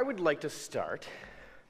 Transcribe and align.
I 0.00 0.02
would 0.02 0.18
like 0.18 0.40
to 0.40 0.48
start 0.48 1.06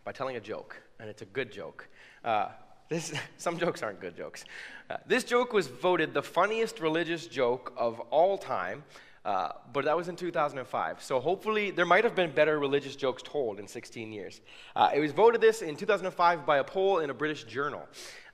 by 0.04 0.12
telling 0.12 0.36
a 0.36 0.40
joke, 0.40 0.80
and 1.00 1.10
it's 1.10 1.20
a 1.20 1.24
good 1.24 1.50
joke. 1.50 1.88
Uh, 2.24 2.50
this, 2.88 3.12
some 3.38 3.58
jokes 3.58 3.82
aren't 3.82 4.00
good 4.00 4.16
jokes. 4.16 4.44
Uh, 4.88 4.98
this 5.04 5.24
joke 5.24 5.52
was 5.52 5.66
voted 5.66 6.14
the 6.14 6.22
funniest 6.22 6.78
religious 6.78 7.26
joke 7.26 7.72
of 7.76 7.98
all 8.12 8.38
time, 8.38 8.84
uh, 9.24 9.48
but 9.72 9.84
that 9.84 9.96
was 9.96 10.06
in 10.06 10.14
2005. 10.14 11.02
So 11.02 11.18
hopefully, 11.18 11.72
there 11.72 11.84
might 11.84 12.04
have 12.04 12.14
been 12.14 12.30
better 12.30 12.60
religious 12.60 12.94
jokes 12.94 13.20
told 13.20 13.58
in 13.58 13.66
16 13.66 14.12
years. 14.12 14.42
Uh, 14.76 14.90
it 14.94 15.00
was 15.00 15.10
voted 15.10 15.40
this 15.40 15.60
in 15.60 15.74
2005 15.74 16.46
by 16.46 16.58
a 16.58 16.64
poll 16.64 17.00
in 17.00 17.10
a 17.10 17.14
British 17.14 17.42
journal. 17.42 17.82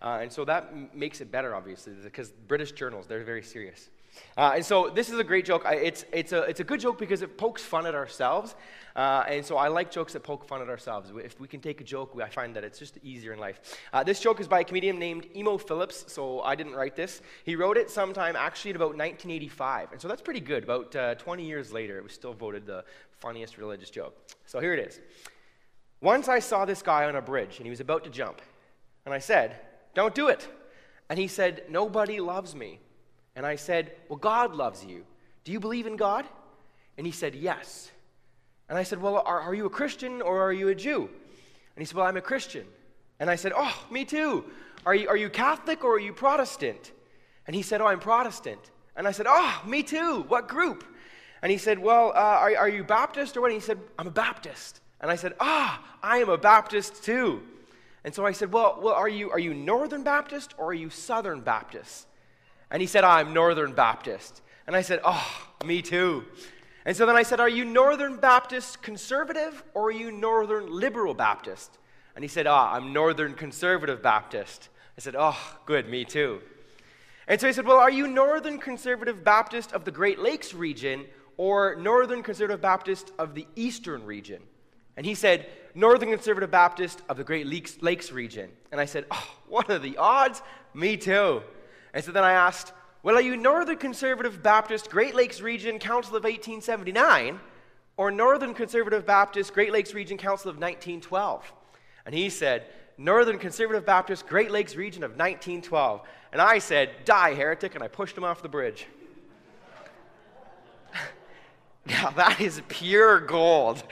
Uh, 0.03 0.19
and 0.21 0.31
so 0.31 0.45
that 0.45 0.69
m- 0.73 0.91
makes 0.93 1.23
it 1.23 1.33
better, 1.33 1.55
obviously, 1.55 1.95
because 2.05 2.33
British 2.33 2.73
journals, 2.73 3.07
they're 3.07 3.25
very 3.25 3.43
serious. 3.43 3.89
Uh, 4.37 4.53
and 4.57 4.65
so 4.65 4.91
this 4.91 5.09
is 5.09 5.19
a 5.19 5.25
great 5.25 5.45
joke. 5.45 5.65
It's, 5.67 6.05
it's, 6.13 6.33
a, 6.33 6.43
it's 6.43 6.61
a 6.61 6.65
good 6.65 6.81
joke 6.81 6.99
because 6.99 7.23
it 7.23 7.39
pokes 7.39 7.63
fun 7.63 7.87
at 7.87 7.95
ourselves. 7.95 8.55
Uh, 8.95 9.25
and 9.29 9.45
so 9.45 9.57
I 9.57 9.69
like 9.69 9.91
jokes 9.91 10.13
that 10.15 10.23
poke 10.23 10.47
fun 10.47 10.63
at 10.63 10.69
ourselves. 10.69 11.11
If 11.23 11.39
we 11.41 11.49
can 11.49 11.61
take 11.61 11.81
a 11.81 11.85
joke, 11.85 12.19
I 12.23 12.29
find 12.29 12.57
that 12.57 12.65
it's 12.65 12.79
just 12.79 12.99
easier 13.03 13.33
in 13.33 13.39
life. 13.39 13.61
Uh, 13.93 14.03
this 14.03 14.21
joke 14.21 14.41
is 14.41 14.49
by 14.49 14.61
a 14.61 14.65
comedian 14.65 14.99
named 14.99 15.27
Emo 15.37 15.59
Philips, 15.59 16.05
so 16.09 16.41
I 16.41 16.55
didn't 16.55 16.75
write 16.75 16.97
this. 16.97 17.21
He 17.45 17.57
wrote 17.57 17.77
it 17.77 17.91
sometime 17.91 18.37
actually 18.37 18.71
at 18.71 18.77
about 18.77 18.97
1985. 18.97 19.93
And 19.93 20.01
so 20.01 20.09
that's 20.09 20.23
pretty 20.23 20.41
good. 20.41 20.65
About 20.65 20.97
uh, 20.97 21.15
20 21.17 21.45
years 21.45 21.73
later, 21.73 21.99
it 21.99 22.03
was 22.03 22.13
still 22.13 22.33
voted 22.33 22.67
the 22.67 22.85
funniest 23.19 23.59
religious 23.59 23.91
joke. 23.91 24.17
So 24.47 24.61
here 24.61 24.73
it 24.75 24.87
is. 24.87 25.01
Once 26.01 26.29
I 26.29 26.39
saw 26.39 26.65
this 26.65 26.83
guy 26.83 27.05
on 27.05 27.17
a 27.17 27.23
bridge, 27.23 27.57
and 27.59 27.67
he 27.67 27.71
was 27.71 27.81
about 27.81 28.05
to 28.05 28.11
jump. 28.11 28.41
And 29.05 29.15
I 29.15 29.19
said, 29.19 29.57
Don't 29.95 30.15
do 30.15 30.29
it. 30.29 30.49
And 31.09 31.19
he 31.19 31.29
said, 31.29 31.65
Nobody 31.71 32.21
loves 32.21 32.55
me. 32.55 32.81
And 33.37 33.47
I 33.47 33.55
said, 33.55 33.93
Well, 34.09 34.19
God 34.19 34.57
loves 34.57 34.85
you. 34.85 35.05
Do 35.45 35.53
you 35.53 35.61
believe 35.61 35.87
in 35.87 35.97
God? 35.97 36.25
And 36.99 37.07
he 37.07 37.13
said, 37.13 37.35
Yes. 37.35 37.93
And 38.69 38.77
I 38.77 38.83
said, 38.83 39.01
Well, 39.01 39.23
are, 39.25 39.41
are 39.41 39.55
you 39.55 39.67
a 39.67 39.71
Christian 39.71 40.23
or 40.23 40.43
are 40.43 40.53
you 40.53 40.69
a 40.69 40.75
Jew? 40.75 41.03
And 41.03 41.83
he 41.83 41.85
said, 41.85 41.97
Well, 41.97 42.07
I'm 42.07 42.17
a 42.17 42.23
Christian. 42.23 42.67
And 43.21 43.31
I 43.31 43.37
said, 43.37 43.53
Oh, 43.55 43.87
me 43.91 44.05
too. 44.05 44.45
Are 44.85 44.95
you, 44.95 45.09
are 45.09 45.17
you 45.17 45.29
Catholic 45.29 45.85
or 45.85 45.97
are 45.97 46.01
you 46.01 46.13
Protestant? 46.13 46.93
And 47.47 47.55
he 47.55 47.63
said, 47.63 47.81
Oh, 47.81 47.87
I'm 47.87 48.01
Protestant. 48.01 48.71
And 48.97 49.07
I 49.07 49.13
said, 49.13 49.27
Oh, 49.29 49.63
me 49.67 49.83
too. 49.83 50.25
What 50.29 50.49
group? 50.49 50.85
And 51.43 51.53
he 51.53 51.59
said, 51.59 51.79
Well, 51.79 52.09
uh, 52.09 52.41
are, 52.41 52.57
are 52.57 52.69
you 52.69 52.83
Baptist 52.83 53.37
or 53.37 53.43
what? 53.43 53.53
And 53.53 53.61
he 53.61 53.65
said, 53.65 53.79
I'm 53.99 54.07
a 54.07 54.11
Baptist. 54.11 54.81
And 55.01 55.11
I 55.11 55.17
said, 55.17 55.35
Ah, 55.39 55.85
I 56.03 56.19
am 56.19 56.31
a 56.31 56.39
Baptist 56.39 57.05
too. 57.05 57.43
And 58.05 58.15
so 58.15 58.25
I 58.25 58.33
said, 58.33 58.51
Well, 58.53 58.79
well 58.81 58.95
are, 58.95 59.09
you, 59.09 59.31
are 59.31 59.39
you 59.39 59.53
Northern 59.53 60.03
Baptist 60.03 60.55
or 60.57 60.69
are 60.69 60.75
you 60.75 60.89
Southern 60.89 61.43
Baptist? 61.43 62.07
And 62.71 62.81
he 62.81 62.87
said, 62.87 63.05
I'm 63.05 63.33
Northern 63.33 63.73
Baptist. 63.73 64.43
And 64.67 64.75
I 64.75 64.83
said, 64.83 65.01
Oh, 65.05 65.49
me 65.65 65.83
too. 65.83 66.25
And 66.85 66.97
so 66.97 67.07
then 67.07 67.17
I 67.17 67.23
said, 67.23 67.41
Are 67.41 67.49
you 67.49 67.65
Northern 67.65 68.17
Baptist 68.17 68.83
conservative 68.83 69.63
or 69.75 69.89
are 69.89 69.93
you 69.93 70.11
Northern 70.11 70.71
Liberal 70.73 71.15
Baptist? 71.15 71.79
And 72.15 72.25
he 72.25 72.29
said, 72.29 72.47
Ah, 72.47 72.73
I'm 72.73 72.93
Northern 72.93 73.35
Conservative 73.35 74.03
Baptist. 74.03 74.69
I 74.97 75.01
said, 75.01 75.15
Oh, 75.19 75.39
good, 75.67 75.89
me 75.89 76.05
too. 76.05 76.41
And 77.29 77.41
so 77.41 77.47
he 77.47 77.53
said, 77.53 77.67
Well, 77.67 77.79
are 77.79 77.91
you 77.91 78.07
Northern 78.07 78.59
Conservative 78.59 79.23
Baptist 79.23 79.73
of 79.73 79.85
the 79.85 79.91
Great 79.91 80.19
Lakes 80.19 80.55
region 80.55 81.05
or 81.37 81.77
Northern 81.77 82.23
Conservative 82.23 82.61
Baptist 82.61 83.13
of 83.19 83.35
the 83.35 83.47
Eastern 83.57 84.05
region? 84.05 84.43
And 84.97 85.05
he 85.05 85.15
said, 85.15 85.47
Northern 85.75 86.11
Conservative 86.11 86.51
Baptist 86.51 87.03
of 87.09 87.17
the 87.17 87.25
Great 87.25 87.47
Lakes, 87.47 87.77
Lakes 87.83 88.11
region. 88.11 88.51
And 88.73 88.81
I 88.81 88.87
said, 88.87 89.05
Oh, 89.11 89.29
what 89.49 89.71
are 89.71 89.79
the 89.79 89.97
odds? 89.99 90.41
Me 90.73 90.97
too. 90.97 91.43
And 91.97 92.05
so 92.05 92.13
then 92.13 92.25
I 92.25 92.33
asked, 92.33 92.75
Well, 93.03 93.17
are 93.17 93.23
you 93.23 93.39
Northern 93.39 93.79
Conservative 93.79 94.43
Baptist, 94.43 94.91
Great 94.91 95.15
Lakes 95.15 95.41
Region, 95.41 95.79
Council 95.79 96.15
of 96.15 96.25
1879, 96.25 97.41
or 97.97 98.11
Northern 98.11 98.53
Conservative 98.53 99.07
Baptist, 99.07 99.55
Great 99.55 99.73
Lakes 99.73 99.95
Region, 99.95 100.19
Council 100.19 100.51
of 100.51 100.57
1912? 100.57 101.51
And 102.05 102.15
he 102.15 102.29
said, 102.29 102.65
Northern 102.99 103.39
Conservative 103.39 103.87
Baptist, 103.87 104.27
Great 104.27 104.51
Lakes 104.51 104.77
Region 104.77 105.05
of 105.05 105.13
1912. 105.13 106.03
And 106.33 106.43
I 106.43 106.59
said, 106.59 106.91
Die, 107.07 107.33
heretic, 107.33 107.75
and 107.75 107.83
I 107.83 107.89
pushed 107.89 108.15
him 108.15 108.25
off 108.25 108.43
the 108.43 108.49
bridge. 108.51 108.87
now, 111.87 112.11
that 112.11 112.43
is 112.43 112.61
pure 112.69 113.21
gold. 113.21 113.83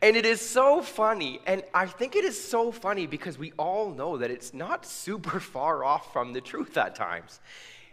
And 0.00 0.16
it 0.16 0.24
is 0.24 0.40
so 0.40 0.80
funny. 0.80 1.40
And 1.46 1.62
I 1.74 1.86
think 1.86 2.14
it 2.14 2.24
is 2.24 2.40
so 2.42 2.70
funny 2.70 3.06
because 3.06 3.38
we 3.38 3.52
all 3.58 3.90
know 3.90 4.18
that 4.18 4.30
it's 4.30 4.54
not 4.54 4.86
super 4.86 5.40
far 5.54 5.84
off 5.84 6.12
from 6.12 6.32
the 6.32 6.40
truth 6.40 6.76
at 6.76 6.94
times. 6.94 7.40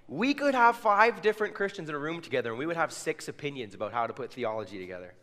We 0.08 0.36
could 0.36 0.54
have 0.54 0.76
five 0.76 1.22
different 1.22 1.56
Christians 1.56 1.90
in 1.90 1.96
a 1.96 2.00
room 2.00 2.22
together 2.22 2.52
and 2.52 2.60
we 2.60 2.68
would 2.68 2.76
have 2.76 2.94
six 2.94 3.28
opinions 3.28 3.74
about 3.74 3.92
how 3.92 4.06
to 4.06 4.14
put 4.14 4.32
theology 4.32 4.78
together. 4.78 5.14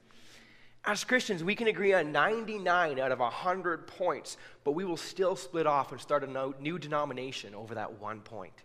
As 0.85 1.05
Christians, 1.05 1.45
we 1.45 1.55
can 1.55 1.69
agree 1.69 1.93
on 1.93 2.11
99 2.11 2.99
out 2.99 3.13
of 3.13 3.21
100 3.21 3.87
points, 3.87 4.37
but 4.65 4.73
we 4.73 4.85
will 4.85 4.97
still 4.97 5.37
split 5.37 5.65
off 5.65 5.93
and 5.93 6.01
start 6.01 6.25
a 6.25 6.55
new 6.61 6.77
denomination 6.81 7.55
over 7.55 7.77
that 7.77 8.01
one 8.01 8.21
point. 8.21 8.65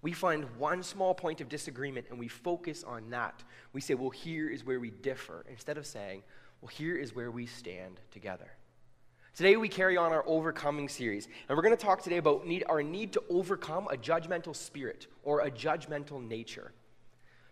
We 0.00 0.12
find 0.12 0.44
one 0.56 0.84
small 0.84 1.12
point 1.12 1.40
of 1.40 1.48
disagreement 1.48 2.06
and 2.10 2.18
we 2.20 2.28
focus 2.28 2.84
on 2.84 3.10
that. 3.10 3.42
We 3.72 3.80
say, 3.80 3.94
well, 3.94 4.10
here 4.10 4.48
is 4.48 4.64
where 4.64 4.78
we 4.78 4.90
differ, 4.90 5.44
instead 5.50 5.76
of 5.76 5.86
saying, 5.86 6.22
well, 6.60 6.68
here 6.68 6.96
is 6.96 7.14
where 7.14 7.30
we 7.30 7.46
stand 7.46 8.00
together. 8.10 8.50
Today, 9.36 9.56
we 9.56 9.68
carry 9.68 9.96
on 9.96 10.12
our 10.12 10.24
overcoming 10.26 10.88
series, 10.88 11.28
and 11.48 11.56
we're 11.56 11.62
going 11.62 11.76
to 11.76 11.80
talk 11.82 12.02
today 12.02 12.16
about 12.16 12.46
need, 12.46 12.64
our 12.68 12.82
need 12.82 13.12
to 13.12 13.22
overcome 13.30 13.86
a 13.88 13.96
judgmental 13.96 14.54
spirit 14.54 15.06
or 15.22 15.40
a 15.40 15.50
judgmental 15.50 16.26
nature. 16.26 16.72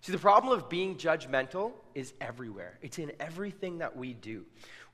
See, 0.01 0.11
the 0.11 0.19
problem 0.19 0.57
of 0.57 0.69
being 0.69 0.97
judgmental 0.97 1.73
is 1.95 2.13
everywhere, 2.21 2.79
it's 2.83 2.99
in 2.99 3.13
everything 3.21 3.79
that 3.79 3.97
we 3.97 4.15
do. 4.15 4.45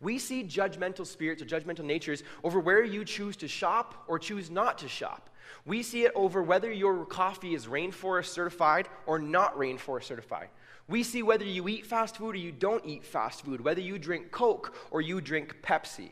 We 0.00 0.18
see 0.18 0.42
judgmental 0.42 1.06
spirits 1.06 1.40
or 1.40 1.46
judgmental 1.46 1.84
natures 1.84 2.24
over 2.42 2.58
where 2.58 2.84
you 2.84 3.04
choose 3.04 3.36
to 3.36 3.48
shop 3.48 4.04
or 4.08 4.18
choose 4.18 4.50
not 4.50 4.78
to 4.78 4.88
shop. 4.88 5.30
We 5.64 5.82
see 5.82 6.04
it 6.04 6.12
over 6.14 6.42
whether 6.42 6.72
your 6.72 7.06
coffee 7.06 7.54
is 7.54 7.66
rainforest 7.66 8.26
certified 8.26 8.88
or 9.06 9.18
not 9.18 9.56
rainforest 9.56 10.04
certified. 10.04 10.48
We 10.88 11.02
see 11.02 11.22
whether 11.22 11.44
you 11.44 11.68
eat 11.68 11.86
fast 11.86 12.16
food 12.16 12.34
or 12.34 12.38
you 12.38 12.52
don't 12.52 12.84
eat 12.84 13.04
fast 13.04 13.44
food, 13.44 13.60
whether 13.60 13.80
you 13.80 13.98
drink 13.98 14.30
Coke 14.30 14.74
or 14.90 15.00
you 15.00 15.20
drink 15.20 15.56
Pepsi. 15.62 16.10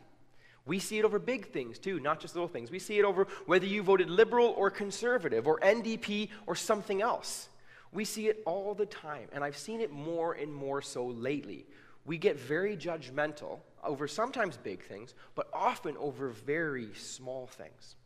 We 0.67 0.79
see 0.79 0.99
it 0.99 1.05
over 1.05 1.19
big 1.19 1.49
things 1.49 1.79
too, 1.79 1.99
not 2.01 2.21
just 2.21 2.35
little 2.35 2.49
things. 2.49 2.71
We 2.71 2.79
see 2.79 2.99
it 2.99 3.05
over 3.05 3.27
whether 3.47 3.67
you 3.67 3.83
voted 3.83 4.09
liberal 4.09 4.55
or 4.57 4.71
conservative 4.71 5.47
or 5.47 5.59
NDP 5.61 6.29
or 6.47 6.55
something 6.55 7.03
else. 7.03 7.49
We 7.93 8.05
see 8.05 8.29
it 8.29 8.43
all 8.47 8.75
the 8.75 8.87
time, 8.87 9.29
and 9.33 9.43
I've 9.43 9.57
seen 9.57 9.81
it 9.81 9.91
more 9.91 10.35
and 10.35 10.55
more 10.55 10.81
so 10.81 11.07
lately. 11.07 11.67
We 12.05 12.19
get 12.19 12.39
very 12.39 12.77
judgmental 12.77 13.59
over 13.83 14.07
sometimes 14.07 14.57
big 14.57 14.83
things, 14.83 15.15
but 15.35 15.49
often 15.53 15.97
over 15.97 16.29
very 16.29 16.91
small 16.95 17.47
things. 17.49 17.97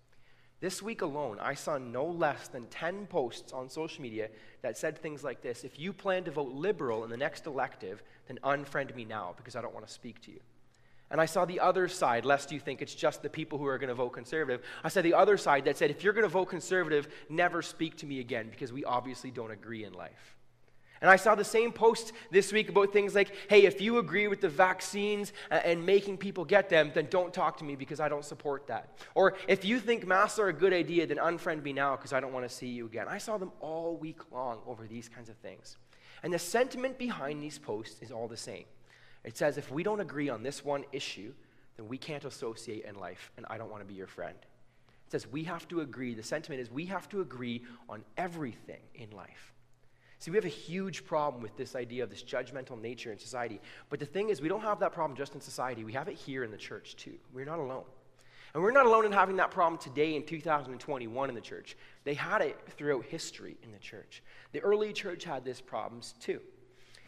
This 0.64 0.80
week 0.80 1.02
alone, 1.02 1.36
I 1.42 1.52
saw 1.52 1.76
no 1.76 2.06
less 2.06 2.48
than 2.48 2.64
10 2.68 3.04
posts 3.08 3.52
on 3.52 3.68
social 3.68 4.00
media 4.00 4.30
that 4.62 4.78
said 4.78 4.96
things 4.96 5.22
like 5.22 5.42
this 5.42 5.62
If 5.62 5.78
you 5.78 5.92
plan 5.92 6.24
to 6.24 6.30
vote 6.30 6.54
liberal 6.54 7.04
in 7.04 7.10
the 7.10 7.18
next 7.18 7.44
elective, 7.44 8.02
then 8.28 8.38
unfriend 8.42 8.96
me 8.96 9.04
now 9.04 9.34
because 9.36 9.56
I 9.56 9.60
don't 9.60 9.74
want 9.74 9.86
to 9.86 9.92
speak 9.92 10.22
to 10.22 10.30
you. 10.30 10.40
And 11.10 11.20
I 11.20 11.26
saw 11.26 11.44
the 11.44 11.60
other 11.60 11.86
side, 11.86 12.24
lest 12.24 12.50
you 12.50 12.58
think 12.58 12.80
it's 12.80 12.94
just 12.94 13.20
the 13.20 13.28
people 13.28 13.58
who 13.58 13.66
are 13.66 13.76
going 13.76 13.90
to 13.90 13.94
vote 13.94 14.14
conservative. 14.14 14.62
I 14.82 14.88
saw 14.88 15.02
the 15.02 15.12
other 15.12 15.36
side 15.36 15.66
that 15.66 15.76
said, 15.76 15.90
if 15.90 16.02
you're 16.02 16.14
going 16.14 16.22
to 16.22 16.30
vote 16.30 16.46
conservative, 16.46 17.08
never 17.28 17.60
speak 17.60 17.98
to 17.98 18.06
me 18.06 18.20
again 18.20 18.48
because 18.48 18.72
we 18.72 18.86
obviously 18.86 19.30
don't 19.30 19.50
agree 19.50 19.84
in 19.84 19.92
life. 19.92 20.34
And 21.04 21.10
I 21.10 21.16
saw 21.16 21.34
the 21.34 21.44
same 21.44 21.70
post 21.70 22.14
this 22.30 22.50
week 22.50 22.70
about 22.70 22.90
things 22.90 23.14
like, 23.14 23.30
hey, 23.50 23.66
if 23.66 23.78
you 23.78 23.98
agree 23.98 24.26
with 24.26 24.40
the 24.40 24.48
vaccines 24.48 25.34
uh, 25.50 25.56
and 25.56 25.84
making 25.84 26.16
people 26.16 26.46
get 26.46 26.70
them, 26.70 26.92
then 26.94 27.08
don't 27.10 27.30
talk 27.30 27.58
to 27.58 27.64
me 27.64 27.76
because 27.76 28.00
I 28.00 28.08
don't 28.08 28.24
support 28.24 28.66
that. 28.68 28.96
Or 29.14 29.34
if 29.46 29.66
you 29.66 29.80
think 29.80 30.06
masks 30.06 30.38
are 30.38 30.48
a 30.48 30.52
good 30.54 30.72
idea, 30.72 31.06
then 31.06 31.18
unfriend 31.18 31.62
me 31.62 31.74
now 31.74 31.94
because 31.94 32.14
I 32.14 32.20
don't 32.20 32.32
want 32.32 32.48
to 32.48 32.54
see 32.54 32.68
you 32.68 32.86
again. 32.86 33.04
I 33.06 33.18
saw 33.18 33.36
them 33.36 33.52
all 33.60 33.98
week 33.98 34.32
long 34.32 34.60
over 34.66 34.86
these 34.86 35.10
kinds 35.10 35.28
of 35.28 35.36
things. 35.36 35.76
And 36.22 36.32
the 36.32 36.38
sentiment 36.38 36.96
behind 36.96 37.42
these 37.42 37.58
posts 37.58 38.00
is 38.00 38.10
all 38.10 38.26
the 38.26 38.38
same. 38.38 38.64
It 39.24 39.36
says, 39.36 39.58
if 39.58 39.70
we 39.70 39.82
don't 39.82 40.00
agree 40.00 40.30
on 40.30 40.42
this 40.42 40.64
one 40.64 40.86
issue, 40.90 41.34
then 41.76 41.86
we 41.86 41.98
can't 41.98 42.24
associate 42.24 42.86
in 42.86 42.94
life, 42.94 43.30
and 43.36 43.44
I 43.50 43.58
don't 43.58 43.70
want 43.70 43.82
to 43.82 43.86
be 43.86 43.92
your 43.92 44.06
friend. 44.06 44.38
It 45.06 45.12
says 45.12 45.26
we 45.30 45.44
have 45.44 45.68
to 45.68 45.82
agree, 45.82 46.14
the 46.14 46.22
sentiment 46.22 46.62
is 46.62 46.70
we 46.70 46.86
have 46.86 47.10
to 47.10 47.20
agree 47.20 47.62
on 47.90 48.04
everything 48.16 48.80
in 48.94 49.10
life. 49.10 49.53
See, 50.18 50.30
we 50.30 50.36
have 50.36 50.44
a 50.44 50.48
huge 50.48 51.04
problem 51.04 51.42
with 51.42 51.56
this 51.56 51.76
idea 51.76 52.02
of 52.02 52.10
this 52.10 52.22
judgmental 52.22 52.80
nature 52.80 53.12
in 53.12 53.18
society. 53.18 53.60
But 53.90 54.00
the 54.00 54.06
thing 54.06 54.30
is, 54.30 54.40
we 54.40 54.48
don't 54.48 54.62
have 54.62 54.80
that 54.80 54.92
problem 54.92 55.16
just 55.16 55.34
in 55.34 55.40
society, 55.40 55.84
we 55.84 55.92
have 55.92 56.08
it 56.08 56.16
here 56.16 56.44
in 56.44 56.50
the 56.50 56.56
church 56.56 56.96
too. 56.96 57.14
We're 57.32 57.44
not 57.44 57.58
alone. 57.58 57.84
And 58.54 58.62
we're 58.62 58.70
not 58.70 58.86
alone 58.86 59.04
in 59.04 59.10
having 59.10 59.36
that 59.36 59.50
problem 59.50 59.80
today 59.80 60.14
in 60.14 60.24
2021 60.24 61.28
in 61.28 61.34
the 61.34 61.40
church. 61.40 61.76
They 62.04 62.14
had 62.14 62.40
it 62.40 62.56
throughout 62.76 63.04
history 63.04 63.56
in 63.64 63.72
the 63.72 63.78
church. 63.78 64.22
The 64.52 64.60
early 64.60 64.92
church 64.92 65.24
had 65.24 65.44
these 65.44 65.60
problems 65.60 66.14
too. 66.20 66.40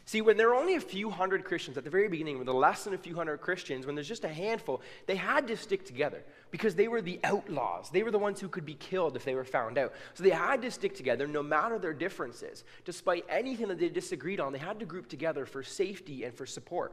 See, 0.06 0.20
when 0.20 0.36
there 0.36 0.48
were 0.48 0.54
only 0.54 0.74
a 0.74 0.80
few 0.80 1.08
hundred 1.10 1.44
Christians 1.44 1.76
at 1.76 1.84
the 1.84 1.90
very 1.90 2.08
beginning, 2.08 2.36
when 2.36 2.46
there 2.46 2.54
were 2.54 2.60
less 2.60 2.84
than 2.84 2.94
a 2.94 2.98
few 2.98 3.14
hundred 3.14 3.38
Christians, 3.40 3.86
when 3.86 3.94
there's 3.94 4.08
just 4.08 4.24
a 4.24 4.28
handful, 4.28 4.82
they 5.06 5.16
had 5.16 5.46
to 5.48 5.56
stick 5.56 5.84
together 5.84 6.22
because 6.50 6.74
they 6.74 6.88
were 6.88 7.02
the 7.02 7.20
outlaws. 7.24 7.90
They 7.90 8.02
were 8.02 8.10
the 8.10 8.18
ones 8.18 8.40
who 8.40 8.48
could 8.48 8.64
be 8.64 8.74
killed 8.74 9.16
if 9.16 9.24
they 9.24 9.34
were 9.34 9.44
found 9.44 9.78
out. 9.78 9.92
So 10.14 10.22
they 10.24 10.30
had 10.30 10.62
to 10.62 10.70
stick 10.70 10.94
together 10.94 11.26
no 11.26 11.42
matter 11.42 11.78
their 11.78 11.92
differences. 11.92 12.64
Despite 12.84 13.24
anything 13.28 13.68
that 13.68 13.78
they 13.78 13.88
disagreed 13.88 14.40
on, 14.40 14.52
they 14.52 14.58
had 14.58 14.80
to 14.80 14.86
group 14.86 15.08
together 15.08 15.46
for 15.46 15.62
safety 15.62 16.24
and 16.24 16.34
for 16.34 16.46
support. 16.46 16.92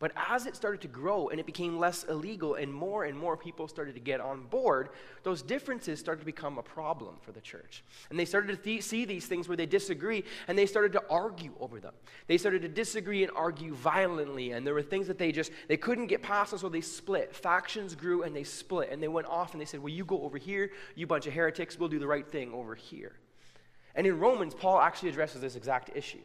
But 0.00 0.12
as 0.14 0.46
it 0.46 0.54
started 0.54 0.80
to 0.82 0.88
grow 0.88 1.28
and 1.28 1.40
it 1.40 1.46
became 1.46 1.78
less 1.78 2.04
illegal 2.04 2.54
and 2.54 2.72
more 2.72 3.04
and 3.04 3.18
more 3.18 3.36
people 3.36 3.66
started 3.66 3.94
to 3.94 4.00
get 4.00 4.20
on 4.20 4.44
board, 4.44 4.90
those 5.24 5.42
differences 5.42 5.98
started 5.98 6.20
to 6.20 6.26
become 6.26 6.56
a 6.56 6.62
problem 6.62 7.16
for 7.20 7.32
the 7.32 7.40
church. 7.40 7.82
And 8.10 8.18
they 8.18 8.24
started 8.24 8.48
to 8.48 8.56
th- 8.56 8.84
see 8.84 9.04
these 9.04 9.26
things 9.26 9.48
where 9.48 9.56
they 9.56 9.66
disagree 9.66 10.22
and 10.46 10.56
they 10.56 10.66
started 10.66 10.92
to 10.92 11.02
argue 11.10 11.52
over 11.58 11.80
them. 11.80 11.94
They 12.28 12.38
started 12.38 12.62
to 12.62 12.68
disagree 12.68 13.24
and 13.24 13.32
argue 13.34 13.74
violently 13.74 14.52
and 14.52 14.64
there 14.64 14.74
were 14.74 14.82
things 14.82 15.08
that 15.08 15.18
they 15.18 15.32
just 15.32 15.50
they 15.66 15.76
couldn't 15.76 16.06
get 16.06 16.22
past 16.22 16.52
and 16.52 16.60
so 16.60 16.68
they 16.68 16.80
split. 16.80 17.34
Factions 17.34 17.96
grew 17.96 18.22
and 18.22 18.34
they 18.36 18.44
split 18.44 18.90
and 18.92 19.02
they 19.02 19.08
went 19.08 19.26
off 19.26 19.52
and 19.52 19.60
they 19.60 19.64
said, 19.64 19.80
"Well, 19.80 19.92
you 19.92 20.04
go 20.04 20.22
over 20.22 20.38
here, 20.38 20.70
you 20.94 21.08
bunch 21.08 21.26
of 21.26 21.32
heretics, 21.32 21.76
we'll 21.76 21.88
do 21.88 21.98
the 21.98 22.06
right 22.06 22.26
thing 22.26 22.52
over 22.52 22.76
here." 22.76 23.16
And 23.96 24.06
in 24.06 24.20
Romans, 24.20 24.54
Paul 24.54 24.80
actually 24.80 25.08
addresses 25.08 25.40
this 25.40 25.56
exact 25.56 25.90
issue. 25.96 26.22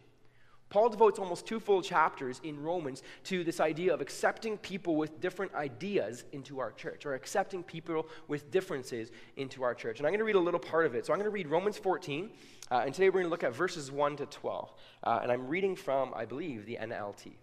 Paul 0.74 0.90
devotes 0.90 1.20
almost 1.20 1.46
two 1.46 1.60
full 1.60 1.84
chapters 1.84 2.42
in 2.44 2.60
Romans 2.60 3.04
to 3.26 3.44
this 3.44 3.60
idea 3.60 3.94
of 3.94 4.02
accepting 4.02 4.58
people 4.58 4.96
with 4.96 5.22
different 5.22 5.54
ideas 5.54 6.24
into 6.32 6.60
our 6.60 6.72
church, 6.72 7.06
or 7.06 7.14
accepting 7.14 7.62
people 7.62 8.08
with 8.28 8.50
differences 8.50 9.12
into 9.38 9.62
our 9.62 9.76
church. 9.76 10.00
And 10.00 10.08
I'm 10.08 10.14
going 10.14 10.18
to 10.18 10.26
read 10.26 10.36
a 10.36 10.40
little 10.40 10.60
part 10.60 10.88
of 10.88 10.96
it. 10.96 11.06
So 11.06 11.14
I'm 11.14 11.20
going 11.20 11.30
to 11.30 11.30
read 11.30 11.48
Romans 11.48 11.78
14, 11.78 12.32
uh, 12.72 12.82
and 12.86 12.92
today 12.92 13.10
we're 13.10 13.22
going 13.22 13.26
to 13.26 13.30
look 13.30 13.44
at 13.44 13.54
verses 13.54 13.92
1 13.92 14.16
to 14.18 14.26
12. 14.26 14.74
Uh, 15.04 15.20
and 15.22 15.32
I'm 15.32 15.48
reading 15.48 15.76
from, 15.76 16.12
I 16.16 16.26
believe, 16.26 16.66
the 16.66 16.80
NLT. 16.82 17.34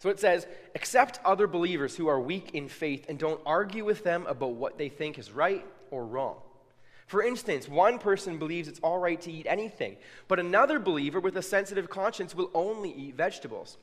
So 0.00 0.08
it 0.08 0.18
says, 0.18 0.48
Accept 0.74 1.20
other 1.24 1.46
believers 1.46 1.94
who 1.94 2.08
are 2.08 2.18
weak 2.18 2.52
in 2.52 2.66
faith 2.66 3.06
and 3.08 3.16
don't 3.16 3.40
argue 3.46 3.84
with 3.84 4.02
them 4.02 4.26
about 4.26 4.54
what 4.54 4.76
they 4.76 4.88
think 4.88 5.20
is 5.20 5.30
right 5.30 5.64
or 5.92 6.04
wrong. 6.04 6.38
For 7.08 7.22
instance, 7.22 7.68
one 7.68 7.98
person 7.98 8.38
believes 8.38 8.68
it's 8.68 8.80
all 8.80 8.98
right 8.98 9.20
to 9.22 9.32
eat 9.32 9.46
anything, 9.48 9.96
but 10.28 10.38
another 10.38 10.78
believer 10.78 11.20
with 11.20 11.38
a 11.38 11.42
sensitive 11.42 11.88
conscience 11.88 12.34
will 12.34 12.50
only 12.52 12.92
eat 12.92 13.14
vegetables. 13.14 13.78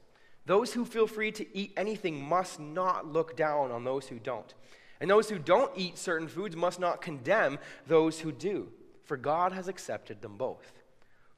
Those 0.45 0.74
who 0.74 0.86
feel 0.86 1.07
free 1.07 1.31
to 1.31 1.57
eat 1.57 1.74
anything 1.75 2.24
must 2.24 2.60
not 2.60 3.12
look 3.12 3.36
down 3.36 3.72
on 3.72 3.83
those 3.83 4.07
who 4.07 4.19
don't. 4.19 4.54
And 5.01 5.10
those 5.10 5.27
who 5.27 5.39
don't 5.39 5.72
eat 5.75 5.98
certain 5.98 6.27
foods 6.27 6.56
must 6.56 6.80
not 6.80 7.01
condemn 7.01 7.57
those 7.88 8.19
who 8.19 8.31
do, 8.31 8.72
for 9.04 9.18
God 9.18 9.51
has 9.54 9.68
accepted 9.68 10.22
them 10.22 10.38
both. 10.38 10.72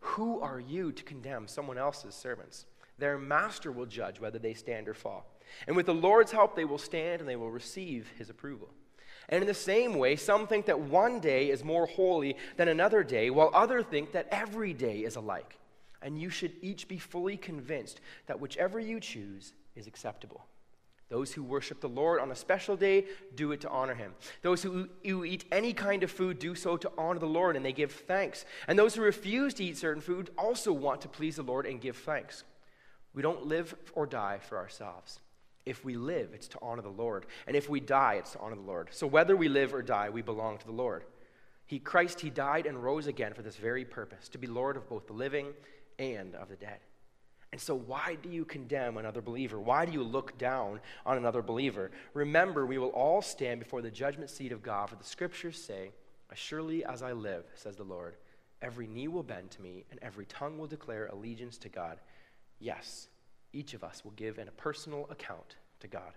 Who 0.02 0.42
are 0.42 0.60
you 0.60 0.92
to 0.92 1.04
condemn 1.04 1.48
someone 1.48 1.78
else's 1.78 2.16
servants? 2.16 2.66
Their 2.98 3.18
master 3.18 3.72
will 3.72 3.86
judge 3.86 4.20
whether 4.20 4.40
they 4.40 4.54
stand 4.54 4.90
or 4.90 4.94
fall. 4.94 5.26
And 5.68 5.78
with 5.78 5.86
the 5.86 5.94
Lord's 5.94 6.34
help, 6.34 6.54
they 6.54 6.66
will 6.66 6.78
stand 6.78 7.22
and 7.22 7.30
they 7.30 7.38
will 7.38 7.50
receive 7.50 8.12
his 8.18 8.30
approval. 8.30 8.68
And 9.30 9.42
in 9.42 9.48
the 9.48 9.54
same 9.54 9.96
way, 9.96 10.16
some 10.16 10.48
think 10.48 10.68
that 10.68 10.80
one 10.80 11.20
day 11.20 11.50
is 11.50 11.64
more 11.64 11.86
holy 11.86 12.38
than 12.56 12.70
another 12.70 13.04
day, 13.04 13.30
while 13.30 13.52
others 13.54 13.86
think 13.90 14.14
that 14.14 14.28
every 14.32 14.74
day 14.74 15.00
is 15.00 15.18
alike. 15.18 15.60
And 16.02 16.20
you 16.20 16.30
should 16.30 16.54
each 16.62 16.88
be 16.88 16.98
fully 16.98 17.36
convinced 17.36 18.00
that 18.28 18.40
whichever 18.40 18.80
you 18.80 19.00
choose 19.00 19.54
is 19.76 19.88
acceptable. 19.88 20.46
Those 21.10 21.32
who 21.32 21.44
worship 21.44 21.80
the 21.80 21.90
Lord 21.90 22.20
on 22.20 22.32
a 22.32 22.36
special 22.36 22.76
day 22.76 23.06
do 23.36 23.54
it 23.54 23.62
to 23.62 23.70
honor 23.70 23.96
him. 23.96 24.14
Those 24.42 24.62
who, 24.62 24.90
who 25.06 25.24
eat 25.24 25.46
any 25.52 25.74
kind 25.74 26.04
of 26.04 26.12
food 26.12 26.38
do 26.38 26.54
so 26.54 26.76
to 26.78 26.92
honor 26.98 27.20
the 27.20 27.26
Lord 27.26 27.56
and 27.56 27.66
they 27.66 27.72
give 27.72 27.94
thanks. 27.94 28.46
And 28.68 28.78
those 28.78 28.96
who 28.96 29.02
refuse 29.02 29.54
to 29.56 29.64
eat 29.64 29.78
certain 29.78 30.02
food 30.02 30.32
also 30.38 30.74
want 30.74 31.02
to 31.02 31.08
please 31.08 31.38
the 31.38 31.44
Lord 31.44 31.66
and 31.66 31.80
give 31.80 31.98
thanks. 31.98 32.44
We 33.14 33.22
don't 33.22 33.46
live 33.46 33.74
or 33.94 34.06
die 34.06 34.40
for 34.40 34.58
ourselves. 34.58 35.20
If 35.68 35.84
we 35.84 35.98
live, 35.98 36.30
it's 36.34 36.48
to 36.50 36.60
honor 36.62 36.82
the 36.82 36.90
Lord. 36.90 37.26
And 37.46 37.56
if 37.56 37.70
we 37.70 37.82
die, 37.82 38.16
it's 38.16 38.32
to 38.32 38.40
honor 38.40 38.56
the 38.56 38.62
Lord. 38.62 38.88
So 38.92 39.06
whether 39.06 39.36
we 39.36 39.50
live 39.50 39.74
or 39.74 39.82
die, 39.82 40.10
we 40.10 40.22
belong 40.22 40.58
to 40.60 40.66
the 40.66 40.72
Lord. 40.72 41.04
He, 41.66 41.78
Christ, 41.78 42.22
He 42.22 42.30
died 42.30 42.66
and 42.66 42.82
rose 42.82 43.08
again 43.08 43.34
for 43.34 43.42
this 43.42 43.58
very 43.58 43.84
purpose, 43.84 44.30
to 44.30 44.38
be 44.38 44.48
Lord 44.48 44.78
of 44.78 44.88
both 44.88 45.08
the 45.08 45.14
living 45.14 45.48
and 46.00 46.34
of 46.36 46.48
the 46.48 46.56
dead. 46.56 46.80
And 47.52 47.60
so, 47.60 47.76
why 47.76 48.18
do 48.22 48.30
you 48.30 48.46
condemn 48.46 48.98
another 48.98 49.22
believer? 49.22 49.60
Why 49.60 49.86
do 49.86 49.92
you 49.92 50.04
look 50.04 50.38
down 50.38 50.80
on 51.06 51.18
another 51.18 51.42
believer? 51.42 51.92
Remember, 52.14 52.66
we 52.66 52.78
will 52.78 52.90
all 52.90 53.22
stand 53.22 53.60
before 53.60 53.82
the 53.82 53.92
judgment 53.92 54.30
seat 54.30 54.54
of 54.54 54.64
God, 54.64 54.90
for 54.90 54.96
the 54.96 55.04
scriptures 55.04 55.62
say, 55.62 55.92
As 56.32 56.38
surely 56.38 56.86
as 56.86 57.02
I 57.04 57.12
live, 57.12 57.44
says 57.56 57.76
the 57.76 57.84
Lord, 57.84 58.16
every 58.62 58.88
knee 58.88 59.10
will 59.10 59.24
bend 59.24 59.52
to 59.52 59.62
me, 59.62 59.84
and 59.92 60.00
every 60.02 60.26
tongue 60.26 60.58
will 60.58 60.68
declare 60.68 61.08
allegiance 61.08 61.58
to 61.60 61.70
God. 61.70 62.00
Yes, 62.60 63.10
each 63.58 63.74
of 63.74 63.84
us 63.84 64.04
will 64.04 64.12
give 64.12 64.38
in 64.38 64.48
a 64.48 64.52
personal 64.52 65.08
account 65.10 65.56
to 65.80 65.88
God. 65.88 66.14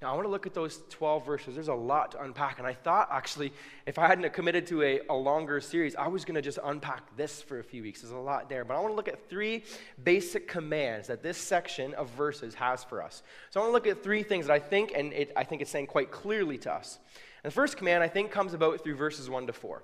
Now, 0.00 0.12
I 0.12 0.14
want 0.14 0.24
to 0.24 0.30
look 0.30 0.46
at 0.46 0.54
those 0.54 0.80
12 0.88 1.26
verses. 1.26 1.54
There's 1.54 1.68
a 1.68 1.74
lot 1.74 2.12
to 2.12 2.22
unpack. 2.22 2.58
And 2.58 2.66
I 2.66 2.72
thought, 2.72 3.10
actually, 3.12 3.52
if 3.84 3.98
I 3.98 4.06
hadn't 4.06 4.32
committed 4.32 4.66
to 4.68 4.82
a, 4.82 5.00
a 5.10 5.14
longer 5.14 5.60
series, 5.60 5.94
I 5.94 6.08
was 6.08 6.24
going 6.24 6.36
to 6.36 6.42
just 6.42 6.58
unpack 6.64 7.14
this 7.18 7.42
for 7.42 7.58
a 7.58 7.62
few 7.62 7.82
weeks. 7.82 8.00
There's 8.00 8.14
a 8.14 8.16
lot 8.16 8.48
there. 8.48 8.64
But 8.64 8.78
I 8.78 8.80
want 8.80 8.92
to 8.92 8.96
look 8.96 9.08
at 9.08 9.28
three 9.28 9.62
basic 10.02 10.48
commands 10.48 11.08
that 11.08 11.22
this 11.22 11.36
section 11.36 11.92
of 11.94 12.08
verses 12.10 12.54
has 12.54 12.82
for 12.82 13.02
us. 13.02 13.22
So 13.50 13.60
I 13.60 13.64
want 13.64 13.72
to 13.72 13.74
look 13.74 13.94
at 13.94 14.02
three 14.02 14.22
things 14.22 14.46
that 14.46 14.54
I 14.54 14.58
think, 14.58 14.92
and 14.96 15.12
it, 15.12 15.32
I 15.36 15.44
think 15.44 15.60
it's 15.60 15.70
saying 15.70 15.88
quite 15.88 16.10
clearly 16.10 16.56
to 16.58 16.72
us. 16.72 16.98
And 17.44 17.50
the 17.50 17.54
first 17.54 17.76
command, 17.76 18.02
I 18.02 18.08
think, 18.08 18.30
comes 18.30 18.54
about 18.54 18.82
through 18.82 18.96
verses 18.96 19.28
1 19.28 19.48
to 19.48 19.52
4. 19.52 19.82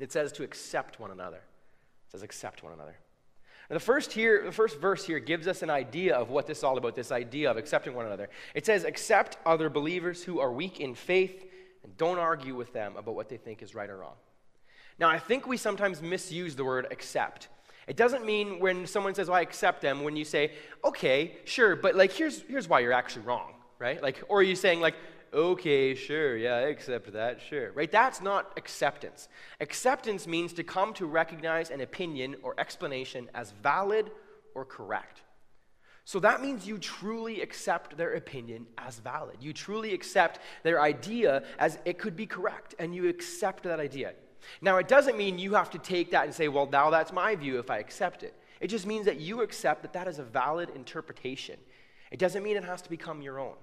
It 0.00 0.10
says 0.10 0.32
to 0.32 0.42
accept 0.42 0.98
one 0.98 1.12
another. 1.12 1.36
It 1.36 2.10
says 2.10 2.22
accept 2.22 2.64
one 2.64 2.72
another. 2.72 2.96
The 3.68 3.80
first 3.80 4.12
here, 4.12 4.44
the 4.44 4.52
first 4.52 4.80
verse 4.80 5.04
here 5.04 5.18
gives 5.18 5.46
us 5.46 5.62
an 5.62 5.68
idea 5.68 6.16
of 6.16 6.30
what 6.30 6.46
this 6.46 6.58
is 6.58 6.64
all 6.64 6.78
about, 6.78 6.94
this 6.94 7.12
idea 7.12 7.50
of 7.50 7.58
accepting 7.58 7.94
one 7.94 8.06
another. 8.06 8.30
It 8.54 8.64
says, 8.64 8.84
accept 8.84 9.36
other 9.44 9.68
believers 9.68 10.24
who 10.24 10.40
are 10.40 10.50
weak 10.50 10.80
in 10.80 10.94
faith 10.94 11.44
and 11.84 11.94
don't 11.98 12.18
argue 12.18 12.54
with 12.54 12.72
them 12.72 12.96
about 12.96 13.14
what 13.14 13.28
they 13.28 13.36
think 13.36 13.62
is 13.62 13.74
right 13.74 13.90
or 13.90 13.98
wrong. 13.98 14.14
Now, 14.98 15.10
I 15.10 15.18
think 15.18 15.46
we 15.46 15.58
sometimes 15.58 16.00
misuse 16.00 16.56
the 16.56 16.64
word 16.64 16.86
accept. 16.90 17.48
It 17.86 17.96
doesn't 17.96 18.24
mean 18.24 18.58
when 18.58 18.86
someone 18.86 19.14
says, 19.14 19.28
well, 19.28 19.36
I 19.36 19.42
accept 19.42 19.82
them, 19.82 20.02
when 20.02 20.16
you 20.16 20.24
say, 20.24 20.52
okay, 20.82 21.36
sure, 21.44 21.76
but 21.76 21.94
like 21.94 22.12
here's, 22.12 22.42
here's 22.42 22.68
why 22.68 22.80
you're 22.80 22.92
actually 22.92 23.26
wrong, 23.26 23.54
right? 23.78 24.02
Like, 24.02 24.22
or 24.28 24.40
are 24.40 24.42
you 24.42 24.56
saying 24.56 24.80
like, 24.80 24.94
okay, 25.32 25.94
sure, 25.94 26.36
yeah, 26.36 26.54
I 26.54 26.60
accept 26.62 27.12
that, 27.12 27.40
sure. 27.40 27.72
Right? 27.72 27.90
That's 27.90 28.20
not 28.20 28.52
acceptance. 28.56 29.28
Acceptance 29.60 30.26
means 30.26 30.52
to 30.54 30.64
come 30.64 30.92
to 30.94 31.06
recognize 31.06 31.70
an 31.70 31.80
opinion 31.80 32.36
or 32.42 32.54
explanation 32.58 33.30
as 33.34 33.52
valid 33.62 34.10
or 34.54 34.64
correct. 34.64 35.22
So 36.04 36.20
that 36.20 36.40
means 36.40 36.66
you 36.66 36.78
truly 36.78 37.42
accept 37.42 37.96
their 37.98 38.14
opinion 38.14 38.66
as 38.78 38.98
valid. 38.98 39.36
You 39.40 39.52
truly 39.52 39.92
accept 39.92 40.40
their 40.62 40.80
idea 40.80 41.42
as 41.58 41.78
it 41.84 41.98
could 41.98 42.16
be 42.16 42.26
correct, 42.26 42.74
and 42.78 42.94
you 42.94 43.08
accept 43.08 43.64
that 43.64 43.78
idea. 43.78 44.14
Now, 44.62 44.78
it 44.78 44.88
doesn't 44.88 45.18
mean 45.18 45.38
you 45.38 45.54
have 45.54 45.70
to 45.70 45.78
take 45.78 46.12
that 46.12 46.24
and 46.24 46.34
say, 46.34 46.48
well, 46.48 46.66
now 46.66 46.88
that's 46.88 47.12
my 47.12 47.34
view 47.34 47.58
if 47.58 47.70
I 47.70 47.78
accept 47.78 48.22
it. 48.22 48.34
It 48.60 48.68
just 48.68 48.86
means 48.86 49.04
that 49.04 49.20
you 49.20 49.42
accept 49.42 49.82
that 49.82 49.92
that 49.92 50.08
is 50.08 50.18
a 50.18 50.24
valid 50.24 50.70
interpretation. 50.74 51.58
It 52.10 52.18
doesn't 52.18 52.42
mean 52.42 52.56
it 52.56 52.64
has 52.64 52.82
to 52.82 52.90
become 52.90 53.20
your 53.20 53.38
own. 53.38 53.56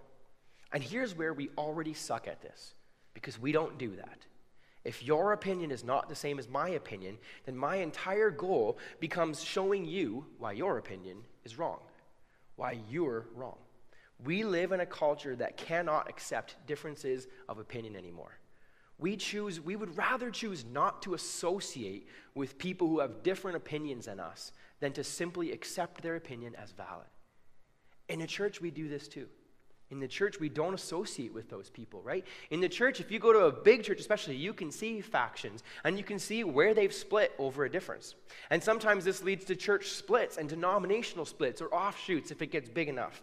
And 0.72 0.84
here's 0.84 1.16
where 1.16 1.34
we 1.34 1.50
already 1.58 1.94
suck 1.94 2.28
at 2.28 2.42
this 2.42 2.74
because 3.14 3.40
we 3.40 3.52
don't 3.52 3.78
do 3.78 3.96
that. 3.96 4.26
If 4.84 5.04
your 5.04 5.34
opinion 5.34 5.72
is 5.72 5.84
not 5.84 6.10
the 6.10 6.16
same 6.16 6.38
as 6.38 6.48
my 6.48 6.70
opinion, 6.70 7.18
then 7.46 7.58
my 7.58 7.78
entire 7.78 8.30
goal 8.30 8.78
becomes 9.00 9.44
showing 9.44 9.86
you 9.86 10.26
why 10.38 10.52
your 10.52 10.78
opinion 10.78 11.18
is 11.44 11.58
wrong, 11.58 11.80
why 12.56 12.80
you're 12.90 13.26
wrong. 13.34 13.58
We 14.24 14.44
live 14.44 14.72
in 14.72 14.80
a 14.80 14.86
culture 14.86 15.36
that 15.38 15.58
cannot 15.58 16.08
accept 16.08 16.56
differences 16.68 17.28
of 17.50 17.58
opinion 17.58 17.96
anymore. 17.96 18.38
We 18.98 19.18
choose 19.18 19.60
we 19.60 19.76
would 19.76 19.98
rather 19.98 20.30
choose 20.30 20.64
not 20.64 21.02
to 21.02 21.16
associate 21.16 22.08
with 22.34 22.58
people 22.58 22.88
who 22.88 23.00
have 23.00 23.24
different 23.24 23.58
opinions 23.58 24.06
than 24.06 24.20
us 24.20 24.54
than 24.80 24.94
to 24.94 25.04
simply 25.04 25.52
accept 25.52 26.02
their 26.02 26.16
opinion 26.16 26.56
as 26.56 26.72
valid. 26.72 27.08
In 28.08 28.22
a 28.22 28.28
church 28.28 28.62
we 28.62 28.72
do 28.72 28.88
this 28.88 29.08
too. 29.08 29.28
In 29.92 30.00
the 30.00 30.08
church, 30.08 30.40
we 30.40 30.50
don't 30.50 30.74
associate 30.74 31.34
with 31.34 31.50
those 31.50 31.70
people, 31.70 32.02
right? 32.02 32.26
In 32.50 32.60
the 32.60 32.68
church, 32.68 33.00
if 33.00 33.12
you 33.12 33.20
go 33.20 33.32
to 33.32 33.46
a 33.46 33.52
big 33.52 33.84
church, 33.84 34.00
especially, 34.00 34.36
you 34.36 34.52
can 34.52 34.72
see 34.72 35.00
factions 35.00 35.64
and 35.84 35.98
you 35.98 36.04
can 36.04 36.18
see 36.18 36.44
where 36.44 36.74
they've 36.74 36.94
split 36.94 37.34
over 37.38 37.66
a 37.66 37.72
difference. 37.72 38.16
And 38.50 38.64
sometimes 38.64 39.06
this 39.06 39.22
leads 39.22 39.46
to 39.46 39.56
church 39.56 39.90
splits 39.90 40.38
and 40.38 40.50
denominational 40.50 41.26
splits 41.26 41.62
or 41.62 41.74
offshoots 41.74 42.32
if 42.32 42.42
it 42.42 42.48
gets 42.48 42.68
big 42.68 42.90
enough. 42.90 43.22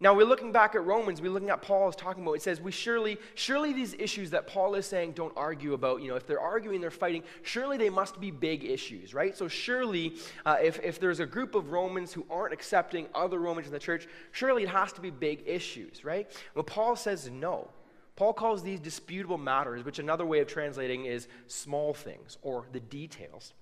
Now 0.00 0.14
we're 0.14 0.26
looking 0.26 0.52
back 0.52 0.76
at 0.76 0.84
Romans, 0.84 1.20
we're 1.20 1.32
looking 1.32 1.50
at 1.50 1.60
Paul 1.60 1.88
is 1.88 1.96
talking 1.96 2.22
about. 2.22 2.34
It 2.34 2.42
says 2.42 2.60
we 2.60 2.70
surely, 2.70 3.18
surely 3.34 3.72
these 3.72 3.94
issues 3.98 4.30
that 4.30 4.46
Paul 4.46 4.76
is 4.76 4.86
saying 4.86 5.12
don't 5.12 5.32
argue 5.36 5.72
about. 5.72 6.02
You 6.02 6.08
know, 6.08 6.14
if 6.14 6.24
they're 6.24 6.38
arguing, 6.38 6.80
they're 6.80 6.90
fighting. 6.92 7.24
Surely 7.42 7.76
they 7.78 7.90
must 7.90 8.20
be 8.20 8.30
big 8.30 8.64
issues, 8.64 9.12
right? 9.12 9.36
So 9.36 9.48
surely, 9.48 10.14
uh, 10.46 10.56
if 10.62 10.78
if 10.84 11.00
there's 11.00 11.18
a 11.18 11.26
group 11.26 11.56
of 11.56 11.72
Romans 11.72 12.12
who 12.12 12.24
aren't 12.30 12.52
accepting 12.52 13.08
other 13.12 13.40
Romans 13.40 13.66
in 13.66 13.72
the 13.72 13.80
church, 13.80 14.06
surely 14.30 14.62
it 14.62 14.68
has 14.68 14.92
to 14.92 15.00
be 15.00 15.10
big 15.10 15.42
issues, 15.46 16.04
right? 16.04 16.30
Well, 16.54 16.64
Paul 16.64 16.94
says 16.94 17.28
no. 17.28 17.68
Paul 18.14 18.32
calls 18.32 18.62
these 18.62 18.80
disputable 18.80 19.38
matters, 19.38 19.84
which 19.84 19.98
another 19.98 20.26
way 20.26 20.40
of 20.40 20.46
translating 20.48 21.06
is 21.06 21.28
small 21.46 21.94
things 21.94 22.36
or 22.42 22.66
the 22.72 22.80
details. 22.80 23.52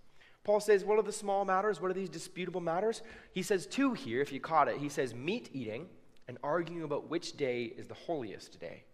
Paul 0.45 0.61
says, 0.61 0.85
What 0.85 0.99
are 0.99 1.03
the 1.03 1.13
small 1.13 1.47
matters? 1.47 1.81
What 1.81 1.91
are 1.91 1.95
these 1.95 2.09
disputable 2.09 2.61
matters? 2.61 3.03
He 3.33 3.43
says 3.43 3.67
two 3.67 3.95
here, 3.95 4.21
if 4.21 4.33
you 4.33 4.41
caught 4.41 4.69
it. 4.69 4.79
He 4.79 4.91
says 4.91 5.15
meat 5.15 5.49
eating 5.55 5.89
and 6.29 6.39
arguing 6.43 6.83
about 6.83 7.09
which 7.09 7.37
day 7.37 7.65
is 7.65 7.87
the 7.87 7.95
holiest 7.95 8.59
day. 8.61 8.85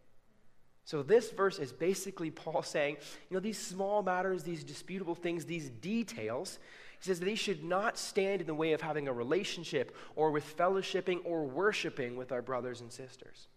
So, 0.85 1.03
this 1.03 1.31
verse 1.31 1.59
is 1.59 1.73
basically 1.73 2.31
Paul 2.31 2.63
saying, 2.65 2.97
you 3.31 3.35
know, 3.35 3.41
these 3.41 3.59
small 3.59 4.03
matters, 4.03 4.43
these 4.43 4.65
disputable 4.65 5.15
things, 5.15 5.45
these 5.45 5.71
details, 5.71 6.59
He 7.01 7.07
says 7.07 7.21
these 7.21 7.39
should 7.39 7.65
not 7.65 7.99
stand 7.99 8.41
in 8.41 8.47
the 8.47 8.55
way 8.55 8.73
of 8.73 8.81
having 8.81 9.09
a 9.09 9.13
relationship 9.13 9.97
or 10.17 10.31
with 10.31 10.57
fellowshipping 10.57 11.21
or 11.25 11.45
worshiping 11.45 12.17
with 12.17 12.33
our 12.33 12.43
brothers 12.43 12.81
and 12.81 12.93
sisters. 12.93 13.49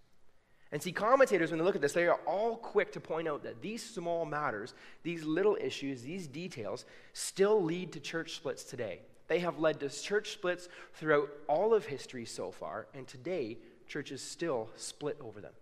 And 0.72 0.82
see, 0.82 0.92
commentators, 0.92 1.52
when 1.52 1.60
they 1.60 1.66
look 1.66 1.76
at 1.76 1.82
this, 1.82 1.94
they 1.94 2.08
are 2.08 2.20
all 2.26 2.58
quick 2.58 2.92
to 2.94 3.00
point 3.00 3.28
out 3.28 3.44
that 3.44 3.62
these 3.62 3.84
small 3.84 4.26
matters, 4.26 4.74
these 5.04 5.24
little 5.24 5.58
issues, 5.62 6.02
these 6.02 6.28
details, 6.28 6.86
still 7.14 7.64
lead 7.64 7.94
to 7.94 8.00
church 8.00 8.36
splits 8.36 8.64
today. 8.64 9.00
They 9.28 9.40
have 9.40 9.60
led 9.60 9.80
to 9.80 9.90
church 9.90 10.32
splits 10.32 10.70
throughout 10.94 11.30
all 11.48 11.74
of 11.74 11.86
history 11.86 12.26
so 12.26 12.52
far, 12.52 12.88
and 12.94 13.08
today, 13.08 13.58
churches 13.88 14.22
still 14.22 14.70
split 14.76 15.18
over 15.22 15.42
them. 15.42 15.54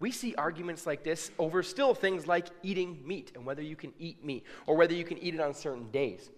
We 0.00 0.12
see 0.12 0.34
arguments 0.36 0.86
like 0.86 1.02
this 1.02 1.30
over 1.38 1.62
still 1.62 1.94
things 1.94 2.26
like 2.26 2.46
eating 2.62 3.00
meat 3.04 3.32
and 3.34 3.44
whether 3.44 3.62
you 3.62 3.74
can 3.74 3.92
eat 3.98 4.24
meat 4.24 4.44
or 4.66 4.76
whether 4.76 4.94
you 4.94 5.04
can 5.04 5.18
eat 5.18 5.34
it 5.34 5.40
on 5.40 5.54
certain 5.54 5.90
days. 5.90 6.30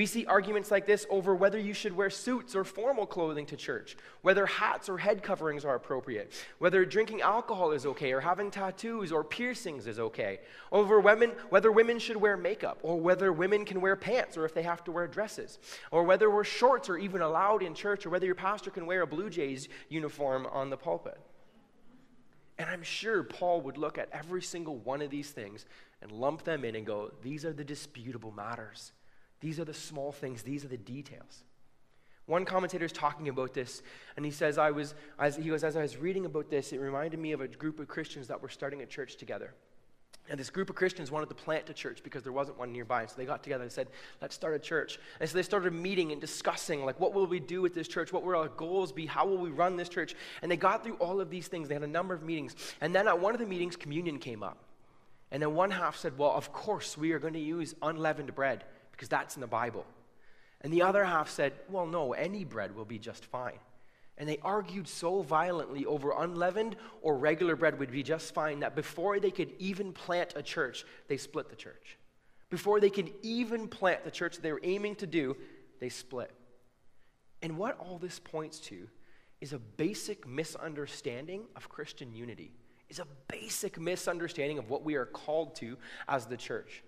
We 0.00 0.06
see 0.06 0.24
arguments 0.24 0.70
like 0.70 0.86
this 0.86 1.04
over 1.10 1.34
whether 1.34 1.58
you 1.58 1.74
should 1.74 1.94
wear 1.94 2.08
suits 2.08 2.56
or 2.56 2.64
formal 2.64 3.04
clothing 3.04 3.44
to 3.44 3.54
church, 3.54 3.98
whether 4.22 4.46
hats 4.46 4.88
or 4.88 4.96
head 4.96 5.22
coverings 5.22 5.62
are 5.62 5.74
appropriate, 5.74 6.32
whether 6.58 6.86
drinking 6.86 7.20
alcohol 7.20 7.72
is 7.72 7.84
okay 7.84 8.10
or 8.12 8.20
having 8.20 8.50
tattoos 8.50 9.12
or 9.12 9.22
piercings 9.22 9.86
is 9.86 9.98
okay, 9.98 10.40
over 10.72 11.00
women, 11.00 11.32
whether 11.50 11.70
women 11.70 11.98
should 11.98 12.16
wear 12.16 12.38
makeup 12.38 12.78
or 12.82 12.98
whether 12.98 13.30
women 13.30 13.66
can 13.66 13.82
wear 13.82 13.94
pants 13.94 14.38
or 14.38 14.46
if 14.46 14.54
they 14.54 14.62
have 14.62 14.82
to 14.84 14.90
wear 14.90 15.06
dresses, 15.06 15.58
or 15.90 16.02
whether 16.02 16.30
wear 16.30 16.44
shorts 16.44 16.88
are 16.88 16.96
even 16.96 17.20
allowed 17.20 17.62
in 17.62 17.74
church 17.74 18.06
or 18.06 18.08
whether 18.08 18.24
your 18.24 18.34
pastor 18.34 18.70
can 18.70 18.86
wear 18.86 19.02
a 19.02 19.06
Blue 19.06 19.28
Jays 19.28 19.68
uniform 19.90 20.46
on 20.46 20.70
the 20.70 20.78
pulpit. 20.78 21.20
And 22.56 22.70
I'm 22.70 22.82
sure 22.82 23.22
Paul 23.22 23.60
would 23.60 23.76
look 23.76 23.98
at 23.98 24.08
every 24.14 24.40
single 24.40 24.78
one 24.78 25.02
of 25.02 25.10
these 25.10 25.28
things 25.28 25.66
and 26.00 26.10
lump 26.10 26.44
them 26.44 26.64
in 26.64 26.74
and 26.74 26.86
go, 26.86 27.12
these 27.20 27.44
are 27.44 27.52
the 27.52 27.64
disputable 27.64 28.32
matters. 28.32 28.92
These 29.40 29.58
are 29.58 29.64
the 29.64 29.74
small 29.74 30.12
things, 30.12 30.42
these 30.42 30.64
are 30.64 30.68
the 30.68 30.76
details. 30.76 31.44
One 32.26 32.44
commentator 32.44 32.84
is 32.84 32.92
talking 32.92 33.28
about 33.28 33.54
this, 33.54 33.82
and 34.16 34.24
he 34.24 34.30
says, 34.30 34.56
I 34.56 34.70
was, 34.70 34.94
as, 35.18 35.36
he 35.36 35.48
goes, 35.48 35.64
as 35.64 35.76
I 35.76 35.82
was 35.82 35.96
reading 35.96 36.26
about 36.26 36.48
this, 36.48 36.72
it 36.72 36.78
reminded 36.78 37.18
me 37.18 37.32
of 37.32 37.40
a 37.40 37.48
group 37.48 37.80
of 37.80 37.88
Christians 37.88 38.28
that 38.28 38.40
were 38.40 38.48
starting 38.48 38.82
a 38.82 38.86
church 38.86 39.16
together. 39.16 39.52
And 40.28 40.38
this 40.38 40.50
group 40.50 40.70
of 40.70 40.76
Christians 40.76 41.10
wanted 41.10 41.28
to 41.30 41.34
plant 41.34 41.68
a 41.70 41.72
church 41.72 42.04
because 42.04 42.22
there 42.22 42.32
wasn't 42.32 42.56
one 42.56 42.70
nearby. 42.70 43.06
So 43.06 43.14
they 43.16 43.24
got 43.24 43.42
together 43.42 43.64
and 43.64 43.72
said, 43.72 43.88
let's 44.22 44.34
start 44.34 44.54
a 44.54 44.60
church. 44.60 45.00
And 45.18 45.28
so 45.28 45.34
they 45.34 45.42
started 45.42 45.72
meeting 45.72 46.12
and 46.12 46.20
discussing, 46.20 46.84
like, 46.84 47.00
what 47.00 47.14
will 47.14 47.26
we 47.26 47.40
do 47.40 47.60
with 47.62 47.74
this 47.74 47.88
church? 47.88 48.12
What 48.12 48.22
will 48.22 48.36
our 48.36 48.48
goals 48.48 48.92
be? 48.92 49.06
How 49.06 49.26
will 49.26 49.38
we 49.38 49.50
run 49.50 49.76
this 49.76 49.88
church? 49.88 50.14
And 50.42 50.50
they 50.50 50.56
got 50.56 50.84
through 50.84 50.96
all 50.96 51.20
of 51.20 51.30
these 51.30 51.48
things. 51.48 51.66
They 51.66 51.74
had 51.74 51.82
a 51.82 51.88
number 51.88 52.14
of 52.14 52.22
meetings. 52.22 52.54
And 52.80 52.94
then 52.94 53.08
at 53.08 53.18
one 53.18 53.34
of 53.34 53.40
the 53.40 53.46
meetings, 53.46 53.74
communion 53.74 54.20
came 54.20 54.44
up. 54.44 54.58
And 55.32 55.42
then 55.42 55.54
one 55.54 55.72
half 55.72 55.96
said, 55.96 56.16
well, 56.16 56.30
of 56.30 56.52
course, 56.52 56.96
we 56.96 57.10
are 57.10 57.18
going 57.18 57.34
to 57.34 57.40
use 57.40 57.74
unleavened 57.82 58.32
bread 58.34 58.64
because 59.00 59.08
that's 59.08 59.34
in 59.34 59.40
the 59.40 59.46
Bible. 59.46 59.86
And 60.60 60.70
the 60.70 60.82
other 60.82 61.02
half 61.02 61.30
said, 61.30 61.54
well, 61.70 61.86
no, 61.86 62.12
any 62.12 62.44
bread 62.44 62.76
will 62.76 62.84
be 62.84 62.98
just 62.98 63.24
fine. 63.24 63.58
And 64.18 64.28
they 64.28 64.36
argued 64.42 64.86
so 64.86 65.22
violently 65.22 65.86
over 65.86 66.12
unleavened 66.12 66.76
or 67.00 67.16
regular 67.16 67.56
bread 67.56 67.78
would 67.78 67.90
be 67.90 68.02
just 68.02 68.34
fine 68.34 68.60
that 68.60 68.76
before 68.76 69.18
they 69.18 69.30
could 69.30 69.52
even 69.58 69.94
plant 69.94 70.34
a 70.36 70.42
church, 70.42 70.84
they 71.08 71.16
split 71.16 71.48
the 71.48 71.56
church. 71.56 71.96
Before 72.50 72.78
they 72.78 72.90
could 72.90 73.10
even 73.22 73.68
plant 73.68 74.04
the 74.04 74.10
church 74.10 74.36
they 74.36 74.52
were 74.52 74.60
aiming 74.62 74.96
to 74.96 75.06
do, 75.06 75.34
they 75.80 75.88
split. 75.88 76.30
And 77.40 77.56
what 77.56 77.78
all 77.78 77.96
this 77.96 78.18
points 78.18 78.60
to 78.60 78.86
is 79.40 79.54
a 79.54 79.58
basic 79.58 80.28
misunderstanding 80.28 81.44
of 81.56 81.70
Christian 81.70 82.12
unity, 82.12 82.52
is 82.90 82.98
a 82.98 83.06
basic 83.28 83.80
misunderstanding 83.80 84.58
of 84.58 84.68
what 84.68 84.84
we 84.84 84.96
are 84.96 85.06
called 85.06 85.56
to 85.56 85.78
as 86.06 86.26
the 86.26 86.36
church. 86.36 86.82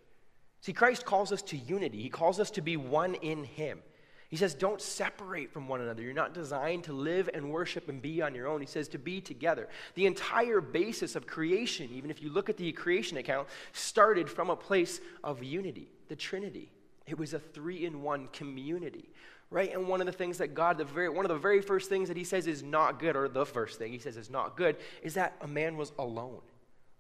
See, 0.62 0.72
Christ 0.72 1.04
calls 1.04 1.32
us 1.32 1.42
to 1.42 1.56
unity. 1.56 2.00
He 2.00 2.08
calls 2.08 2.40
us 2.40 2.50
to 2.52 2.62
be 2.62 2.76
one 2.76 3.14
in 3.16 3.44
Him. 3.44 3.80
He 4.28 4.36
says, 4.38 4.54
don't 4.54 4.80
separate 4.80 5.52
from 5.52 5.68
one 5.68 5.82
another. 5.82 6.00
You're 6.00 6.14
not 6.14 6.32
designed 6.32 6.84
to 6.84 6.94
live 6.94 7.28
and 7.34 7.50
worship 7.50 7.90
and 7.90 8.00
be 8.00 8.22
on 8.22 8.34
your 8.34 8.48
own. 8.48 8.62
He 8.62 8.66
says 8.66 8.88
to 8.88 8.98
be 8.98 9.20
together. 9.20 9.68
The 9.94 10.06
entire 10.06 10.62
basis 10.62 11.16
of 11.16 11.26
creation, 11.26 11.90
even 11.92 12.10
if 12.10 12.22
you 12.22 12.30
look 12.30 12.48
at 12.48 12.56
the 12.56 12.72
creation 12.72 13.18
account, 13.18 13.48
started 13.72 14.30
from 14.30 14.48
a 14.48 14.56
place 14.56 15.02
of 15.22 15.42
unity, 15.42 15.90
the 16.08 16.16
Trinity. 16.16 16.70
It 17.06 17.18
was 17.18 17.34
a 17.34 17.38
three 17.38 17.84
in 17.84 18.00
one 18.00 18.28
community, 18.28 19.10
right? 19.50 19.70
And 19.74 19.86
one 19.86 20.00
of 20.00 20.06
the 20.06 20.12
things 20.12 20.38
that 20.38 20.54
God, 20.54 20.78
the 20.78 20.84
very, 20.84 21.10
one 21.10 21.26
of 21.26 21.30
the 21.30 21.36
very 21.36 21.60
first 21.60 21.90
things 21.90 22.08
that 22.08 22.16
He 22.16 22.24
says 22.24 22.46
is 22.46 22.62
not 22.62 22.98
good, 22.98 23.16
or 23.16 23.28
the 23.28 23.44
first 23.44 23.78
thing 23.78 23.92
He 23.92 23.98
says 23.98 24.16
is 24.16 24.30
not 24.30 24.56
good, 24.56 24.76
is 25.02 25.12
that 25.14 25.36
a 25.42 25.48
man 25.48 25.76
was 25.76 25.92
alone. 25.98 26.40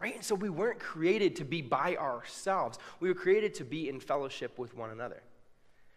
Right? 0.02 0.16
And 0.16 0.24
so 0.24 0.34
we 0.34 0.50
weren't 0.50 0.80
created 0.80 1.36
to 1.36 1.44
be 1.44 1.62
by 1.62 1.96
ourselves. 1.96 2.76
We 2.98 3.08
were 3.08 3.14
created 3.14 3.54
to 3.54 3.64
be 3.64 3.88
in 3.88 4.00
fellowship 4.00 4.58
with 4.58 4.76
one 4.76 4.90
another. 4.90 5.22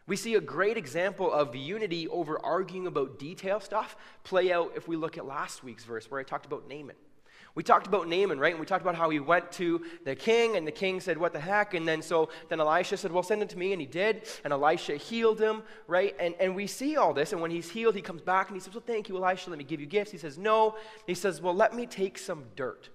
We 0.05 0.15
see 0.15 0.35
a 0.35 0.41
great 0.41 0.77
example 0.77 1.33
of 1.33 1.55
unity 1.55 2.07
over 2.09 2.39
arguing 2.45 2.85
about 2.85 3.17
detail 3.17 3.59
stuff 3.59 3.97
play 4.23 4.53
out 4.53 4.73
if 4.75 4.87
we 4.87 4.95
look 4.95 5.17
at 5.17 5.25
last 5.25 5.63
week's 5.63 5.85
verse 5.85 6.11
where 6.11 6.19
I 6.19 6.23
talked 6.23 6.45
about 6.45 6.69
Naaman. 6.69 6.95
We 7.55 7.63
talked 7.63 7.87
about 7.87 8.07
Naaman, 8.07 8.37
right? 8.37 8.51
And 8.51 8.59
we 8.59 8.67
talked 8.67 8.83
about 8.83 8.95
how 8.95 9.09
he 9.09 9.19
went 9.19 9.51
to 9.53 9.83
the 10.03 10.13
king, 10.13 10.57
and 10.57 10.67
the 10.67 10.71
king 10.71 10.99
said, 10.99 11.17
What 11.17 11.33
the 11.33 11.39
heck? 11.39 11.73
And 11.73 11.87
then 11.87 12.01
so 12.01 12.29
then 12.49 12.59
Elisha 12.59 12.97
said, 12.97 13.11
Well, 13.11 13.23
send 13.23 13.41
him 13.41 13.47
to 13.47 13.57
me. 13.57 13.71
And 13.71 13.81
he 13.81 13.87
did. 13.87 14.27
And 14.43 14.51
Elisha 14.51 14.97
healed 14.97 15.39
him, 15.39 15.63
right? 15.87 16.15
And, 16.19 16.35
and 16.39 16.53
we 16.53 16.67
see 16.67 16.97
all 16.97 17.13
this. 17.13 17.31
And 17.31 17.41
when 17.41 17.51
he's 17.51 17.69
healed, 17.69 17.95
he 17.95 18.01
comes 18.01 18.21
back 18.21 18.49
and 18.49 18.57
he 18.57 18.59
says, 18.59 18.73
Well, 18.73 18.83
thank 18.85 19.07
you, 19.07 19.17
Elisha. 19.17 19.49
Let 19.49 19.57
me 19.57 19.63
give 19.63 19.79
you 19.79 19.87
gifts. 19.87 20.11
He 20.11 20.17
says, 20.17 20.37
No. 20.37 20.75
He 21.07 21.15
says, 21.15 21.41
Well, 21.41 21.55
let 21.55 21.73
me 21.73 21.87
take 21.87 22.17
some 22.17 22.43
dirt. 22.57 22.89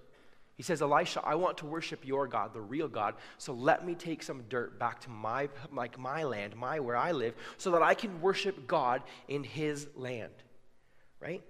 He 0.61 0.63
says, 0.63 0.83
Elisha, 0.83 1.23
I 1.23 1.33
want 1.33 1.57
to 1.57 1.65
worship 1.65 2.05
your 2.05 2.27
God, 2.27 2.53
the 2.53 2.61
real 2.61 2.87
God. 2.87 3.15
So 3.39 3.51
let 3.51 3.83
me 3.83 3.95
take 3.95 4.21
some 4.21 4.43
dirt 4.47 4.77
back 4.77 4.99
to 4.99 5.09
my, 5.09 5.49
like 5.73 5.97
my 5.97 6.21
land, 6.21 6.55
my 6.55 6.79
where 6.79 6.95
I 6.95 7.13
live, 7.13 7.33
so 7.57 7.71
that 7.71 7.81
I 7.81 7.95
can 7.95 8.21
worship 8.21 8.67
God 8.67 9.01
in 9.27 9.43
his 9.43 9.87
land. 9.95 10.33
Right? 11.19 11.41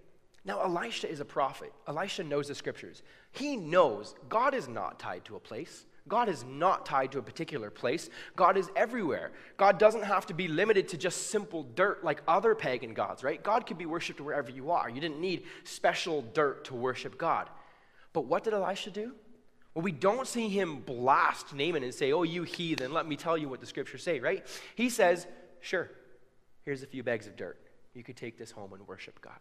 Now, 0.45 0.61
Elisha 0.61 1.11
is 1.11 1.19
a 1.19 1.25
prophet. 1.25 1.73
Elisha 1.89 2.23
knows 2.23 2.47
the 2.47 2.55
scriptures. 2.55 3.03
He 3.33 3.57
knows 3.57 4.15
God 4.29 4.53
is 4.53 4.69
not 4.69 4.97
tied 4.97 5.25
to 5.25 5.35
a 5.35 5.41
place. 5.41 5.85
God 6.07 6.29
is 6.29 6.45
not 6.45 6.85
tied 6.85 7.11
to 7.11 7.19
a 7.19 7.21
particular 7.21 7.69
place. 7.69 8.09
God 8.37 8.55
is 8.55 8.69
everywhere. 8.77 9.31
God 9.57 9.77
doesn't 9.77 10.03
have 10.03 10.25
to 10.27 10.33
be 10.33 10.47
limited 10.47 10.87
to 10.87 10.97
just 10.97 11.27
simple 11.27 11.63
dirt 11.75 12.01
like 12.01 12.21
other 12.29 12.55
pagan 12.55 12.93
gods, 12.93 13.25
right? 13.25 13.43
God 13.43 13.65
could 13.65 13.77
be 13.77 13.85
worshiped 13.85 14.21
wherever 14.21 14.49
you 14.49 14.71
are. 14.71 14.89
You 14.89 15.01
didn't 15.01 15.19
need 15.19 15.43
special 15.65 16.21
dirt 16.21 16.63
to 16.65 16.75
worship 16.75 17.17
God. 17.17 17.49
But 18.13 18.25
what 18.25 18.43
did 18.43 18.53
Elisha 18.53 18.91
do? 18.91 19.13
Well, 19.73 19.83
we 19.83 19.91
don't 19.91 20.27
see 20.27 20.49
him 20.49 20.81
blast 20.81 21.53
Naaman 21.53 21.83
and 21.83 21.93
say, 21.93 22.11
Oh, 22.11 22.23
you 22.23 22.43
heathen, 22.43 22.93
let 22.93 23.07
me 23.07 23.15
tell 23.15 23.37
you 23.37 23.47
what 23.47 23.61
the 23.61 23.65
scriptures 23.65 24.03
say, 24.03 24.19
right? 24.19 24.45
He 24.75 24.89
says, 24.89 25.27
Sure, 25.61 25.89
here's 26.65 26.83
a 26.83 26.87
few 26.87 27.03
bags 27.03 27.27
of 27.27 27.35
dirt. 27.35 27.57
You 27.93 28.03
could 28.03 28.17
take 28.17 28.37
this 28.37 28.51
home 28.51 28.73
and 28.73 28.87
worship 28.87 29.21
God. 29.21 29.39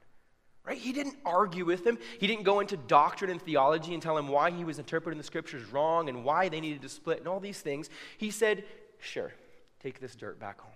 Right? 0.64 0.78
He 0.78 0.92
didn't 0.92 1.16
argue 1.24 1.64
with 1.64 1.86
him. 1.86 1.98
He 2.18 2.26
didn't 2.26 2.44
go 2.44 2.60
into 2.60 2.76
doctrine 2.76 3.30
and 3.30 3.40
theology 3.40 3.94
and 3.94 4.02
tell 4.02 4.16
him 4.16 4.28
why 4.28 4.50
he 4.50 4.64
was 4.64 4.78
interpreting 4.78 5.16
the 5.16 5.24
scriptures 5.24 5.64
wrong 5.72 6.08
and 6.08 6.24
why 6.24 6.48
they 6.48 6.60
needed 6.60 6.82
to 6.82 6.88
split 6.88 7.18
and 7.18 7.26
all 7.26 7.40
these 7.40 7.60
things. 7.60 7.88
He 8.18 8.30
said, 8.30 8.64
Sure, 8.98 9.32
take 9.82 10.00
this 10.00 10.14
dirt 10.14 10.38
back 10.38 10.60
home. 10.60 10.72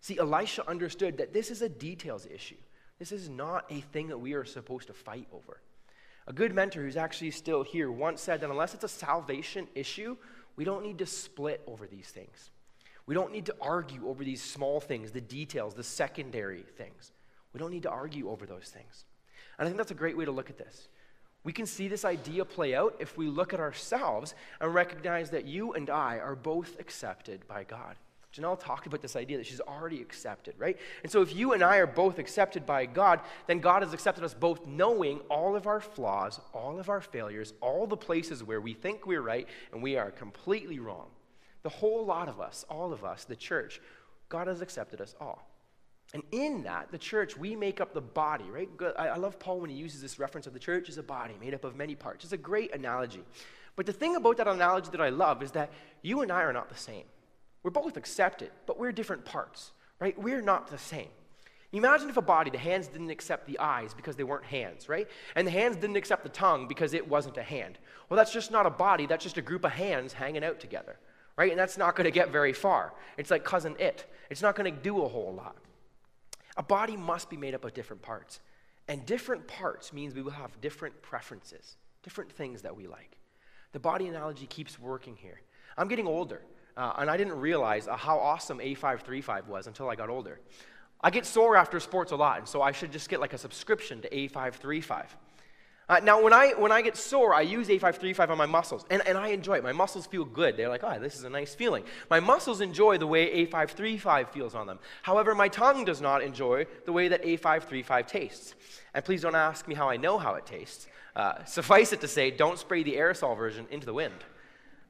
See, 0.00 0.18
Elisha 0.18 0.68
understood 0.68 1.18
that 1.18 1.32
this 1.32 1.50
is 1.50 1.62
a 1.62 1.68
details 1.68 2.26
issue. 2.26 2.56
This 2.98 3.12
is 3.12 3.28
not 3.28 3.66
a 3.70 3.80
thing 3.80 4.08
that 4.08 4.18
we 4.18 4.32
are 4.32 4.44
supposed 4.44 4.88
to 4.88 4.94
fight 4.94 5.28
over. 5.32 5.60
A 6.26 6.32
good 6.32 6.54
mentor 6.54 6.82
who's 6.82 6.96
actually 6.96 7.32
still 7.32 7.62
here 7.62 7.90
once 7.90 8.20
said 8.20 8.40
that 8.40 8.50
unless 8.50 8.74
it's 8.74 8.84
a 8.84 8.88
salvation 8.88 9.66
issue, 9.74 10.16
we 10.56 10.64
don't 10.64 10.84
need 10.84 10.98
to 10.98 11.06
split 11.06 11.62
over 11.66 11.86
these 11.86 12.08
things. 12.08 12.50
We 13.06 13.14
don't 13.14 13.32
need 13.32 13.46
to 13.46 13.56
argue 13.60 14.08
over 14.08 14.22
these 14.22 14.42
small 14.42 14.80
things, 14.80 15.10
the 15.10 15.20
details, 15.20 15.74
the 15.74 15.82
secondary 15.82 16.62
things. 16.76 17.12
We 17.52 17.58
don't 17.58 17.72
need 17.72 17.82
to 17.82 17.90
argue 17.90 18.30
over 18.30 18.46
those 18.46 18.68
things. 18.68 19.04
And 19.58 19.66
I 19.66 19.68
think 19.68 19.76
that's 19.76 19.90
a 19.90 19.94
great 19.94 20.16
way 20.16 20.24
to 20.24 20.30
look 20.30 20.50
at 20.50 20.58
this. 20.58 20.88
We 21.44 21.52
can 21.52 21.66
see 21.66 21.88
this 21.88 22.04
idea 22.04 22.44
play 22.44 22.74
out 22.74 22.94
if 23.00 23.18
we 23.18 23.26
look 23.26 23.52
at 23.52 23.58
ourselves 23.58 24.34
and 24.60 24.72
recognize 24.72 25.30
that 25.30 25.44
you 25.44 25.72
and 25.72 25.90
I 25.90 26.18
are 26.18 26.36
both 26.36 26.78
accepted 26.78 27.46
by 27.48 27.64
God. 27.64 27.96
Janelle 28.34 28.58
talked 28.58 28.86
about 28.86 29.02
this 29.02 29.14
idea 29.14 29.36
that 29.36 29.46
she's 29.46 29.60
already 29.60 30.00
accepted, 30.00 30.54
right? 30.58 30.78
And 31.02 31.12
so 31.12 31.20
if 31.20 31.34
you 31.34 31.52
and 31.52 31.62
I 31.62 31.76
are 31.76 31.86
both 31.86 32.18
accepted 32.18 32.64
by 32.64 32.86
God, 32.86 33.20
then 33.46 33.58
God 33.58 33.82
has 33.82 33.92
accepted 33.92 34.24
us 34.24 34.32
both 34.32 34.66
knowing 34.66 35.20
all 35.28 35.54
of 35.54 35.66
our 35.66 35.80
flaws, 35.80 36.40
all 36.54 36.78
of 36.80 36.88
our 36.88 37.02
failures, 37.02 37.52
all 37.60 37.86
the 37.86 37.96
places 37.96 38.42
where 38.42 38.60
we 38.60 38.72
think 38.72 39.06
we're 39.06 39.20
right 39.20 39.46
and 39.72 39.82
we 39.82 39.96
are 39.96 40.10
completely 40.10 40.78
wrong. 40.78 41.08
The 41.62 41.68
whole 41.68 42.06
lot 42.06 42.28
of 42.28 42.40
us, 42.40 42.64
all 42.70 42.92
of 42.92 43.04
us, 43.04 43.24
the 43.24 43.36
church, 43.36 43.80
God 44.30 44.46
has 44.46 44.62
accepted 44.62 45.00
us 45.00 45.14
all. 45.20 45.46
And 46.14 46.22
in 46.30 46.62
that, 46.64 46.90
the 46.90 46.98
church, 46.98 47.36
we 47.36 47.54
make 47.54 47.80
up 47.80 47.94
the 47.94 48.00
body, 48.00 48.44
right? 48.50 48.68
I 48.98 49.16
love 49.16 49.38
Paul 49.38 49.60
when 49.60 49.70
he 49.70 49.76
uses 49.76 50.00
this 50.00 50.18
reference 50.18 50.46
of 50.46 50.52
the 50.52 50.58
church 50.58 50.88
as 50.88 50.98
a 50.98 51.02
body 51.02 51.34
made 51.40 51.54
up 51.54 51.64
of 51.64 51.76
many 51.76 51.94
parts. 51.94 52.24
It's 52.24 52.32
a 52.32 52.38
great 52.38 52.74
analogy. 52.74 53.24
But 53.76 53.86
the 53.86 53.92
thing 53.92 54.16
about 54.16 54.36
that 54.38 54.48
analogy 54.48 54.90
that 54.90 55.00
I 55.00 55.08
love 55.10 55.42
is 55.42 55.52
that 55.52 55.70
you 56.02 56.22
and 56.22 56.30
I 56.30 56.42
are 56.42 56.52
not 56.52 56.68
the 56.68 56.76
same. 56.76 57.04
We're 57.62 57.70
both 57.70 57.96
accepted, 57.96 58.50
but 58.66 58.78
we're 58.78 58.92
different 58.92 59.24
parts, 59.24 59.72
right? 60.00 60.18
We're 60.18 60.42
not 60.42 60.68
the 60.68 60.78
same. 60.78 61.08
Imagine 61.72 62.10
if 62.10 62.18
a 62.18 62.22
body, 62.22 62.50
the 62.50 62.58
hands 62.58 62.88
didn't 62.88 63.10
accept 63.10 63.46
the 63.46 63.58
eyes 63.58 63.94
because 63.94 64.14
they 64.14 64.24
weren't 64.24 64.44
hands, 64.44 64.90
right? 64.90 65.08
And 65.34 65.46
the 65.46 65.52
hands 65.52 65.76
didn't 65.76 65.96
accept 65.96 66.22
the 66.22 66.28
tongue 66.28 66.68
because 66.68 66.92
it 66.92 67.08
wasn't 67.08 67.38
a 67.38 67.42
hand. 67.42 67.78
Well, 68.08 68.18
that's 68.18 68.32
just 68.32 68.50
not 68.50 68.66
a 68.66 68.70
body, 68.70 69.06
that's 69.06 69.24
just 69.24 69.38
a 69.38 69.42
group 69.42 69.64
of 69.64 69.72
hands 69.72 70.12
hanging 70.12 70.44
out 70.44 70.60
together, 70.60 70.98
right? 71.38 71.50
And 71.50 71.58
that's 71.58 71.78
not 71.78 71.96
going 71.96 72.04
to 72.04 72.10
get 72.10 72.30
very 72.30 72.52
far. 72.52 72.92
It's 73.16 73.30
like 73.30 73.42
cousin 73.42 73.74
it. 73.78 74.04
It's 74.28 74.42
not 74.42 74.54
going 74.54 74.72
to 74.74 74.82
do 74.82 75.02
a 75.02 75.08
whole 75.08 75.32
lot. 75.32 75.56
A 76.58 76.62
body 76.62 76.96
must 76.96 77.30
be 77.30 77.38
made 77.38 77.54
up 77.54 77.64
of 77.64 77.72
different 77.72 78.02
parts. 78.02 78.40
And 78.88 79.06
different 79.06 79.46
parts 79.46 79.92
means 79.92 80.14
we 80.14 80.20
will 80.20 80.32
have 80.32 80.60
different 80.60 81.00
preferences, 81.00 81.76
different 82.02 82.30
things 82.30 82.62
that 82.62 82.76
we 82.76 82.86
like. 82.86 83.16
The 83.72 83.80
body 83.80 84.08
analogy 84.08 84.46
keeps 84.46 84.78
working 84.78 85.16
here. 85.16 85.40
I'm 85.78 85.88
getting 85.88 86.06
older, 86.06 86.42
uh, 86.76 86.94
and 86.98 87.10
I 87.10 87.16
didn't 87.16 87.38
realize 87.38 87.88
uh, 87.88 87.96
how 87.96 88.18
awesome 88.18 88.58
A535 88.58 89.46
was 89.46 89.66
until 89.66 89.88
I 89.88 89.94
got 89.94 90.08
older. 90.08 90.40
I 91.00 91.10
get 91.10 91.26
sore 91.26 91.56
after 91.56 91.80
sports 91.80 92.12
a 92.12 92.16
lot, 92.16 92.38
and 92.38 92.48
so 92.48 92.62
I 92.62 92.72
should 92.72 92.92
just 92.92 93.08
get 93.08 93.20
like 93.20 93.32
a 93.32 93.38
subscription 93.38 94.00
to 94.02 94.08
A535. 94.10 95.06
Uh, 95.88 96.00
now, 96.02 96.22
when 96.22 96.32
I, 96.32 96.50
when 96.56 96.70
I 96.70 96.80
get 96.80 96.96
sore, 96.96 97.34
I 97.34 97.40
use 97.40 97.68
A535 97.68 98.30
on 98.30 98.38
my 98.38 98.46
muscles, 98.46 98.84
and, 98.88 99.06
and 99.06 99.18
I 99.18 99.28
enjoy 99.28 99.54
it. 99.54 99.64
My 99.64 99.72
muscles 99.72 100.06
feel 100.06 100.24
good. 100.24 100.56
They're 100.56 100.68
like, 100.68 100.84
oh, 100.84 100.98
this 101.00 101.16
is 101.16 101.24
a 101.24 101.28
nice 101.28 101.54
feeling. 101.54 101.84
My 102.08 102.20
muscles 102.20 102.60
enjoy 102.60 102.98
the 102.98 103.06
way 103.06 103.46
A535 103.46 104.28
feels 104.30 104.54
on 104.54 104.68
them. 104.68 104.78
However, 105.02 105.34
my 105.34 105.48
tongue 105.48 105.84
does 105.84 106.00
not 106.00 106.22
enjoy 106.22 106.66
the 106.86 106.92
way 106.92 107.08
that 107.08 107.24
A535 107.24 108.06
tastes. 108.06 108.54
And 108.94 109.04
please 109.04 109.22
don't 109.22 109.34
ask 109.34 109.66
me 109.66 109.74
how 109.74 109.90
I 109.90 109.96
know 109.96 110.18
how 110.18 110.34
it 110.36 110.46
tastes. 110.46 110.86
Uh, 111.16 111.44
suffice 111.44 111.92
it 111.92 112.00
to 112.00 112.08
say, 112.08 112.30
don't 112.30 112.58
spray 112.58 112.84
the 112.84 112.94
aerosol 112.94 113.36
version 113.36 113.66
into 113.70 113.84
the 113.84 113.94
wind. 113.94 114.14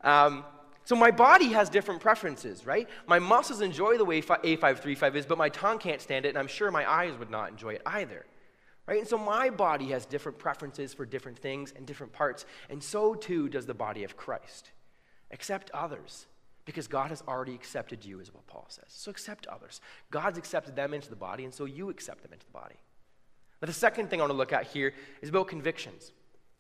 Um, 0.02 0.44
so 0.84 0.96
my 0.96 1.10
body 1.10 1.48
has 1.48 1.68
different 1.68 2.00
preferences, 2.00 2.66
right? 2.66 2.88
My 3.06 3.18
muscles 3.18 3.60
enjoy 3.60 3.98
the 3.98 4.04
way 4.04 4.20
A535 4.20 5.14
is, 5.14 5.26
but 5.26 5.38
my 5.38 5.48
tongue 5.48 5.78
can't 5.78 6.00
stand 6.00 6.26
it, 6.26 6.30
and 6.30 6.38
I'm 6.38 6.48
sure 6.48 6.70
my 6.70 6.90
eyes 6.90 7.16
would 7.18 7.30
not 7.30 7.50
enjoy 7.50 7.74
it 7.74 7.82
either. 7.86 8.26
Right? 8.86 8.98
And 8.98 9.06
so 9.06 9.16
my 9.16 9.48
body 9.48 9.86
has 9.90 10.06
different 10.06 10.38
preferences 10.38 10.92
for 10.92 11.06
different 11.06 11.38
things 11.38 11.72
and 11.76 11.86
different 11.86 12.12
parts, 12.12 12.44
and 12.68 12.82
so 12.82 13.14
too 13.14 13.48
does 13.48 13.64
the 13.64 13.74
body 13.74 14.02
of 14.02 14.16
Christ. 14.16 14.72
Accept 15.30 15.70
others, 15.72 16.26
because 16.64 16.88
God 16.88 17.10
has 17.10 17.22
already 17.28 17.54
accepted 17.54 18.04
you, 18.04 18.18
is 18.18 18.34
what 18.34 18.46
Paul 18.48 18.66
says. 18.68 18.86
So 18.88 19.10
accept 19.10 19.46
others. 19.46 19.80
God's 20.10 20.36
accepted 20.36 20.74
them 20.74 20.94
into 20.94 21.10
the 21.10 21.16
body, 21.16 21.44
and 21.44 21.54
so 21.54 21.64
you 21.64 21.90
accept 21.90 22.22
them 22.22 22.32
into 22.32 22.44
the 22.44 22.52
body. 22.52 22.74
But 23.60 23.68
the 23.68 23.72
second 23.72 24.10
thing 24.10 24.20
I 24.20 24.24
want 24.24 24.32
to 24.32 24.36
look 24.36 24.52
at 24.52 24.66
here 24.66 24.92
is 25.20 25.28
about 25.28 25.46
convictions. 25.46 26.10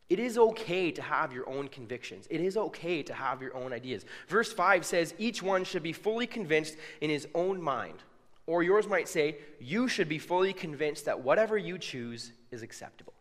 It 0.08 0.18
is 0.18 0.36
okay 0.36 0.90
to 0.90 1.02
have 1.02 1.32
your 1.32 1.48
own 1.48 1.68
convictions. 1.68 2.26
It 2.28 2.40
is 2.40 2.56
okay 2.56 3.02
to 3.02 3.14
have 3.14 3.40
your 3.40 3.56
own 3.56 3.72
ideas. 3.72 4.04
Verse 4.28 4.52
5 4.52 4.84
says, 4.84 5.14
Each 5.18 5.42
one 5.42 5.64
should 5.64 5.82
be 5.82 5.92
fully 5.92 6.26
convinced 6.26 6.76
in 7.00 7.08
his 7.08 7.26
own 7.34 7.62
mind. 7.62 8.02
Or 8.46 8.62
yours 8.62 8.88
might 8.88 9.08
say, 9.08 9.36
you 9.60 9.88
should 9.88 10.08
be 10.08 10.18
fully 10.18 10.52
convinced 10.52 11.04
that 11.04 11.20
whatever 11.20 11.56
you 11.56 11.78
choose 11.78 12.32
is 12.50 12.62
acceptable. 12.62 13.14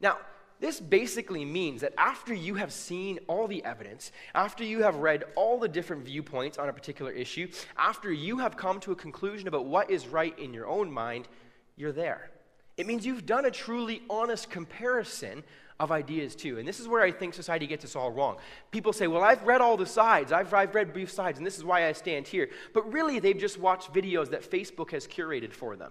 Now, 0.00 0.18
this 0.60 0.80
basically 0.80 1.44
means 1.44 1.80
that 1.80 1.94
after 1.96 2.34
you 2.34 2.54
have 2.56 2.72
seen 2.72 3.18
all 3.28 3.46
the 3.46 3.64
evidence, 3.64 4.12
after 4.34 4.62
you 4.62 4.82
have 4.82 4.96
read 4.96 5.24
all 5.34 5.58
the 5.58 5.68
different 5.68 6.04
viewpoints 6.04 6.58
on 6.58 6.68
a 6.68 6.72
particular 6.72 7.10
issue, 7.10 7.48
after 7.78 8.12
you 8.12 8.38
have 8.38 8.56
come 8.56 8.78
to 8.80 8.92
a 8.92 8.96
conclusion 8.96 9.48
about 9.48 9.64
what 9.64 9.90
is 9.90 10.06
right 10.06 10.38
in 10.38 10.52
your 10.52 10.66
own 10.66 10.92
mind, 10.92 11.28
you're 11.76 11.92
there. 11.92 12.30
It 12.76 12.86
means 12.86 13.06
you've 13.06 13.26
done 13.26 13.46
a 13.46 13.50
truly 13.50 14.02
honest 14.10 14.50
comparison 14.50 15.44
of 15.80 15.90
ideas 15.90 16.36
too. 16.36 16.58
And 16.58 16.68
this 16.68 16.78
is 16.78 16.86
where 16.86 17.02
I 17.02 17.10
think 17.10 17.34
society 17.34 17.66
gets 17.66 17.84
us 17.84 17.96
all 17.96 18.12
wrong. 18.12 18.36
People 18.70 18.92
say, 18.92 19.06
well, 19.08 19.24
I've 19.24 19.42
read 19.42 19.60
all 19.60 19.76
the 19.76 19.86
sides, 19.86 20.30
I've, 20.30 20.52
I've 20.54 20.74
read 20.74 20.92
both 20.92 21.10
sides, 21.10 21.38
and 21.38 21.46
this 21.46 21.56
is 21.56 21.64
why 21.64 21.88
I 21.88 21.92
stand 21.92 22.28
here. 22.28 22.50
But 22.74 22.92
really, 22.92 23.18
they've 23.18 23.36
just 23.36 23.58
watched 23.58 23.92
videos 23.92 24.30
that 24.30 24.48
Facebook 24.48 24.92
has 24.92 25.08
curated 25.08 25.52
for 25.52 25.74
them. 25.74 25.90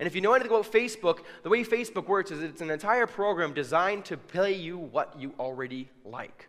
And 0.00 0.06
if 0.06 0.14
you 0.14 0.20
know 0.20 0.32
anything 0.32 0.52
about 0.52 0.70
Facebook, 0.70 1.20
the 1.42 1.50
way 1.50 1.62
Facebook 1.64 2.06
works 2.06 2.30
is 2.30 2.42
it's 2.42 2.60
an 2.60 2.70
entire 2.70 3.06
program 3.06 3.52
designed 3.52 4.04
to 4.06 4.16
play 4.16 4.54
you 4.54 4.78
what 4.78 5.14
you 5.18 5.34
already 5.38 5.88
like. 6.04 6.48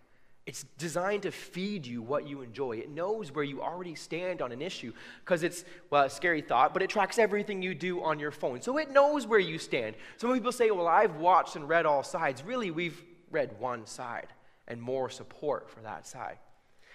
It's 0.49 0.65
designed 0.79 1.21
to 1.23 1.31
feed 1.31 1.85
you 1.85 2.01
what 2.01 2.27
you 2.27 2.41
enjoy. 2.41 2.77
It 2.77 2.89
knows 2.89 3.31
where 3.31 3.43
you 3.43 3.61
already 3.61 3.93
stand 3.93 4.41
on 4.41 4.51
an 4.51 4.63
issue 4.63 4.93
because 5.23 5.43
it's, 5.43 5.63
well, 5.91 6.05
a 6.05 6.09
scary 6.09 6.41
thought, 6.41 6.73
but 6.73 6.81
it 6.81 6.89
tracks 6.89 7.19
everything 7.19 7.61
you 7.61 7.75
do 7.75 8.01
on 8.01 8.17
your 8.17 8.31
phone. 8.31 8.59
So 8.59 8.79
it 8.79 8.89
knows 8.89 9.27
where 9.27 9.37
you 9.37 9.59
stand. 9.59 9.95
Some 10.17 10.33
people 10.33 10.51
say, 10.51 10.71
well, 10.71 10.87
I've 10.87 11.17
watched 11.17 11.55
and 11.55 11.69
read 11.69 11.85
all 11.85 12.01
sides. 12.01 12.43
Really, 12.43 12.71
we've 12.71 12.99
read 13.29 13.59
one 13.59 13.85
side 13.85 14.25
and 14.67 14.81
more 14.81 15.11
support 15.11 15.69
for 15.69 15.81
that 15.81 16.07
side. 16.07 16.39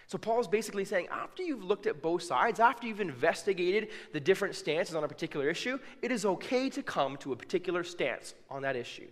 So 0.08 0.18
Paul's 0.18 0.48
basically 0.48 0.84
saying 0.84 1.06
after 1.12 1.44
you've 1.44 1.62
looked 1.62 1.86
at 1.86 2.02
both 2.02 2.24
sides, 2.24 2.58
after 2.58 2.88
you've 2.88 3.00
investigated 3.00 3.90
the 4.12 4.18
different 4.18 4.56
stances 4.56 4.96
on 4.96 5.04
a 5.04 5.08
particular 5.08 5.48
issue, 5.48 5.78
it 6.02 6.10
is 6.10 6.24
okay 6.24 6.68
to 6.70 6.82
come 6.82 7.16
to 7.18 7.32
a 7.32 7.36
particular 7.36 7.84
stance 7.84 8.34
on 8.50 8.62
that 8.62 8.74
issue. 8.74 9.06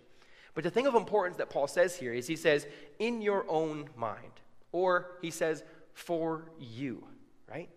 But 0.53 0.65
the 0.65 0.69
thing 0.69 0.85
of 0.85 0.95
importance 0.95 1.37
that 1.37 1.49
Paul 1.49 1.67
says 1.67 1.95
here 1.95 2.13
is 2.13 2.27
he 2.27 2.35
says, 2.35 2.67
in 2.99 3.21
your 3.21 3.45
own 3.49 3.89
mind, 3.95 4.32
or 4.73 5.17
he 5.21 5.31
says, 5.31 5.63
for 5.93 6.51
you, 6.59 7.07
right? 7.49 7.69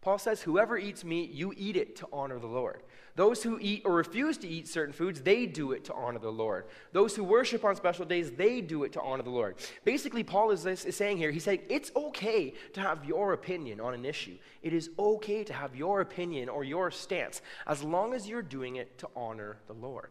Paul 0.00 0.18
says, 0.18 0.42
whoever 0.42 0.76
eats 0.76 1.04
meat, 1.04 1.30
you 1.30 1.52
eat 1.56 1.76
it 1.76 1.96
to 1.96 2.08
honor 2.12 2.38
the 2.38 2.46
Lord. 2.46 2.82
Those 3.14 3.42
who 3.42 3.58
eat 3.60 3.82
or 3.84 3.94
refuse 3.94 4.36
to 4.38 4.48
eat 4.48 4.66
certain 4.66 4.92
foods, 4.92 5.20
they 5.20 5.46
do 5.46 5.72
it 5.72 5.84
to 5.84 5.94
honor 5.94 6.18
the 6.18 6.32
Lord. 6.32 6.64
Those 6.92 7.14
who 7.14 7.22
worship 7.22 7.64
on 7.64 7.76
special 7.76 8.04
days, 8.04 8.32
they 8.32 8.60
do 8.60 8.84
it 8.84 8.92
to 8.94 9.00
honor 9.00 9.22
the 9.22 9.30
Lord. 9.30 9.56
Basically, 9.84 10.24
Paul 10.24 10.50
is, 10.50 10.66
is 10.66 10.96
saying 10.96 11.18
here, 11.18 11.30
he's 11.30 11.44
saying 11.44 11.60
it's 11.68 11.92
okay 11.94 12.54
to 12.72 12.80
have 12.80 13.04
your 13.04 13.32
opinion 13.32 13.80
on 13.80 13.94
an 13.94 14.04
issue. 14.04 14.36
It 14.62 14.72
is 14.72 14.90
okay 14.98 15.44
to 15.44 15.52
have 15.52 15.76
your 15.76 16.00
opinion 16.00 16.48
or 16.48 16.64
your 16.64 16.90
stance 16.90 17.42
as 17.66 17.82
long 17.82 18.12
as 18.12 18.28
you're 18.28 18.42
doing 18.42 18.76
it 18.76 18.98
to 18.98 19.08
honor 19.14 19.58
the 19.66 19.74
Lord. 19.74 20.10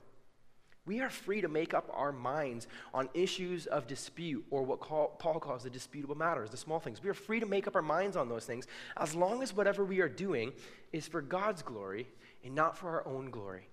We 0.88 1.00
are 1.02 1.12
free 1.12 1.41
to 1.41 1.48
make 1.48 1.76
up 1.76 1.91
our 1.94 2.12
minds 2.12 2.67
on 2.91 3.08
issues 3.13 3.67
of 3.67 3.86
dispute 3.86 4.44
or 4.50 4.63
what 4.63 4.82
Paul 4.82 5.39
calls 5.39 5.63
the 5.63 5.70
disputable 5.70 6.15
matters, 6.15 6.50
the 6.50 6.58
small 6.58 6.80
things. 6.80 7.04
We 7.04 7.10
are 7.10 7.13
free 7.13 7.39
to 7.39 7.46
make 7.46 7.67
up 7.67 7.76
our 7.76 7.84
minds 7.84 8.17
on 8.17 8.30
those 8.30 8.46
things 8.46 8.65
as 8.98 9.13
long 9.13 9.44
as 9.44 9.56
whatever 9.56 9.86
we 9.86 10.00
are 10.00 10.10
doing 10.10 10.54
is 10.91 11.08
for 11.08 11.22
God's 11.22 11.62
glory 11.62 12.08
and 12.44 12.56
not 12.56 12.80
for 12.80 12.89
our 12.89 13.08
own 13.08 13.30
glory. 13.30 13.67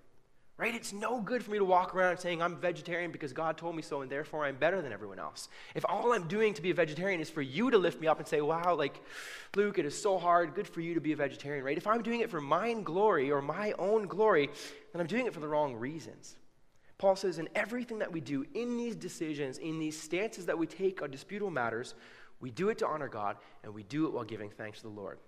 Right? 0.59 0.75
It's 0.75 0.93
no 0.93 1.21
good 1.21 1.43
for 1.43 1.53
me 1.53 1.59
to 1.59 1.65
walk 1.65 1.95
around 1.95 2.19
saying 2.19 2.43
I'm 2.43 2.57
vegetarian 2.57 3.11
because 3.11 3.33
God 3.33 3.57
told 3.57 3.75
me 3.75 3.81
so 3.81 4.03
and 4.03 4.11
therefore 4.11 4.45
I'm 4.45 4.57
better 4.57 4.83
than 4.83 4.93
everyone 4.93 5.21
else. 5.21 5.49
If 5.75 5.87
all 5.89 6.13
I'm 6.13 6.29
doing 6.29 6.53
to 6.55 6.63
be 6.63 6.73
a 6.73 6.75
vegetarian 6.75 7.21
is 7.21 7.31
for 7.31 7.41
you 7.41 7.71
to 7.71 7.79
lift 7.79 8.01
me 8.01 8.09
up 8.09 8.19
and 8.19 8.29
say, 8.29 8.41
wow, 8.43 8.75
like, 8.75 9.01
Luke, 9.55 9.79
it 9.79 9.87
is 9.87 10.01
so 10.01 10.19
hard, 10.19 10.55
good 10.55 10.69
for 10.69 10.83
you 10.83 10.95
to 10.95 11.01
be 11.01 11.13
a 11.13 11.17
vegetarian, 11.17 11.65
right? 11.65 11.79
If 11.79 11.87
I'm 11.87 12.03
doing 12.03 12.21
it 12.21 12.29
for 12.29 12.41
mine 12.41 12.83
glory 12.83 13.31
or 13.31 13.41
my 13.41 13.73
own 13.79 14.09
glory, 14.09 14.51
then 14.93 15.01
I'm 15.01 15.07
doing 15.07 15.27
it 15.27 15.33
for 15.33 15.41
the 15.41 15.49
wrong 15.49 15.77
reasons. 15.77 16.35
Paul 16.99 17.15
says, 17.15 17.39
in 17.39 17.49
everything 17.55 18.01
that 18.01 18.11
we 18.11 18.21
do, 18.21 18.45
in 18.55 18.77
these 18.77 18.97
decisions, 18.97 19.59
in 19.59 19.79
these 19.79 20.01
stances 20.01 20.47
that 20.47 20.59
we 20.59 20.67
take 20.67 21.01
on 21.01 21.11
disputable 21.11 21.51
matters, 21.51 21.95
we 22.41 22.51
do 22.51 22.69
it 22.69 22.79
to 22.79 22.87
honor 22.87 23.09
God 23.09 23.37
and 23.63 23.73
we 23.73 23.85
do 23.85 24.07
it 24.07 24.13
while 24.13 24.25
giving 24.25 24.51
thanks 24.51 24.79
to 24.79 24.85
the 24.85 24.93
Lord. 24.93 25.19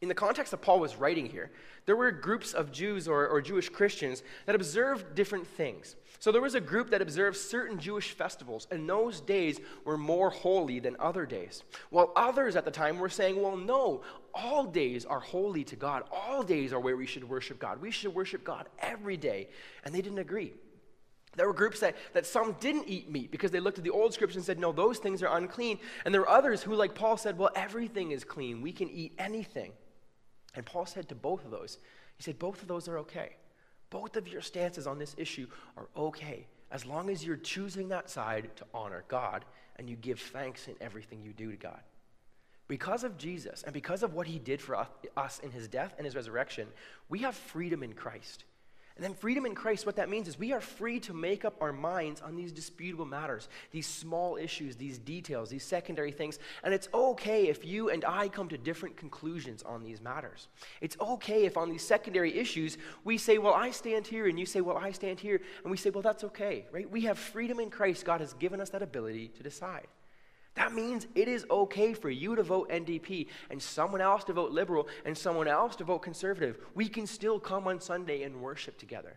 In 0.00 0.08
the 0.08 0.14
context 0.14 0.50
that 0.50 0.62
Paul 0.62 0.80
was 0.80 0.96
writing 0.96 1.26
here, 1.26 1.52
there 1.86 1.94
were 1.94 2.10
groups 2.10 2.54
of 2.54 2.72
Jews 2.72 3.06
or, 3.06 3.28
or 3.28 3.40
Jewish 3.40 3.68
Christians 3.68 4.24
that 4.46 4.56
observed 4.56 5.14
different 5.14 5.46
things. 5.46 5.94
So 6.18 6.32
there 6.32 6.42
was 6.42 6.56
a 6.56 6.60
group 6.60 6.90
that 6.90 7.00
observed 7.00 7.36
certain 7.36 7.78
Jewish 7.78 8.10
festivals, 8.10 8.66
and 8.72 8.88
those 8.88 9.20
days 9.20 9.60
were 9.84 9.96
more 9.96 10.30
holy 10.30 10.80
than 10.80 10.96
other 10.98 11.24
days. 11.24 11.62
While 11.90 12.12
others 12.16 12.56
at 12.56 12.64
the 12.64 12.70
time 12.72 12.98
were 12.98 13.08
saying, 13.08 13.40
well, 13.40 13.56
no, 13.56 14.02
all 14.34 14.64
days 14.64 15.04
are 15.04 15.20
holy 15.20 15.62
to 15.62 15.76
God. 15.76 16.02
All 16.10 16.42
days 16.42 16.72
are 16.72 16.80
where 16.80 16.96
we 16.96 17.06
should 17.06 17.28
worship 17.28 17.60
God. 17.60 17.80
We 17.80 17.92
should 17.92 18.12
worship 18.12 18.42
God 18.42 18.68
every 18.80 19.16
day. 19.16 19.48
And 19.84 19.94
they 19.94 20.02
didn't 20.02 20.18
agree. 20.18 20.52
There 21.36 21.46
were 21.46 21.54
groups 21.54 21.80
that, 21.80 21.96
that 22.12 22.26
some 22.26 22.56
didn't 22.60 22.88
eat 22.88 23.10
meat 23.10 23.30
because 23.30 23.50
they 23.50 23.60
looked 23.60 23.78
at 23.78 23.84
the 23.84 23.90
old 23.90 24.12
scripture 24.12 24.38
and 24.38 24.44
said, 24.44 24.58
no, 24.58 24.70
those 24.70 24.98
things 24.98 25.22
are 25.22 25.36
unclean. 25.36 25.78
And 26.04 26.12
there 26.12 26.20
were 26.20 26.28
others 26.28 26.62
who, 26.62 26.74
like 26.74 26.94
Paul, 26.94 27.16
said, 27.16 27.38
well, 27.38 27.50
everything 27.54 28.10
is 28.10 28.22
clean. 28.22 28.60
We 28.60 28.72
can 28.72 28.90
eat 28.90 29.14
anything. 29.18 29.72
And 30.54 30.66
Paul 30.66 30.84
said 30.84 31.08
to 31.08 31.14
both 31.14 31.44
of 31.44 31.50
those, 31.50 31.78
he 32.16 32.22
said, 32.22 32.38
both 32.38 32.60
of 32.60 32.68
those 32.68 32.86
are 32.86 32.98
okay. 32.98 33.36
Both 33.88 34.16
of 34.16 34.28
your 34.28 34.42
stances 34.42 34.86
on 34.86 34.98
this 34.98 35.14
issue 35.16 35.46
are 35.76 35.88
okay 35.96 36.46
as 36.70 36.86
long 36.86 37.10
as 37.10 37.24
you're 37.24 37.36
choosing 37.36 37.88
that 37.88 38.10
side 38.10 38.50
to 38.56 38.64
honor 38.74 39.04
God 39.08 39.44
and 39.76 39.88
you 39.88 39.96
give 39.96 40.20
thanks 40.20 40.68
in 40.68 40.74
everything 40.80 41.22
you 41.22 41.32
do 41.32 41.50
to 41.50 41.56
God. 41.56 41.80
Because 42.68 43.04
of 43.04 43.18
Jesus 43.18 43.62
and 43.62 43.74
because 43.74 44.02
of 44.02 44.14
what 44.14 44.26
he 44.26 44.38
did 44.38 44.60
for 44.60 44.86
us 45.16 45.40
in 45.40 45.50
his 45.50 45.68
death 45.68 45.94
and 45.98 46.04
his 46.04 46.16
resurrection, 46.16 46.68
we 47.08 47.20
have 47.20 47.34
freedom 47.34 47.82
in 47.82 47.92
Christ. 47.92 48.44
And 48.96 49.04
then 49.04 49.14
freedom 49.14 49.46
in 49.46 49.54
Christ, 49.54 49.86
what 49.86 49.96
that 49.96 50.10
means 50.10 50.28
is 50.28 50.38
we 50.38 50.52
are 50.52 50.60
free 50.60 51.00
to 51.00 51.14
make 51.14 51.44
up 51.44 51.62
our 51.62 51.72
minds 51.72 52.20
on 52.20 52.36
these 52.36 52.52
disputable 52.52 53.06
matters, 53.06 53.48
these 53.70 53.86
small 53.86 54.36
issues, 54.36 54.76
these 54.76 54.98
details, 54.98 55.48
these 55.48 55.64
secondary 55.64 56.12
things. 56.12 56.38
And 56.62 56.74
it's 56.74 56.88
okay 56.92 57.48
if 57.48 57.64
you 57.64 57.90
and 57.90 58.04
I 58.04 58.28
come 58.28 58.48
to 58.50 58.58
different 58.58 58.96
conclusions 58.96 59.62
on 59.62 59.82
these 59.82 60.02
matters. 60.02 60.48
It's 60.80 60.96
okay 61.00 61.46
if 61.46 61.56
on 61.56 61.70
these 61.70 61.82
secondary 61.86 62.36
issues 62.36 62.76
we 63.04 63.16
say, 63.16 63.38
well, 63.38 63.54
I 63.54 63.70
stand 63.70 64.06
here, 64.06 64.26
and 64.26 64.38
you 64.38 64.46
say, 64.46 64.60
well, 64.60 64.76
I 64.76 64.92
stand 64.92 65.20
here. 65.20 65.40
And 65.62 65.70
we 65.70 65.76
say, 65.76 65.90
well, 65.90 66.02
that's 66.02 66.24
okay, 66.24 66.66
right? 66.70 66.90
We 66.90 67.02
have 67.02 67.18
freedom 67.18 67.60
in 67.60 67.70
Christ. 67.70 68.04
God 68.04 68.20
has 68.20 68.34
given 68.34 68.60
us 68.60 68.70
that 68.70 68.82
ability 68.82 69.28
to 69.36 69.42
decide. 69.42 69.86
That 70.54 70.74
means 70.74 71.06
it 71.14 71.28
is 71.28 71.46
okay 71.50 71.94
for 71.94 72.10
you 72.10 72.36
to 72.36 72.42
vote 72.42 72.70
NDP 72.70 73.28
and 73.50 73.60
someone 73.60 74.02
else 74.02 74.24
to 74.24 74.32
vote 74.32 74.52
liberal 74.52 74.86
and 75.04 75.16
someone 75.16 75.48
else 75.48 75.76
to 75.76 75.84
vote 75.84 76.00
conservative. 76.00 76.58
We 76.74 76.88
can 76.88 77.06
still 77.06 77.40
come 77.40 77.66
on 77.66 77.80
Sunday 77.80 78.22
and 78.22 78.42
worship 78.42 78.78
together. 78.78 79.16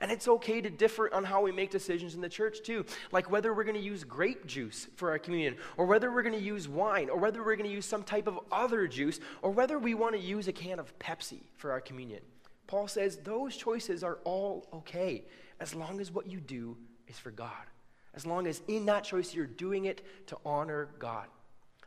And 0.00 0.10
it's 0.10 0.28
okay 0.28 0.62
to 0.62 0.70
differ 0.70 1.12
on 1.12 1.24
how 1.24 1.42
we 1.42 1.52
make 1.52 1.70
decisions 1.70 2.14
in 2.14 2.22
the 2.22 2.28
church 2.28 2.62
too. 2.62 2.86
Like 3.12 3.30
whether 3.30 3.52
we're 3.52 3.64
going 3.64 3.76
to 3.76 3.82
use 3.82 4.02
grape 4.04 4.46
juice 4.46 4.86
for 4.96 5.10
our 5.10 5.18
communion, 5.18 5.56
or 5.76 5.84
whether 5.84 6.10
we're 6.10 6.22
going 6.22 6.38
to 6.38 6.44
use 6.44 6.68
wine, 6.68 7.10
or 7.10 7.18
whether 7.18 7.44
we're 7.44 7.56
going 7.56 7.68
to 7.68 7.74
use 7.74 7.84
some 7.84 8.02
type 8.02 8.26
of 8.26 8.38
other 8.50 8.86
juice, 8.86 9.20
or 9.42 9.50
whether 9.50 9.78
we 9.78 9.92
want 9.92 10.14
to 10.14 10.20
use 10.20 10.48
a 10.48 10.52
can 10.52 10.78
of 10.78 10.98
Pepsi 10.98 11.42
for 11.56 11.70
our 11.70 11.80
communion. 11.80 12.22
Paul 12.66 12.88
says 12.88 13.18
those 13.18 13.56
choices 13.56 14.02
are 14.02 14.20
all 14.24 14.68
okay 14.72 15.24
as 15.58 15.74
long 15.74 16.00
as 16.00 16.10
what 16.10 16.26
you 16.26 16.40
do 16.40 16.78
is 17.06 17.18
for 17.18 17.30
God. 17.30 17.66
As 18.14 18.26
long 18.26 18.46
as 18.46 18.62
in 18.68 18.86
that 18.86 19.04
choice 19.04 19.34
you're 19.34 19.46
doing 19.46 19.84
it 19.84 20.04
to 20.26 20.36
honor 20.44 20.88
God. 20.98 21.26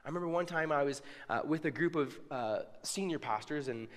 I 0.05 0.09
remember 0.09 0.27
one 0.27 0.45
time 0.45 0.71
I 0.71 0.83
was 0.83 1.01
uh, 1.29 1.41
with 1.45 1.63
a 1.65 1.71
group 1.71 1.95
of 1.95 2.19
uh, 2.29 2.59
senior 2.81 3.19
pastors, 3.19 3.69
and 3.69 3.87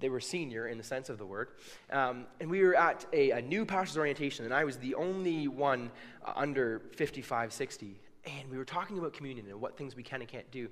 they 0.00 0.08
were 0.08 0.20
senior 0.20 0.68
in 0.68 0.78
the 0.78 0.84
sense 0.84 1.10
of 1.10 1.18
the 1.18 1.26
word. 1.26 1.48
Um, 1.92 2.26
and 2.40 2.50
we 2.50 2.62
were 2.62 2.74
at 2.74 3.04
a, 3.12 3.32
a, 3.32 3.42
new 3.42 3.66
pastor's 3.66 3.98
orientation, 3.98 4.46
and 4.46 4.54
I 4.54 4.64
was 4.64 4.78
the 4.78 4.94
only 4.94 5.48
one 5.48 5.90
uh, 6.24 6.32
under 6.34 6.80
55, 6.96 7.52
60. 7.52 8.00
And 8.24 8.50
we 8.50 8.56
were 8.56 8.64
talking 8.64 8.98
about 8.98 9.12
communion 9.12 9.46
and 9.48 9.60
what 9.60 9.76
things 9.76 9.94
we 9.94 10.02
can 10.02 10.20
and 10.20 10.28
can't 10.28 10.50
do. 10.50 10.68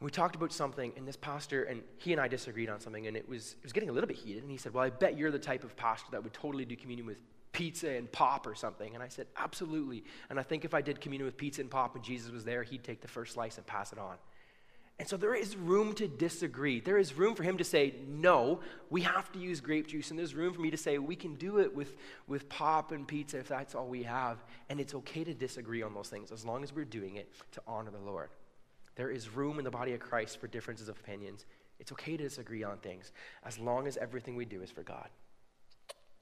We 0.00 0.10
talked 0.10 0.34
about 0.34 0.52
something, 0.52 0.92
and 0.96 1.06
this 1.06 1.16
pastor, 1.16 1.64
and 1.64 1.82
he 1.98 2.12
and 2.12 2.20
I 2.20 2.28
disagreed 2.28 2.70
on 2.70 2.80
something, 2.80 3.06
and 3.06 3.16
it 3.16 3.28
was, 3.28 3.56
it 3.58 3.64
was 3.64 3.72
getting 3.72 3.90
a 3.90 3.92
little 3.92 4.08
bit 4.08 4.16
heated. 4.16 4.42
And 4.42 4.50
he 4.50 4.56
said, 4.56 4.72
Well, 4.72 4.84
I 4.84 4.90
bet 4.90 5.18
you're 5.18 5.30
the 5.30 5.38
type 5.38 5.62
of 5.62 5.76
pastor 5.76 6.08
that 6.12 6.22
would 6.22 6.32
totally 6.32 6.64
do 6.64 6.74
communion 6.74 7.06
with 7.06 7.18
pizza 7.52 7.90
and 7.90 8.10
pop 8.10 8.46
or 8.46 8.54
something. 8.54 8.94
And 8.94 9.02
I 9.02 9.08
said, 9.08 9.26
Absolutely. 9.36 10.04
And 10.28 10.38
I 10.38 10.42
think 10.42 10.64
if 10.64 10.74
I 10.74 10.80
did 10.80 11.00
communion 11.00 11.26
with 11.26 11.36
pizza 11.36 11.60
and 11.60 11.70
pop 11.70 11.94
and 11.94 12.04
Jesus 12.04 12.30
was 12.30 12.44
there, 12.44 12.62
he'd 12.62 12.84
take 12.84 13.00
the 13.00 13.08
first 13.08 13.34
slice 13.34 13.56
and 13.56 13.66
pass 13.66 13.92
it 13.92 13.98
on. 13.98 14.16
And 15.00 15.08
so 15.08 15.16
there 15.16 15.34
is 15.34 15.56
room 15.56 15.94
to 15.94 16.06
disagree. 16.06 16.78
There 16.78 16.98
is 16.98 17.14
room 17.14 17.34
for 17.34 17.42
him 17.42 17.56
to 17.56 17.64
say, 17.64 17.94
no, 18.06 18.60
we 18.90 19.00
have 19.00 19.32
to 19.32 19.38
use 19.38 19.58
grape 19.62 19.86
juice. 19.86 20.10
And 20.10 20.18
there's 20.18 20.34
room 20.34 20.52
for 20.52 20.60
me 20.60 20.70
to 20.70 20.76
say, 20.76 20.98
we 20.98 21.16
can 21.16 21.36
do 21.36 21.58
it 21.58 21.74
with, 21.74 21.96
with 22.26 22.50
pop 22.50 22.92
and 22.92 23.08
pizza 23.08 23.38
if 23.38 23.48
that's 23.48 23.74
all 23.74 23.86
we 23.86 24.02
have. 24.02 24.44
And 24.68 24.78
it's 24.78 24.94
okay 24.94 25.24
to 25.24 25.32
disagree 25.32 25.80
on 25.80 25.94
those 25.94 26.10
things 26.10 26.30
as 26.30 26.44
long 26.44 26.62
as 26.62 26.74
we're 26.74 26.84
doing 26.84 27.16
it 27.16 27.32
to 27.52 27.62
honor 27.66 27.90
the 27.90 27.98
Lord. 27.98 28.28
There 28.94 29.10
is 29.10 29.34
room 29.34 29.58
in 29.58 29.64
the 29.64 29.70
body 29.70 29.94
of 29.94 30.00
Christ 30.00 30.38
for 30.38 30.48
differences 30.48 30.90
of 30.90 30.98
opinions. 30.98 31.46
It's 31.78 31.92
okay 31.92 32.18
to 32.18 32.24
disagree 32.24 32.62
on 32.62 32.76
things 32.76 33.10
as 33.42 33.58
long 33.58 33.86
as 33.86 33.96
everything 33.96 34.36
we 34.36 34.44
do 34.44 34.60
is 34.60 34.70
for 34.70 34.82
God. 34.82 35.08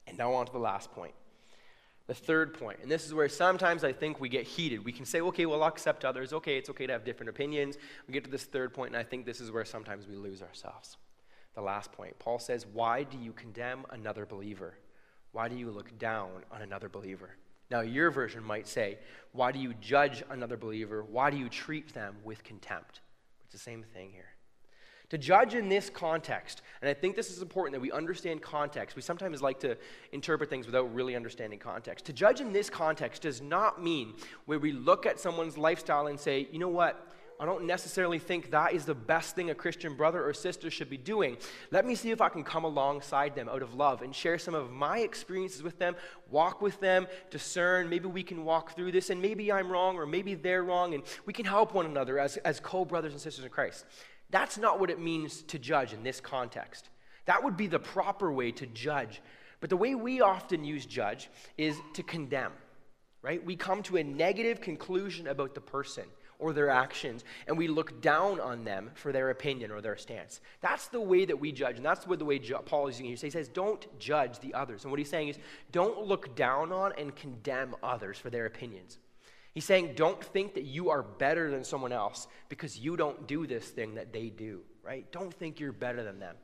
And 0.09 0.17
now 0.17 0.33
on 0.33 0.45
to 0.45 0.51
the 0.51 0.59
last 0.59 0.91
point. 0.91 1.13
The 2.07 2.15
third 2.15 2.55
point, 2.55 2.79
and 2.81 2.89
this 2.89 3.05
is 3.05 3.13
where 3.13 3.29
sometimes 3.29 3.83
I 3.83 3.93
think 3.93 4.19
we 4.19 4.29
get 4.29 4.47
heated. 4.47 4.83
We 4.83 4.91
can 4.91 5.05
say, 5.05 5.21
okay, 5.21 5.45
well, 5.45 5.61
I'll 5.61 5.69
accept 5.69 6.03
others. 6.03 6.33
Okay, 6.33 6.57
it's 6.57 6.67
okay 6.71 6.87
to 6.87 6.93
have 6.93 7.05
different 7.05 7.29
opinions. 7.29 7.77
We 8.07 8.13
get 8.13 8.23
to 8.23 8.31
this 8.31 8.45
third 8.45 8.73
point, 8.73 8.95
and 8.95 8.97
I 8.97 9.03
think 9.03 9.27
this 9.27 9.39
is 9.39 9.51
where 9.51 9.63
sometimes 9.63 10.07
we 10.07 10.15
lose 10.15 10.41
ourselves. 10.41 10.97
The 11.53 11.61
last 11.61 11.91
point. 11.91 12.17
Paul 12.17 12.39
says, 12.39 12.65
Why 12.65 13.03
do 13.03 13.17
you 13.19 13.31
condemn 13.31 13.85
another 13.91 14.25
believer? 14.25 14.73
Why 15.33 15.47
do 15.49 15.55
you 15.55 15.69
look 15.69 15.99
down 15.99 16.31
on 16.51 16.63
another 16.63 16.89
believer? 16.89 17.35
Now, 17.69 17.81
your 17.81 18.09
version 18.09 18.43
might 18.43 18.67
say, 18.67 18.97
Why 19.31 19.51
do 19.51 19.59
you 19.59 19.75
judge 19.75 20.23
another 20.31 20.57
believer? 20.57 21.03
Why 21.03 21.29
do 21.29 21.37
you 21.37 21.47
treat 21.47 21.93
them 21.93 22.15
with 22.23 22.43
contempt? 22.43 23.01
It's 23.43 23.53
the 23.53 23.59
same 23.59 23.83
thing 23.83 24.09
here. 24.11 24.31
To 25.09 25.17
judge 25.17 25.55
in 25.55 25.69
this 25.69 25.89
context, 25.89 26.61
and 26.81 26.89
I 26.89 26.93
think 26.93 27.15
this 27.15 27.31
is 27.31 27.41
important 27.41 27.73
that 27.73 27.81
we 27.81 27.91
understand 27.91 28.43
context. 28.43 28.95
We 28.95 29.01
sometimes 29.01 29.41
like 29.41 29.59
to 29.61 29.75
interpret 30.11 30.49
things 30.49 30.67
without 30.67 30.93
really 30.93 31.15
understanding 31.15 31.57
context. 31.57 32.05
To 32.05 32.13
judge 32.13 32.41
in 32.41 32.53
this 32.53 32.69
context 32.69 33.23
does 33.23 33.41
not 33.41 33.81
mean 33.81 34.13
where 34.45 34.59
we 34.59 34.71
look 34.71 35.07
at 35.07 35.19
someone's 35.19 35.57
lifestyle 35.57 36.07
and 36.07 36.19
say, 36.19 36.47
you 36.51 36.59
know 36.59 36.69
what? 36.69 37.07
I 37.41 37.45
don't 37.45 37.63
necessarily 37.63 38.19
think 38.19 38.51
that 38.51 38.73
is 38.73 38.83
the 38.83 38.93
best 38.93 39.33
thing 39.33 39.49
a 39.49 39.55
Christian 39.55 39.95
brother 39.95 40.23
or 40.23 40.33
sister 40.33 40.69
should 40.69 40.89
be 40.89 40.97
doing. 40.97 41.37
Let 41.71 41.85
me 41.85 41.95
see 41.95 42.11
if 42.11 42.19
I 42.19 42.27
can 42.27 42.43
come 42.43 42.65
alongside 42.65 43.33
them 43.33 43.47
out 43.47 43.61
of 43.61 43.73
love 43.73 44.01
and 44.01 44.13
share 44.13 44.37
some 44.37 44.53
of 44.53 44.71
my 44.71 44.99
experiences 44.99 45.63
with 45.63 45.79
them, 45.79 45.95
walk 46.29 46.61
with 46.61 46.81
them, 46.81 47.07
discern. 47.31 47.89
Maybe 47.89 48.07
we 48.07 48.23
can 48.23 48.43
walk 48.43 48.75
through 48.75 48.91
this, 48.91 49.09
and 49.09 49.21
maybe 49.21 49.53
I'm 49.53 49.71
wrong, 49.71 49.95
or 49.95 50.05
maybe 50.05 50.35
they're 50.35 50.63
wrong, 50.63 50.93
and 50.93 51.01
we 51.25 51.31
can 51.31 51.45
help 51.45 51.73
one 51.73 51.85
another 51.85 52.19
as, 52.19 52.35
as 52.37 52.59
co 52.59 52.83
brothers 52.83 53.13
and 53.13 53.21
sisters 53.21 53.45
in 53.45 53.51
Christ. 53.51 53.85
That's 54.29 54.57
not 54.57 54.79
what 54.79 54.89
it 54.89 54.99
means 54.99 55.41
to 55.43 55.59
judge 55.59 55.93
in 55.93 56.03
this 56.03 56.21
context. 56.21 56.89
That 57.25 57.43
would 57.43 57.57
be 57.57 57.67
the 57.67 57.79
proper 57.79 58.31
way 58.31 58.51
to 58.53 58.65
judge. 58.67 59.21
But 59.59 59.69
the 59.69 59.77
way 59.77 59.95
we 59.95 60.21
often 60.21 60.63
use 60.63 60.85
judge 60.85 61.29
is 61.57 61.77
to 61.93 62.03
condemn, 62.03 62.53
right? 63.21 63.43
We 63.43 63.55
come 63.55 63.83
to 63.83 63.97
a 63.97 64.03
negative 64.03 64.61
conclusion 64.61 65.27
about 65.27 65.53
the 65.53 65.61
person 65.61 66.05
or 66.37 66.53
their 66.53 66.69
actions, 66.69 67.25
and 67.47 67.57
we 67.57 67.67
look 67.67 68.01
down 68.01 68.39
on 68.39 68.63
them 68.63 68.91
for 68.93 69.11
their 69.11 69.29
opinion 69.29 69.71
or 69.71 69.81
their 69.81 69.97
stance. 69.97 70.39
That's 70.61 70.87
the 70.87 71.01
way 71.01 71.25
that 71.25 71.37
we 71.37 71.51
judge, 71.51 71.75
and 71.75 71.85
that's 71.85 72.07
what 72.07 72.17
the 72.19 72.23
way 72.23 72.39
Paul 72.39 72.87
is 72.87 72.93
using 72.95 73.07
here. 73.07 73.17
He 73.19 73.29
says, 73.29 73.49
don't 73.49 73.85
judge 73.99 74.39
the 74.39 74.53
others. 74.53 74.83
And 74.83 74.91
what 74.91 74.99
he's 74.99 75.09
saying 75.09 75.27
is, 75.27 75.37
don't 75.73 76.07
look 76.07 76.37
down 76.37 76.71
on 76.71 76.93
and 76.97 77.13
condemn 77.13 77.75
others 77.83 78.17
for 78.17 78.29
their 78.29 78.45
opinions. 78.45 78.99
He's 79.53 79.65
saying, 79.65 79.93
don't 79.95 80.23
think 80.23 80.53
that 80.53 80.63
you 80.63 80.89
are 80.91 81.01
better 81.01 81.49
than 81.49 81.63
someone 81.63 81.91
else 81.91 82.27
because 82.49 82.77
you 82.77 82.95
don't 82.95 83.27
do 83.27 83.47
this 83.47 83.67
thing 83.67 83.95
that 83.95 84.13
they 84.13 84.29
do, 84.29 84.61
right? 84.83 85.11
Don't 85.11 85.33
think 85.33 85.59
you're 85.59 85.71
better 85.71 86.03
than 86.03 86.19
them. 86.19 86.35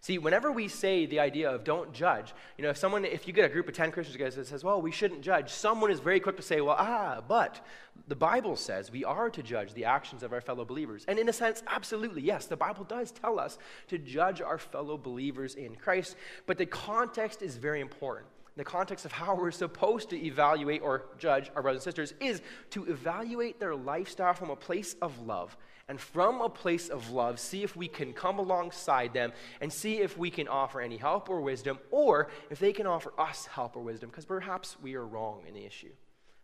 See, 0.00 0.18
whenever 0.18 0.52
we 0.52 0.68
say 0.68 1.06
the 1.06 1.18
idea 1.18 1.50
of 1.50 1.64
don't 1.64 1.92
judge, 1.92 2.32
you 2.56 2.62
know, 2.62 2.70
if 2.70 2.76
someone, 2.76 3.04
if 3.04 3.26
you 3.26 3.32
get 3.32 3.44
a 3.44 3.48
group 3.48 3.66
of 3.66 3.74
10 3.74 3.90
Christians 3.90 4.14
together 4.14 4.36
that 4.36 4.46
says, 4.46 4.62
well, 4.62 4.80
we 4.80 4.92
shouldn't 4.92 5.22
judge, 5.22 5.50
someone 5.50 5.90
is 5.90 5.98
very 5.98 6.20
quick 6.20 6.36
to 6.36 6.42
say, 6.42 6.60
well, 6.60 6.76
ah, 6.78 7.20
but 7.26 7.64
the 8.06 8.14
Bible 8.14 8.54
says 8.54 8.92
we 8.92 9.04
are 9.04 9.28
to 9.28 9.42
judge 9.42 9.74
the 9.74 9.86
actions 9.86 10.22
of 10.22 10.32
our 10.32 10.40
fellow 10.40 10.64
believers. 10.64 11.04
And 11.08 11.18
in 11.18 11.28
a 11.28 11.32
sense, 11.32 11.64
absolutely, 11.66 12.22
yes, 12.22 12.46
the 12.46 12.56
Bible 12.56 12.84
does 12.84 13.10
tell 13.10 13.40
us 13.40 13.58
to 13.88 13.98
judge 13.98 14.40
our 14.40 14.58
fellow 14.58 14.96
believers 14.96 15.56
in 15.56 15.74
Christ, 15.74 16.14
but 16.46 16.58
the 16.58 16.66
context 16.66 17.42
is 17.42 17.56
very 17.56 17.80
important 17.80 18.28
the 18.58 18.64
context 18.64 19.04
of 19.04 19.12
how 19.12 19.34
we're 19.34 19.50
supposed 19.50 20.10
to 20.10 20.16
evaluate 20.16 20.82
or 20.82 21.06
judge 21.18 21.50
our 21.54 21.62
brothers 21.62 21.78
and 21.78 21.84
sisters 21.84 22.14
is 22.20 22.42
to 22.70 22.84
evaluate 22.86 23.60
their 23.60 23.74
lifestyle 23.74 24.34
from 24.34 24.50
a 24.50 24.56
place 24.56 24.96
of 25.00 25.26
love. 25.26 25.56
And 25.88 25.98
from 25.98 26.42
a 26.42 26.50
place 26.50 26.88
of 26.88 27.10
love, 27.10 27.40
see 27.40 27.62
if 27.62 27.74
we 27.74 27.88
can 27.88 28.12
come 28.12 28.38
alongside 28.38 29.14
them 29.14 29.32
and 29.62 29.72
see 29.72 30.00
if 30.00 30.18
we 30.18 30.30
can 30.30 30.46
offer 30.46 30.80
any 30.80 30.98
help 30.98 31.30
or 31.30 31.40
wisdom, 31.40 31.78
or 31.90 32.28
if 32.50 32.58
they 32.58 32.72
can 32.74 32.86
offer 32.86 33.12
us 33.18 33.46
help 33.46 33.74
or 33.74 33.82
wisdom, 33.82 34.10
because 34.10 34.26
perhaps 34.26 34.76
we 34.82 34.94
are 34.96 35.06
wrong 35.06 35.44
in 35.48 35.54
the 35.54 35.64
issue. 35.64 35.92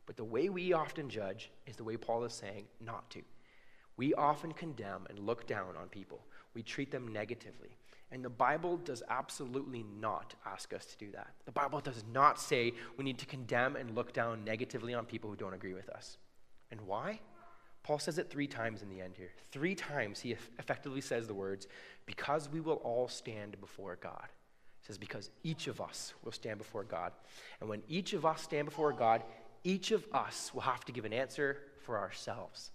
But 0.06 0.16
the 0.16 0.24
way 0.24 0.48
we 0.48 0.72
often 0.72 1.10
judge 1.10 1.50
is 1.66 1.76
the 1.76 1.84
way 1.84 1.96
Paul 1.98 2.24
is 2.24 2.32
saying 2.32 2.66
not 2.80 3.10
to. 3.10 3.22
We 3.96 4.14
often 4.14 4.52
condemn 4.52 5.06
and 5.10 5.18
look 5.18 5.46
down 5.46 5.76
on 5.78 5.88
people, 5.88 6.20
we 6.54 6.62
treat 6.62 6.90
them 6.90 7.08
negatively. 7.08 7.76
And 8.14 8.24
the 8.24 8.30
Bible 8.30 8.76
does 8.76 9.02
absolutely 9.10 9.84
not 9.98 10.36
ask 10.46 10.72
us 10.72 10.86
to 10.86 10.96
do 10.96 11.10
that. 11.10 11.32
The 11.46 11.50
Bible 11.50 11.80
does 11.80 12.04
not 12.12 12.40
say 12.40 12.72
we 12.96 13.02
need 13.02 13.18
to 13.18 13.26
condemn 13.26 13.74
and 13.74 13.96
look 13.96 14.12
down 14.12 14.44
negatively 14.44 14.94
on 14.94 15.04
people 15.04 15.28
who 15.28 15.34
don't 15.34 15.52
agree 15.52 15.74
with 15.74 15.88
us. 15.88 16.16
And 16.70 16.82
why? 16.82 17.18
Paul 17.82 17.98
says 17.98 18.18
it 18.18 18.30
three 18.30 18.46
times 18.46 18.82
in 18.82 18.88
the 18.88 19.00
end 19.00 19.14
here. 19.16 19.32
Three 19.50 19.74
times 19.74 20.20
he 20.20 20.36
effectively 20.60 21.00
says 21.00 21.26
the 21.26 21.34
words, 21.34 21.66
because 22.06 22.48
we 22.48 22.60
will 22.60 22.76
all 22.84 23.08
stand 23.08 23.60
before 23.60 23.98
God. 24.00 24.28
He 24.80 24.86
says, 24.86 24.96
because 24.96 25.30
each 25.42 25.66
of 25.66 25.80
us 25.80 26.14
will 26.22 26.30
stand 26.30 26.58
before 26.58 26.84
God. 26.84 27.10
And 27.58 27.68
when 27.68 27.82
each 27.88 28.12
of 28.12 28.24
us 28.24 28.42
stand 28.42 28.66
before 28.66 28.92
God, 28.92 29.24
each 29.64 29.90
of 29.90 30.06
us 30.12 30.54
will 30.54 30.62
have 30.62 30.84
to 30.84 30.92
give 30.92 31.04
an 31.04 31.12
answer 31.12 31.62
for 31.82 31.98
ourselves. 31.98 32.70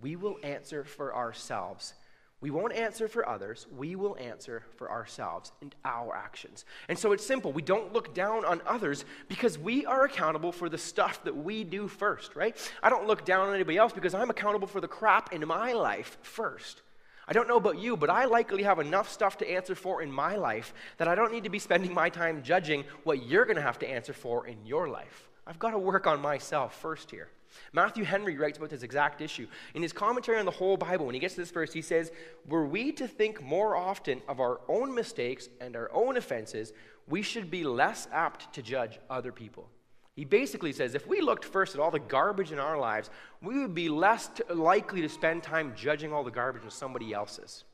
We 0.00 0.16
will 0.16 0.38
answer 0.42 0.82
for 0.82 1.14
ourselves 1.14 1.94
we 2.42 2.50
won't 2.50 2.72
answer 2.72 3.06
for 3.06 3.26
others. 3.26 3.68
We 3.74 3.94
will 3.94 4.16
answer 4.18 4.64
for 4.76 4.90
ourselves 4.90 5.52
and 5.62 5.74
our 5.84 6.14
actions. 6.14 6.64
And 6.88 6.98
so 6.98 7.12
it's 7.12 7.24
simple. 7.24 7.52
We 7.52 7.62
don't 7.62 7.92
look 7.92 8.14
down 8.14 8.44
on 8.44 8.60
others 8.66 9.04
because 9.28 9.56
we 9.56 9.86
are 9.86 10.04
accountable 10.04 10.50
for 10.50 10.68
the 10.68 10.76
stuff 10.76 11.22
that 11.22 11.36
we 11.36 11.62
do 11.62 11.86
first, 11.86 12.34
right? 12.34 12.56
I 12.82 12.90
don't 12.90 13.06
look 13.06 13.24
down 13.24 13.48
on 13.48 13.54
anybody 13.54 13.78
else 13.78 13.92
because 13.92 14.12
I'm 14.12 14.28
accountable 14.28 14.66
for 14.66 14.80
the 14.80 14.88
crap 14.88 15.32
in 15.32 15.46
my 15.46 15.72
life 15.72 16.18
first. 16.22 16.82
I 17.28 17.32
don't 17.32 17.46
know 17.46 17.56
about 17.56 17.78
you, 17.78 17.96
but 17.96 18.10
I 18.10 18.24
likely 18.24 18.64
have 18.64 18.80
enough 18.80 19.08
stuff 19.08 19.38
to 19.38 19.48
answer 19.48 19.76
for 19.76 20.02
in 20.02 20.10
my 20.10 20.34
life 20.34 20.74
that 20.98 21.06
I 21.06 21.14
don't 21.14 21.32
need 21.32 21.44
to 21.44 21.50
be 21.50 21.60
spending 21.60 21.94
my 21.94 22.08
time 22.08 22.42
judging 22.42 22.82
what 23.04 23.24
you're 23.24 23.44
going 23.44 23.56
to 23.56 23.62
have 23.62 23.78
to 23.78 23.88
answer 23.88 24.12
for 24.12 24.48
in 24.48 24.66
your 24.66 24.88
life. 24.88 25.28
I've 25.46 25.60
got 25.60 25.70
to 25.70 25.78
work 25.78 26.08
on 26.08 26.20
myself 26.20 26.74
first 26.80 27.12
here. 27.12 27.28
Matthew 27.72 28.04
Henry 28.04 28.36
writes 28.36 28.58
about 28.58 28.70
this 28.70 28.82
exact 28.82 29.20
issue. 29.20 29.46
In 29.74 29.82
his 29.82 29.92
commentary 29.92 30.38
on 30.38 30.44
the 30.44 30.50
whole 30.50 30.76
Bible, 30.76 31.06
when 31.06 31.14
he 31.14 31.20
gets 31.20 31.34
to 31.34 31.40
this 31.40 31.50
verse, 31.50 31.72
he 31.72 31.82
says, 31.82 32.12
Were 32.48 32.66
we 32.66 32.92
to 32.92 33.08
think 33.08 33.42
more 33.42 33.76
often 33.76 34.22
of 34.28 34.40
our 34.40 34.60
own 34.68 34.94
mistakes 34.94 35.48
and 35.60 35.76
our 35.76 35.90
own 35.92 36.16
offenses, 36.16 36.72
we 37.08 37.22
should 37.22 37.50
be 37.50 37.64
less 37.64 38.08
apt 38.12 38.52
to 38.54 38.62
judge 38.62 38.98
other 39.10 39.32
people. 39.32 39.68
He 40.14 40.24
basically 40.24 40.72
says 40.72 40.94
if 40.94 41.06
we 41.06 41.20
looked 41.20 41.44
first 41.44 41.74
at 41.74 41.80
all 41.80 41.90
the 41.90 41.98
garbage 41.98 42.52
in 42.52 42.58
our 42.58 42.78
lives, 42.78 43.10
we 43.40 43.58
would 43.58 43.74
be 43.74 43.88
less 43.88 44.30
likely 44.50 45.00
to 45.00 45.08
spend 45.08 45.42
time 45.42 45.72
judging 45.74 46.12
all 46.12 46.22
the 46.22 46.30
garbage 46.30 46.64
in 46.64 46.70
somebody 46.70 47.12
else's. 47.12 47.64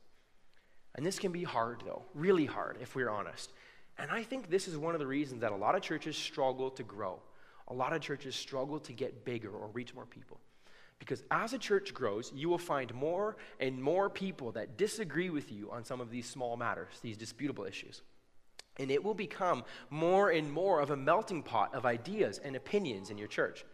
And 0.95 1.05
this 1.05 1.19
can 1.19 1.33
be 1.33 1.45
hard, 1.45 1.83
though, 1.85 2.03
really 2.15 2.47
hard, 2.47 2.79
if 2.81 2.95
we're 2.95 3.11
honest. 3.11 3.53
And 3.99 4.11
I 4.11 4.23
think 4.23 4.49
this 4.49 4.69
is 4.69 4.77
one 4.77 4.95
of 4.95 5.01
the 5.01 5.07
reasons 5.07 5.41
that 5.41 5.53
a 5.53 5.57
lot 5.57 5.75
of 5.75 5.83
churches 5.83 6.17
struggle 6.17 6.71
to 6.71 6.83
grow 6.83 7.19
a 7.69 7.75
lot 7.75 7.93
of 7.93 8.01
churches 8.01 8.35
struggle 8.35 8.81
to 8.81 8.93
get 8.93 9.25
bigger 9.25 9.51
or 9.51 9.69
reach 9.69 9.95
more 9.95 10.07
people. 10.07 10.41
Because 10.99 11.23
as 11.31 11.53
a 11.53 11.59
church 11.59 11.95
grows, 11.95 12.33
you 12.35 12.49
will 12.49 12.59
find 12.59 12.93
more 12.93 13.37
and 13.61 13.81
more 13.81 14.11
people 14.11 14.53
that 14.53 14.77
disagree 14.77 15.31
with 15.31 15.53
you 15.53 15.71
on 15.71 15.85
some 15.85 16.01
of 16.01 16.11
these 16.11 16.27
small 16.29 16.57
matters, 16.57 16.89
these 17.03 17.17
disputable 17.17 17.65
issues. 17.65 18.03
And 18.79 18.91
it 18.91 19.03
will 19.03 19.15
become 19.15 19.65
more 19.91 20.31
and 20.31 20.51
more 20.51 20.81
of 20.81 20.91
a 20.91 20.97
melting 20.97 21.43
pot 21.43 21.75
of 21.75 21.87
ideas 21.87 22.39
and 22.39 22.57
opinions 22.57 23.11
in 23.11 23.19
your 23.19 23.29
church. 23.29 23.65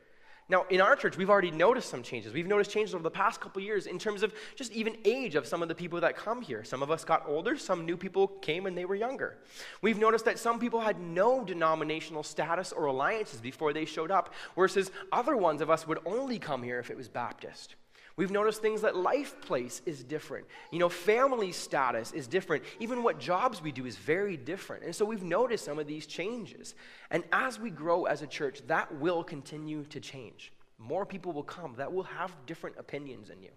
Now, 0.48 0.66
in 0.68 0.82
our 0.82 0.94
church, 0.94 1.16
we've 1.16 1.30
already 1.30 1.50
noticed 1.50 1.88
some 1.88 2.02
changes. 2.02 2.34
We've 2.34 2.46
noticed 2.46 2.70
changes 2.70 2.94
over 2.94 3.02
the 3.02 3.10
past 3.10 3.40
couple 3.40 3.62
years 3.62 3.86
in 3.86 3.98
terms 3.98 4.22
of 4.22 4.34
just 4.56 4.72
even 4.72 4.96
age 5.06 5.36
of 5.36 5.46
some 5.46 5.62
of 5.62 5.68
the 5.68 5.74
people 5.74 6.00
that 6.00 6.16
come 6.16 6.42
here. 6.42 6.62
Some 6.64 6.82
of 6.82 6.90
us 6.90 7.02
got 7.02 7.24
older, 7.26 7.56
some 7.56 7.86
new 7.86 7.96
people 7.96 8.28
came 8.28 8.66
and 8.66 8.76
they 8.76 8.84
were 8.84 8.94
younger. 8.94 9.38
We've 9.80 9.98
noticed 9.98 10.26
that 10.26 10.38
some 10.38 10.58
people 10.58 10.80
had 10.80 11.00
no 11.00 11.44
denominational 11.44 12.22
status 12.22 12.72
or 12.72 12.86
alliances 12.86 13.40
before 13.40 13.72
they 13.72 13.86
showed 13.86 14.10
up, 14.10 14.34
versus 14.54 14.90
other 15.10 15.34
ones 15.34 15.62
of 15.62 15.70
us 15.70 15.86
would 15.86 15.98
only 16.04 16.38
come 16.38 16.62
here 16.62 16.78
if 16.78 16.90
it 16.90 16.96
was 16.96 17.08
Baptist. 17.08 17.76
We've 18.16 18.30
noticed 18.30 18.62
things 18.62 18.82
that 18.82 18.94
life 18.94 19.40
place 19.40 19.82
is 19.86 20.04
different. 20.04 20.46
You 20.70 20.78
know, 20.78 20.88
family 20.88 21.50
status 21.50 22.12
is 22.12 22.28
different. 22.28 22.62
Even 22.78 23.02
what 23.02 23.18
jobs 23.18 23.60
we 23.60 23.72
do 23.72 23.86
is 23.86 23.96
very 23.96 24.36
different. 24.36 24.84
And 24.84 24.94
so 24.94 25.04
we've 25.04 25.24
noticed 25.24 25.64
some 25.64 25.80
of 25.80 25.88
these 25.88 26.06
changes. 26.06 26.76
And 27.10 27.24
as 27.32 27.58
we 27.58 27.70
grow 27.70 28.04
as 28.04 28.22
a 28.22 28.26
church, 28.28 28.62
that 28.68 28.94
will 29.00 29.24
continue 29.24 29.82
to 29.86 29.98
change. 29.98 30.52
More 30.78 31.04
people 31.04 31.32
will 31.32 31.42
come 31.42 31.74
that 31.76 31.92
will 31.92 32.04
have 32.04 32.32
different 32.46 32.76
opinions 32.78 33.28
than 33.28 33.42
you. 33.42 33.50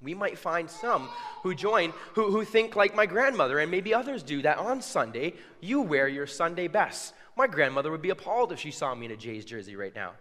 We 0.00 0.14
might 0.14 0.38
find 0.38 0.70
some 0.70 1.08
who 1.42 1.54
join 1.54 1.92
who, 2.14 2.30
who 2.30 2.44
think 2.44 2.76
like 2.76 2.94
my 2.94 3.06
grandmother, 3.06 3.58
and 3.58 3.70
maybe 3.70 3.94
others 3.94 4.22
do, 4.22 4.42
that 4.42 4.58
on 4.58 4.82
Sunday 4.82 5.34
you 5.60 5.80
wear 5.80 6.06
your 6.06 6.26
Sunday 6.26 6.68
best. 6.68 7.14
My 7.36 7.46
grandmother 7.46 7.90
would 7.90 8.02
be 8.02 8.10
appalled 8.10 8.52
if 8.52 8.60
she 8.60 8.70
saw 8.70 8.94
me 8.94 9.06
in 9.06 9.12
a 9.12 9.16
Jays 9.16 9.44
jersey 9.44 9.74
right 9.74 9.94
now. 9.94 10.12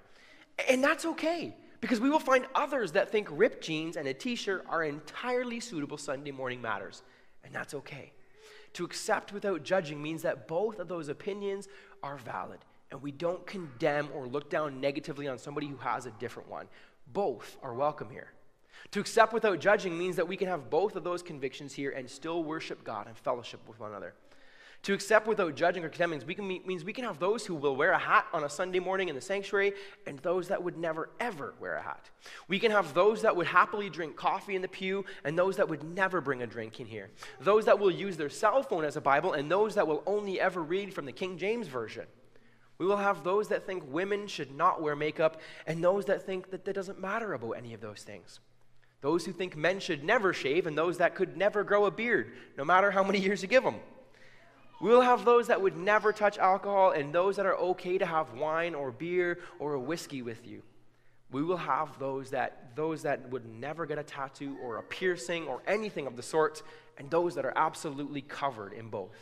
And 0.69 0.83
that's 0.83 1.05
okay. 1.05 1.55
Because 1.83 1.99
we 1.99 2.09
will 2.09 2.17
find 2.17 2.45
others 2.55 2.93
that 2.93 3.09
think 3.09 3.27
ripped 3.29 3.61
jeans 3.61 3.97
and 3.97 4.07
a 4.07 4.13
t 4.13 4.37
shirt 4.37 4.65
are 4.69 4.85
entirely 4.85 5.59
suitable 5.59 5.97
Sunday 5.97 6.31
morning 6.31 6.61
matters, 6.61 7.03
and 7.43 7.53
that's 7.53 7.73
okay. 7.73 8.13
To 8.75 8.85
accept 8.85 9.33
without 9.33 9.63
judging 9.63 10.01
means 10.01 10.21
that 10.21 10.47
both 10.47 10.79
of 10.79 10.87
those 10.87 11.09
opinions 11.09 11.67
are 12.01 12.15
valid, 12.15 12.59
and 12.89 13.01
we 13.01 13.11
don't 13.11 13.45
condemn 13.45 14.07
or 14.15 14.25
look 14.25 14.49
down 14.49 14.79
negatively 14.79 15.27
on 15.27 15.37
somebody 15.37 15.67
who 15.67 15.75
has 15.75 16.05
a 16.05 16.11
different 16.11 16.47
one. 16.47 16.69
Both 17.11 17.57
are 17.61 17.73
welcome 17.73 18.09
here. 18.09 18.31
To 18.91 19.01
accept 19.01 19.33
without 19.33 19.59
judging 19.59 19.97
means 19.97 20.15
that 20.15 20.27
we 20.29 20.37
can 20.37 20.47
have 20.47 20.69
both 20.69 20.95
of 20.95 21.03
those 21.03 21.21
convictions 21.21 21.73
here 21.73 21.91
and 21.91 22.09
still 22.09 22.45
worship 22.45 22.85
God 22.85 23.07
and 23.07 23.17
fellowship 23.17 23.59
with 23.67 23.81
one 23.81 23.89
another. 23.89 24.13
To 24.83 24.93
accept 24.93 25.27
without 25.27 25.55
judging 25.55 25.85
or 25.85 25.89
condemning 25.89 26.21
we 26.27 26.35
can, 26.35 26.45
means 26.45 26.83
we 26.83 26.91
can 26.91 27.05
have 27.05 27.17
those 27.17 27.45
who 27.45 27.55
will 27.55 27.75
wear 27.77 27.91
a 27.91 27.97
hat 27.97 28.25
on 28.33 28.43
a 28.43 28.49
Sunday 28.49 28.79
morning 28.79 29.07
in 29.07 29.15
the 29.15 29.21
sanctuary 29.21 29.73
and 30.05 30.19
those 30.19 30.49
that 30.49 30.61
would 30.61 30.77
never, 30.77 31.09
ever 31.21 31.53
wear 31.57 31.75
a 31.75 31.81
hat. 31.81 32.09
We 32.49 32.59
can 32.59 32.69
have 32.69 32.93
those 32.93 33.21
that 33.21 33.33
would 33.33 33.47
happily 33.47 33.89
drink 33.89 34.17
coffee 34.17 34.57
in 34.57 34.61
the 34.61 34.67
pew 34.67 35.05
and 35.23 35.39
those 35.39 35.55
that 35.55 35.69
would 35.69 35.85
never 35.85 36.19
bring 36.19 36.41
a 36.41 36.47
drink 36.47 36.81
in 36.81 36.85
here. 36.85 37.09
Those 37.39 37.63
that 37.63 37.79
will 37.79 37.91
use 37.91 38.17
their 38.17 38.29
cell 38.29 38.61
phone 38.61 38.83
as 38.83 38.97
a 38.97 39.01
Bible 39.01 39.31
and 39.31 39.49
those 39.49 39.73
that 39.75 39.87
will 39.87 40.03
only 40.05 40.41
ever 40.41 40.61
read 40.61 40.93
from 40.93 41.05
the 41.05 41.13
King 41.13 41.37
James 41.37 41.69
Version. 41.69 42.05
We 42.77 42.85
will 42.85 42.97
have 42.97 43.23
those 43.23 43.47
that 43.47 43.65
think 43.65 43.85
women 43.87 44.27
should 44.27 44.53
not 44.53 44.81
wear 44.81 44.97
makeup 44.97 45.39
and 45.65 45.81
those 45.81 46.03
that 46.05 46.25
think 46.25 46.51
that 46.51 46.67
it 46.67 46.73
doesn't 46.73 46.99
matter 46.99 47.33
about 47.33 47.51
any 47.51 47.73
of 47.73 47.79
those 47.79 48.03
things. 48.03 48.41
Those 48.99 49.23
who 49.25 49.31
think 49.31 49.55
men 49.55 49.79
should 49.79 50.03
never 50.03 50.33
shave 50.33 50.67
and 50.67 50.77
those 50.77 50.97
that 50.97 51.15
could 51.15 51.37
never 51.37 51.63
grow 51.63 51.85
a 51.85 51.91
beard, 51.91 52.33
no 52.57 52.65
matter 52.65 52.91
how 52.91 53.03
many 53.03 53.19
years 53.19 53.41
you 53.41 53.47
give 53.47 53.63
them. 53.63 53.75
We 54.83 54.89
will 54.89 54.99
have 54.99 55.23
those 55.23 55.47
that 55.47 55.61
would 55.61 55.77
never 55.77 56.11
touch 56.11 56.37
alcohol 56.37 56.91
and 56.91 57.13
those 57.13 57.37
that 57.37 57.45
are 57.45 57.55
okay 57.55 57.97
to 57.97 58.05
have 58.05 58.33
wine 58.33 58.75
or 58.75 58.91
beer 58.91 59.39
or 59.57 59.75
a 59.75 59.79
whiskey 59.79 60.21
with 60.21 60.45
you. 60.45 60.61
We 61.31 61.41
will 61.41 61.55
have 61.55 61.97
those 61.99 62.31
that 62.31 62.75
those 62.75 63.03
that 63.03 63.29
would 63.29 63.45
never 63.45 63.85
get 63.85 63.97
a 63.97 64.03
tattoo 64.03 64.57
or 64.61 64.79
a 64.79 64.83
piercing 64.83 65.47
or 65.47 65.61
anything 65.67 66.05
of 66.05 66.17
the 66.17 66.21
sort 66.21 66.63
and 66.97 67.09
those 67.09 67.33
that 67.35 67.45
are 67.45 67.53
absolutely 67.55 68.23
covered 68.23 68.73
in 68.73 68.89
both. 68.89 69.15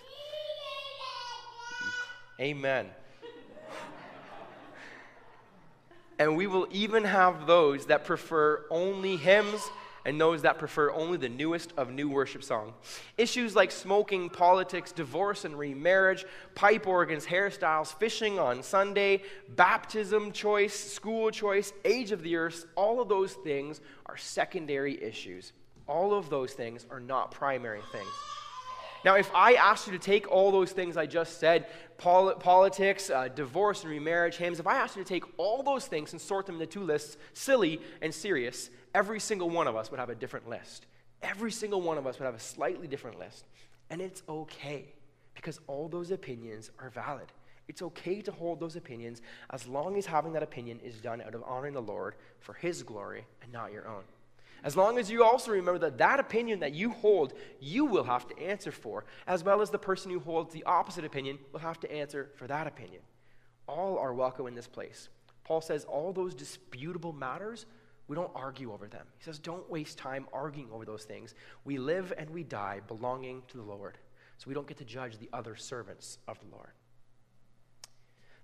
Amen. 2.40 2.88
and 6.18 6.36
we 6.36 6.48
will 6.48 6.68
even 6.72 7.04
have 7.04 7.46
those 7.46 7.86
that 7.86 8.04
prefer 8.04 8.66
only 8.72 9.16
hymns 9.16 9.62
and 10.06 10.20
those 10.20 10.42
that 10.42 10.58
prefer 10.58 10.92
only 10.92 11.18
the 11.18 11.30
newest 11.30 11.74
of 11.78 11.92
new 11.92 12.10
worship 12.10 12.44
song. 12.44 12.74
Issues 13.18 13.56
like 13.56 13.72
smoking, 13.72 14.30
politics, 14.30 14.92
divorce 14.92 15.46
and 15.46 15.58
remarriage, 15.58 16.26
pipe 16.56 16.88
organs, 16.88 17.26
hairstyles, 17.26 17.94
fishing 17.98 18.40
on 18.40 18.64
Sunday, 18.64 19.22
baptism 19.50 20.32
choice, 20.32 20.74
school 20.74 21.32
choice, 21.32 21.74
age 21.86 22.12
of 22.12 22.24
the 22.24 22.36
earth, 22.36 22.66
all 22.76 23.02
of 23.02 23.10
those 23.10 23.34
things 23.34 23.82
are 24.06 24.18
secondary 24.18 25.02
issues. 25.02 25.54
All 25.88 26.14
of 26.14 26.30
those 26.30 26.54
things 26.54 26.86
are 26.90 27.00
not 27.00 27.32
primary 27.32 27.82
things. 27.92 28.08
Now, 29.04 29.16
if 29.16 29.34
I 29.34 29.54
asked 29.54 29.88
you 29.88 29.94
to 29.94 30.00
take 30.00 30.30
all 30.30 30.52
those 30.52 30.72
things 30.72 30.96
I 30.96 31.06
just 31.06 31.40
said 31.40 31.68
pol- 31.98 32.36
politics, 32.36 33.10
uh, 33.10 33.30
divorce 33.30 33.82
and 33.82 33.92
remarriage, 33.92 34.38
hymns 34.38 34.60
if 34.60 34.68
I 34.68 34.78
asked 34.78 34.96
you 34.96 35.04
to 35.04 35.08
take 35.08 35.24
all 35.38 35.64
those 35.64 35.88
things 35.88 36.12
and 36.12 36.22
sort 36.22 36.46
them 36.46 36.56
into 36.56 36.68
two 36.68 36.84
lists, 36.84 37.18
silly 37.34 37.82
and 38.02 38.14
serious, 38.14 38.70
every 38.94 39.20
single 39.20 39.50
one 39.50 39.68
of 39.68 39.76
us 39.76 39.90
would 39.90 40.00
have 40.00 40.10
a 40.10 40.16
different 40.16 40.48
list. 40.48 40.86
Every 41.24 41.52
single 41.52 41.82
one 41.82 41.98
of 41.98 42.06
us 42.06 42.20
would 42.20 42.26
have 42.26 42.36
a 42.36 42.40
slightly 42.40 42.88
different 42.88 43.20
list. 43.20 43.46
And 43.90 44.02
it's 44.02 44.22
okay 44.30 44.94
because 45.34 45.60
all 45.68 45.88
those 45.88 46.12
opinions 46.12 46.70
are 46.80 46.90
valid. 46.90 47.32
It's 47.68 47.82
okay 47.82 48.22
to 48.22 48.32
hold 48.32 48.60
those 48.60 48.76
opinions 48.76 49.22
as 49.52 49.66
long 49.66 49.98
as 49.98 50.06
having 50.06 50.34
that 50.34 50.44
opinion 50.44 50.80
is 50.84 50.96
done 50.96 51.22
out 51.22 51.36
of 51.36 51.44
honoring 51.44 51.74
the 51.74 51.82
Lord 51.82 52.16
for 52.40 52.54
His 52.54 52.84
glory 52.84 53.26
and 53.42 53.52
not 53.52 53.72
your 53.72 53.88
own. 53.88 54.04
As 54.64 54.78
long 54.78 54.98
as 54.98 55.10
you 55.10 55.24
also 55.24 55.52
remember 55.52 55.80
that 55.80 55.98
that 55.98 56.20
opinion 56.20 56.60
that 56.60 56.74
you 56.74 56.92
hold, 56.92 57.34
you 57.60 57.86
will 57.86 58.04
have 58.04 58.28
to 58.28 58.40
answer 58.40 58.72
for, 58.72 59.06
as 59.26 59.44
well 59.44 59.62
as 59.62 59.70
the 59.70 59.80
person 59.80 60.12
who 60.12 60.20
holds 60.20 60.54
the 60.54 60.64
opposite 60.66 61.04
opinion 61.04 61.40
will 61.52 61.60
have 61.60 61.80
to 61.80 61.92
answer 61.92 62.30
for 62.36 62.48
that 62.48 62.68
opinion. 62.68 63.02
All 63.68 63.98
are 63.98 64.14
welcome 64.14 64.48
in 64.48 64.56
this 64.56 64.68
place. 64.68 65.10
Paul 65.44 65.62
says 65.62 65.86
all 65.86 66.14
those 66.14 66.36
disputable 66.36 67.14
matters 67.14 67.66
we 68.12 68.16
don't 68.16 68.32
argue 68.36 68.74
over 68.74 68.90
them. 68.90 69.06
He 69.20 69.24
says, 69.24 69.40
don't 69.40 69.70
waste 69.70 69.98
time 69.98 70.28
arguing 70.34 70.70
over 70.74 70.84
those 70.84 71.06
things. 71.06 71.34
We 71.64 71.78
live 71.78 72.12
and 72.18 72.30
we 72.30 72.44
die 72.44 72.82
belonging 72.86 73.44
to 73.48 73.56
the 73.56 73.64
Lord. 73.64 73.98
So 74.38 74.50
we 74.50 74.54
don't 74.54 74.68
get 74.68 74.76
to 74.80 74.84
judge 74.84 75.18
the 75.18 75.30
other 75.32 75.56
servants 75.56 76.18
of 76.28 76.38
the 76.42 76.48
Lord. 76.54 76.72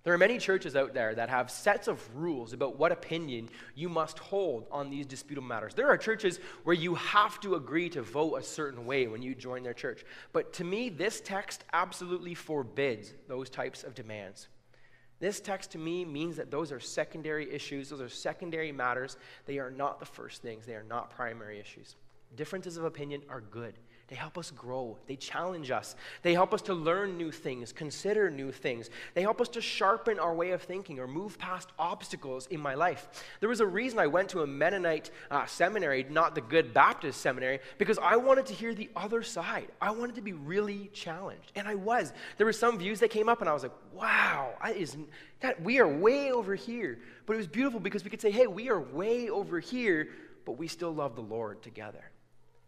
There 0.07 0.13
are 0.13 0.17
many 0.17 0.37
churches 0.37 0.77
out 0.77 0.93
there 0.93 1.13
that 1.15 1.27
have 1.27 1.51
sets 1.51 1.89
of 1.89 2.01
rules 2.15 2.53
about 2.53 2.79
what 2.79 2.93
opinion 2.93 3.49
you 3.75 3.89
must 3.89 4.19
hold 4.19 4.65
on 4.71 4.89
these 4.89 5.05
disputable 5.05 5.49
matters. 5.49 5.73
There 5.73 5.89
are 5.89 5.97
churches 5.97 6.39
where 6.63 6.73
you 6.73 6.95
have 6.95 7.41
to 7.41 7.55
agree 7.55 7.89
to 7.89 8.01
vote 8.01 8.35
a 8.35 8.41
certain 8.41 8.85
way 8.85 9.07
when 9.07 9.21
you 9.21 9.35
join 9.35 9.63
their 9.63 9.73
church. 9.73 10.05
But 10.31 10.53
to 10.53 10.63
me, 10.63 10.87
this 10.87 11.19
text 11.19 11.65
absolutely 11.73 12.35
forbids 12.35 13.13
those 13.27 13.49
types 13.49 13.83
of 13.83 13.95
demands. 13.95 14.47
This 15.19 15.41
text 15.41 15.71
to 15.71 15.77
me 15.77 16.05
means 16.05 16.37
that 16.37 16.51
those 16.51 16.71
are 16.71 16.79
secondary 16.79 17.53
issues, 17.53 17.89
those 17.89 17.99
are 17.99 18.07
secondary 18.07 18.71
matters. 18.71 19.17
They 19.45 19.57
are 19.57 19.71
not 19.71 19.99
the 19.99 20.05
first 20.05 20.41
things, 20.41 20.65
they 20.65 20.75
are 20.75 20.85
not 20.87 21.09
primary 21.09 21.59
issues. 21.59 21.97
Differences 22.33 22.77
of 22.77 22.85
opinion 22.85 23.23
are 23.27 23.41
good. 23.41 23.73
They 24.07 24.15
help 24.15 24.37
us 24.37 24.51
grow. 24.51 24.97
They 25.05 25.17
challenge 25.17 25.69
us. 25.69 25.95
They 26.21 26.33
help 26.33 26.53
us 26.53 26.61
to 26.63 26.73
learn 26.73 27.17
new 27.17 27.29
things, 27.29 27.73
consider 27.73 28.29
new 28.29 28.53
things. 28.53 28.89
They 29.13 29.21
help 29.21 29.41
us 29.41 29.49
to 29.49 29.61
sharpen 29.61 30.17
our 30.17 30.33
way 30.33 30.51
of 30.51 30.61
thinking 30.61 30.99
or 30.99 31.07
move 31.07 31.37
past 31.37 31.69
obstacles 31.77 32.47
in 32.47 32.61
my 32.61 32.73
life. 32.73 33.09
There 33.41 33.49
was 33.49 33.59
a 33.59 33.65
reason 33.65 33.99
I 33.99 34.07
went 34.07 34.29
to 34.29 34.43
a 34.43 34.47
Mennonite 34.47 35.11
uh, 35.29 35.45
seminary, 35.45 36.05
not 36.09 36.35
the 36.35 36.41
good 36.41 36.73
Baptist 36.73 37.19
seminary, 37.19 37.59
because 37.77 37.99
I 38.01 38.15
wanted 38.15 38.45
to 38.45 38.53
hear 38.53 38.73
the 38.73 38.89
other 38.95 39.23
side. 39.23 39.67
I 39.81 39.91
wanted 39.91 40.15
to 40.15 40.21
be 40.21 40.33
really 40.33 40.89
challenged. 40.93 41.51
And 41.55 41.67
I 41.67 41.75
was. 41.75 42.13
There 42.37 42.45
were 42.45 42.53
some 42.53 42.79
views 42.79 43.01
that 43.01 43.09
came 43.09 43.27
up, 43.27 43.41
and 43.41 43.49
I 43.49 43.53
was 43.53 43.63
like, 43.63 43.75
wow, 43.93 44.53
that, 45.41 45.61
we 45.61 45.79
are 45.79 45.87
way 45.87 46.31
over 46.31 46.55
here. 46.55 46.99
But 47.25 47.33
it 47.33 47.37
was 47.37 47.47
beautiful 47.47 47.81
because 47.81 48.05
we 48.05 48.09
could 48.09 48.21
say, 48.21 48.31
hey, 48.31 48.47
we 48.47 48.69
are 48.69 48.79
way 48.79 49.29
over 49.29 49.59
here, 49.59 50.07
but 50.45 50.53
we 50.53 50.69
still 50.69 50.93
love 50.93 51.15
the 51.15 51.21
Lord 51.21 51.61
together. 51.61 52.11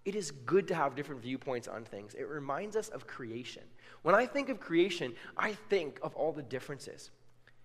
It 0.09 0.15
is 0.15 0.31
good 0.31 0.67
to 0.69 0.73
have 0.73 0.95
different 0.95 1.21
viewpoints 1.21 1.67
on 1.67 1.85
things. 1.85 2.15
It 2.15 2.27
reminds 2.27 2.75
us 2.75 2.89
of 2.89 3.05
creation. 3.05 3.61
When 4.01 4.15
I 4.15 4.25
think 4.25 4.49
of 4.49 4.59
creation, 4.59 5.13
I 5.37 5.53
think 5.53 5.99
of 6.01 6.15
all 6.15 6.31
the 6.31 6.41
differences. 6.41 7.11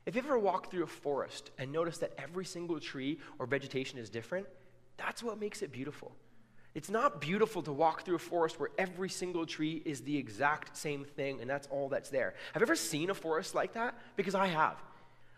If 0.04 0.14
you 0.14 0.20
ever 0.20 0.38
walk 0.38 0.70
through 0.70 0.82
a 0.82 0.86
forest 0.86 1.52
and 1.56 1.72
notice 1.72 1.96
that 1.98 2.12
every 2.18 2.44
single 2.44 2.78
tree 2.78 3.18
or 3.38 3.46
vegetation 3.46 3.98
is 3.98 4.10
different, 4.10 4.46
that's 4.98 5.22
what 5.22 5.40
makes 5.40 5.62
it 5.62 5.72
beautiful. 5.72 6.12
It's 6.74 6.90
not 6.90 7.18
beautiful 7.18 7.62
to 7.62 7.72
walk 7.72 8.04
through 8.04 8.16
a 8.16 8.18
forest 8.18 8.60
where 8.60 8.68
every 8.76 9.08
single 9.08 9.46
tree 9.46 9.80
is 9.86 10.02
the 10.02 10.18
exact 10.18 10.76
same 10.76 11.06
thing 11.06 11.40
and 11.40 11.48
that's 11.48 11.66
all 11.68 11.88
that's 11.88 12.10
there. 12.10 12.34
Have 12.52 12.60
you 12.60 12.66
ever 12.66 12.76
seen 12.76 13.08
a 13.08 13.14
forest 13.14 13.54
like 13.54 13.72
that? 13.72 13.98
Because 14.16 14.34
I 14.34 14.48
have. 14.48 14.76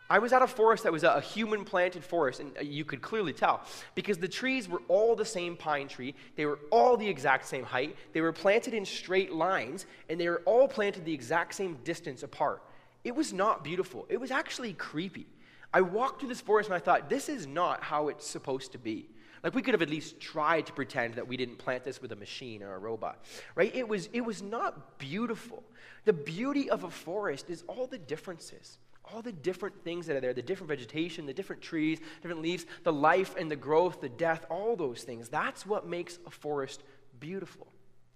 I 0.09 0.19
was 0.21 0.33
at 0.33 0.43
a 0.43 0.47
forest 0.47 0.85
that 0.85 0.93
was 0.93 1.03
a, 1.03 1.21
human 1.21 1.65
planted 1.65 2.05
forest, 2.05 2.41
and 2.41 2.57
uh, 2.57 2.61
you 2.61 2.85
could 2.85 3.03
clearly 3.03 3.33
tell 3.33 3.63
because 3.95 4.19
the 4.19 4.29
trees 4.29 4.69
were 4.69 4.83
all 4.89 5.17
the 5.17 5.25
same 5.25 5.57
pine 5.57 5.89
tree. 5.89 6.15
They 6.37 6.47
were 6.47 6.61
all 6.71 6.97
the 6.97 7.09
exact 7.09 7.47
same 7.47 7.65
height. 7.65 7.97
They 8.13 8.21
were 8.21 8.33
planted 8.33 8.75
in 8.75 8.85
straight 8.85 9.33
lines, 9.33 9.87
and 10.09 10.21
they 10.21 10.29
were 10.29 10.43
all 10.45 10.69
planted 10.69 11.05
the 11.05 11.15
exact 11.15 11.55
same 11.55 11.79
distance 11.83 12.23
apart. 12.23 12.63
It 13.03 13.15
was 13.15 13.33
not 13.33 13.65
beautiful. 13.65 14.07
It 14.09 14.21
was 14.21 14.31
actually 14.31 14.73
creepy. 14.73 15.27
I 15.73 15.81
walked 15.81 16.21
through 16.21 16.29
this 16.29 16.41
forest 16.41 16.69
and 16.69 16.77
I 16.77 16.79
thought, 16.79 17.11
this 17.11 17.29
is 17.29 17.47
not 17.47 17.83
how 17.83 18.09
it's 18.09 18.27
supposed 18.27 18.73
to 18.73 18.79
be. 18.79 19.09
Like 19.45 19.55
we 19.55 19.63
could 19.63 19.75
have 19.75 19.83
at 19.83 19.91
least 19.91 20.19
tried 20.19 20.67
to 20.67 20.73
pretend 20.73 21.15
that 21.15 21.29
we 21.29 21.37
didn't 21.37 21.59
plant 21.59 21.85
this 21.85 22.03
with 22.03 22.11
a 22.13 22.17
machine 22.17 22.63
or 22.63 22.75
a 22.75 22.79
robot, 22.79 23.25
right? 23.55 23.75
It 23.75 23.87
was, 23.87 24.09
it 24.13 24.23
was 24.23 24.43
not 24.43 24.99
beautiful. 24.99 25.63
The 26.05 26.13
beauty 26.13 26.71
of 26.71 26.85
a 26.85 26.91
forest 26.91 27.51
is 27.51 27.63
all 27.67 27.87
the 27.87 27.99
differences, 27.99 28.79
all 29.13 29.23
the 29.23 29.33
different 29.33 29.83
things 29.85 30.07
that 30.07 30.17
are 30.17 30.21
there, 30.21 30.35
the 30.35 30.43
different 30.43 30.69
vegetation, 30.69 31.27
the 31.27 31.35
different 31.35 31.63
trees, 31.63 32.01
different 32.23 32.43
leaves, 32.43 32.67
the 32.83 32.93
life 32.93 33.35
and 33.37 33.51
the 33.51 33.57
growth, 33.57 34.01
the 34.01 34.09
death, 34.09 34.45
all 34.51 34.77
those 34.77 35.03
things. 35.03 35.29
That's 35.29 35.67
what 35.67 35.87
makes 35.87 36.19
a 36.27 36.31
forest 36.31 36.83
beautiful. 37.21 37.69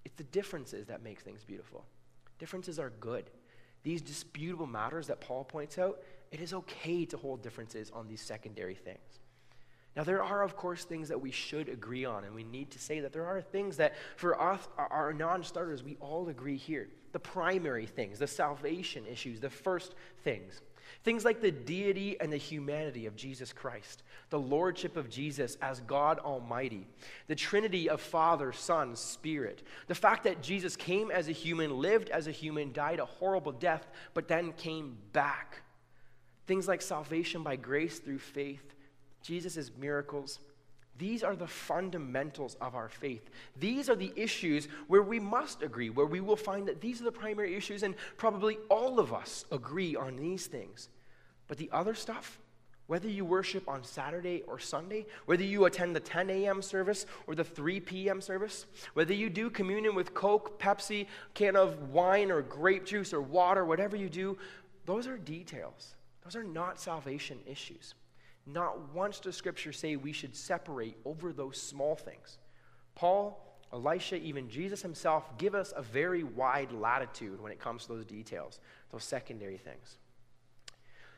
It's 0.04 0.14
the 0.16 0.24
differences 0.24 0.86
that 0.86 1.02
make 1.02 1.20
things 1.20 1.44
beautiful. 1.44 1.84
Differences 2.38 2.78
are 2.78 2.90
good. 3.00 3.30
These 3.82 4.02
disputable 4.02 4.66
matters 4.66 5.06
that 5.06 5.20
Paul 5.20 5.44
points 5.44 5.78
out, 5.78 6.00
it 6.30 6.40
is 6.40 6.52
okay 6.52 7.04
to 7.06 7.16
hold 7.16 7.42
differences 7.42 7.90
on 7.90 8.06
these 8.06 8.20
secondary 8.20 8.74
things. 8.74 9.20
Now, 9.96 10.04
there 10.04 10.22
are, 10.22 10.42
of 10.42 10.56
course, 10.56 10.84
things 10.84 11.08
that 11.08 11.20
we 11.20 11.32
should 11.32 11.68
agree 11.68 12.04
on, 12.04 12.22
and 12.24 12.34
we 12.34 12.44
need 12.44 12.70
to 12.70 12.78
say 12.78 13.00
that 13.00 13.12
there 13.12 13.26
are 13.26 13.40
things 13.40 13.76
that, 13.78 13.94
for 14.16 14.40
us, 14.40 14.68
our 14.78 15.12
non 15.12 15.42
starters, 15.42 15.82
we 15.82 15.96
all 16.00 16.28
agree 16.28 16.56
here. 16.56 16.88
The 17.12 17.18
primary 17.18 17.86
things, 17.86 18.20
the 18.20 18.28
salvation 18.28 19.04
issues, 19.06 19.40
the 19.40 19.50
first 19.50 19.96
things. 20.22 20.60
Things 21.02 21.24
like 21.24 21.40
the 21.40 21.50
deity 21.50 22.20
and 22.20 22.32
the 22.32 22.36
humanity 22.36 23.06
of 23.06 23.16
Jesus 23.16 23.52
Christ, 23.52 24.02
the 24.28 24.38
lordship 24.38 24.96
of 24.96 25.08
Jesus 25.08 25.56
as 25.62 25.80
God 25.80 26.18
Almighty, 26.18 26.86
the 27.26 27.34
trinity 27.34 27.88
of 27.88 28.00
Father, 28.00 28.52
Son, 28.52 28.94
Spirit, 28.96 29.62
the 29.86 29.94
fact 29.94 30.24
that 30.24 30.42
Jesus 30.42 30.76
came 30.76 31.10
as 31.10 31.28
a 31.28 31.32
human, 31.32 31.78
lived 31.78 32.10
as 32.10 32.26
a 32.26 32.32
human, 32.32 32.72
died 32.72 33.00
a 33.00 33.04
horrible 33.04 33.52
death, 33.52 33.86
but 34.14 34.28
then 34.28 34.52
came 34.52 34.96
back. 35.12 35.62
Things 36.46 36.68
like 36.68 36.82
salvation 36.82 37.42
by 37.42 37.56
grace 37.56 37.98
through 37.98 38.18
faith, 38.18 38.74
Jesus' 39.22 39.70
miracles. 39.78 40.40
These 41.00 41.22
are 41.22 41.34
the 41.34 41.46
fundamentals 41.46 42.58
of 42.60 42.74
our 42.74 42.90
faith. 42.90 43.30
These 43.58 43.88
are 43.88 43.96
the 43.96 44.12
issues 44.16 44.68
where 44.86 45.02
we 45.02 45.18
must 45.18 45.62
agree, 45.62 45.88
where 45.88 46.04
we 46.04 46.20
will 46.20 46.36
find 46.36 46.68
that 46.68 46.82
these 46.82 47.00
are 47.00 47.04
the 47.04 47.10
primary 47.10 47.56
issues, 47.56 47.82
and 47.82 47.94
probably 48.18 48.58
all 48.68 49.00
of 49.00 49.10
us 49.10 49.46
agree 49.50 49.96
on 49.96 50.16
these 50.16 50.46
things. 50.46 50.90
But 51.48 51.56
the 51.56 51.70
other 51.72 51.94
stuff, 51.94 52.38
whether 52.86 53.08
you 53.08 53.24
worship 53.24 53.66
on 53.66 53.82
Saturday 53.82 54.42
or 54.46 54.58
Sunday, 54.58 55.06
whether 55.24 55.42
you 55.42 55.64
attend 55.64 55.96
the 55.96 56.00
10 56.00 56.28
a.m. 56.28 56.60
service 56.60 57.06
or 57.26 57.34
the 57.34 57.44
3 57.44 57.80
p.m. 57.80 58.20
service, 58.20 58.66
whether 58.92 59.14
you 59.14 59.30
do 59.30 59.48
communion 59.48 59.94
with 59.94 60.12
Coke, 60.12 60.60
Pepsi, 60.60 61.06
can 61.32 61.56
of 61.56 61.90
wine 61.92 62.30
or 62.30 62.42
grape 62.42 62.84
juice 62.84 63.14
or 63.14 63.22
water, 63.22 63.64
whatever 63.64 63.96
you 63.96 64.10
do, 64.10 64.36
those 64.84 65.06
are 65.06 65.16
details. 65.16 65.94
Those 66.24 66.36
are 66.36 66.44
not 66.44 66.78
salvation 66.78 67.38
issues. 67.46 67.94
Not 68.52 68.92
once 68.94 69.20
does 69.20 69.36
Scripture 69.36 69.72
say 69.72 69.96
we 69.96 70.12
should 70.12 70.34
separate 70.34 70.96
over 71.04 71.32
those 71.32 71.60
small 71.60 71.94
things. 71.94 72.38
Paul, 72.94 73.58
Elisha, 73.72 74.16
even 74.16 74.48
Jesus 74.48 74.82
himself 74.82 75.36
give 75.38 75.54
us 75.54 75.72
a 75.76 75.82
very 75.82 76.24
wide 76.24 76.72
latitude 76.72 77.40
when 77.40 77.52
it 77.52 77.60
comes 77.60 77.86
to 77.86 77.94
those 77.94 78.04
details, 78.04 78.58
those 78.90 79.04
secondary 79.04 79.58
things. 79.58 79.98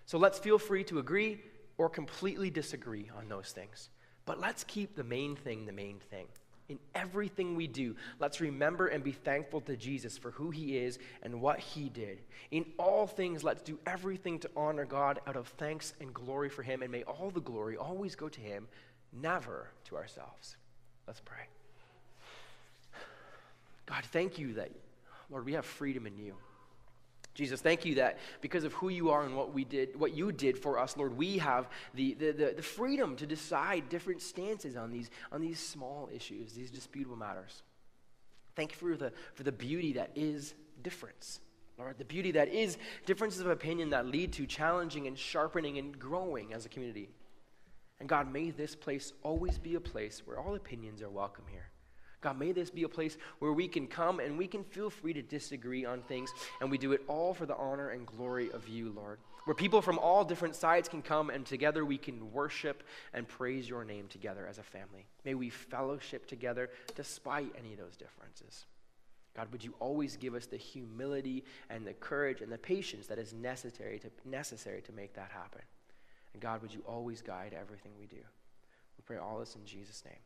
So 0.05 0.19
let's 0.19 0.39
feel 0.39 0.59
free 0.59 0.85
to 0.85 0.99
agree 0.99 1.41
or 1.79 1.89
completely 1.89 2.51
disagree 2.51 3.11
on 3.17 3.29
those 3.29 3.53
things. 3.53 3.89
But 4.27 4.39
let's 4.39 4.65
keep 4.65 4.95
the 4.95 5.05
main 5.05 5.35
thing 5.37 5.65
the 5.65 5.73
main 5.73 5.99
thing. 5.99 6.27
In 6.69 6.79
everything 6.95 7.57
we 7.57 7.67
do, 7.67 7.97
let's 8.19 8.41
remember 8.41 8.87
and 8.87 9.03
be 9.05 9.13
thankful 9.13 9.61
to 9.63 9.77
Jesus 9.77 10.17
for 10.17 10.31
who 10.31 10.51
he 10.51 10.79
is 10.79 10.99
and 11.23 11.41
what 11.41 11.59
he 11.59 11.89
did. 11.89 12.21
In 12.51 12.65
all 12.79 13.07
things, 13.07 13.45
let's 13.45 13.63
do 13.63 13.79
everything 13.87 14.39
to 14.41 14.51
honor 14.57 14.85
God 14.85 15.21
out 15.27 15.37
of 15.37 15.49
thanks 15.49 15.93
and 16.01 16.15
glory 16.15 16.49
for 16.49 16.63
him, 16.63 16.83
and 16.83 16.91
may 16.91 17.03
all 17.03 17.31
the 17.31 17.41
glory 17.41 17.77
always 17.77 18.15
go 18.15 18.29
to 18.29 18.41
him, 18.41 18.69
never 19.13 19.69
to 19.87 19.97
ourselves. 19.97 20.57
Let's 21.07 21.21
pray. 21.21 21.45
God, 23.87 24.05
thank 24.13 24.39
you 24.39 24.55
that, 24.55 24.71
Lord, 25.29 25.45
we 25.45 25.53
have 25.55 25.67
freedom 25.67 26.07
in 26.07 26.17
you. 26.17 26.35
Jesus, 27.35 27.63
thank 27.63 27.87
you 27.87 27.95
that 27.95 28.19
because 28.43 28.65
of 28.65 28.75
who 28.75 28.91
you 28.91 29.11
are 29.11 29.25
and 29.25 29.35
what 29.35 29.55
we 29.55 29.65
did, 29.65 29.99
what 29.99 30.15
you 30.15 30.33
did 30.33 30.59
for 30.59 30.79
us, 30.79 30.97
Lord, 30.97 31.17
we 31.17 31.39
have 31.39 31.69
the, 31.95 32.15
the, 32.15 32.33
the, 32.33 32.55
the, 32.57 32.63
freedom 32.63 33.17
to 33.17 33.27
decide 33.27 33.89
different 33.89 34.21
stances 34.21 34.77
on 34.77 34.91
these, 34.91 35.11
on 35.31 35.41
these 35.41 35.59
small 35.59 36.11
issues, 36.15 36.53
these 36.53 36.71
disputable 36.71 37.17
matters. 37.17 37.63
Thank 38.55 38.73
you 38.73 38.77
for 38.77 38.97
the, 38.97 39.13
for 39.35 39.45
the 39.45 39.53
beauty 39.53 39.95
that 39.95 40.11
is 40.15 40.55
difference. 40.83 41.41
Lord, 41.79 41.97
the 41.97 42.05
beauty 42.05 42.33
that 42.33 42.49
is 42.49 42.77
differences 43.07 43.41
of 43.41 43.47
opinion 43.47 43.91
that 43.91 44.07
lead 44.07 44.33
to 44.35 44.47
challenging 44.47 45.07
and 45.07 45.19
sharpening 45.19 45.79
and 45.79 45.99
growing 45.99 46.53
as 46.53 46.67
a 46.67 46.69
community. 46.69 47.09
And 47.99 48.09
God, 48.09 48.31
may 48.31 48.51
this 48.51 48.77
place 48.77 49.15
always 49.23 49.59
be 49.59 49.75
a 49.77 49.81
place 49.81 50.23
where 50.27 50.39
all 50.39 50.55
opinions 50.55 51.01
are 51.01 51.09
welcome 51.09 51.45
here. 51.51 51.72
God, 52.23 52.39
may 52.39 52.53
this 52.53 52.71
be 52.71 52.85
a 52.85 52.89
place 52.89 53.19
where 53.41 53.53
we 53.53 53.67
can 53.69 53.89
come 53.89 54.21
and 54.21 54.39
we 54.39 54.47
can 54.47 54.63
feel 54.63 54.89
free 54.89 55.13
to 55.13 55.23
disagree 55.23 55.85
on 55.85 56.03
things, 56.03 56.33
and 56.61 56.71
we 56.71 56.79
do 56.79 56.93
it 56.93 57.03
all 57.09 57.35
for 57.35 57.47
the 57.47 57.57
honor 57.57 57.91
and 57.91 58.07
glory 58.07 58.51
of 58.53 58.69
you, 58.69 58.93
Lord. 58.95 59.19
Where 59.45 59.57
people 59.57 59.83
from 59.83 59.99
all 59.99 60.25
different 60.25 60.55
sides 60.55 60.89
can 60.89 61.03
come 61.03 61.29
and 61.29 61.45
together 61.45 61.85
we 61.85 61.99
can 61.99 62.33
worship 62.33 62.85
and 63.13 63.27
praise 63.27 63.69
your 63.69 63.85
name 63.85 64.07
together 64.07 64.47
as 64.49 64.59
a 64.59 64.63
family. 64.63 65.07
May 65.25 65.35
we 65.35 65.51
fellowship 65.51 66.29
together 66.29 66.71
despite 66.95 67.53
any 67.59 67.73
of 67.73 67.81
those 67.81 67.97
differences. 67.97 68.67
God, 69.35 69.51
would 69.51 69.65
you 69.65 69.75
always 69.81 70.17
give 70.17 70.35
us 70.35 70.47
the 70.47 70.57
humility 70.57 71.45
and 71.71 71.85
the 71.85 71.95
courage 71.95 72.41
and 72.41 72.53
the 72.53 72.59
patience 72.59 73.09
that 73.09 73.19
is 73.19 73.33
necessary 73.33 73.99
to, 73.99 74.11
necessary 74.25 74.81
to 74.83 74.93
make 74.93 75.15
that 75.15 75.31
happen? 75.33 75.63
And 76.35 76.41
God, 76.41 76.63
would 76.63 76.73
you 76.73 76.85
always 76.87 77.21
guide 77.21 77.57
everything 77.59 77.93
we 77.99 78.07
do? 78.07 78.17
We 78.17 79.03
pray 79.05 79.17
all 79.17 79.41
this 79.41 79.57
in 79.57 79.65
Jesus' 79.65 80.05
name. 80.05 80.21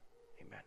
Amen. 0.46 0.60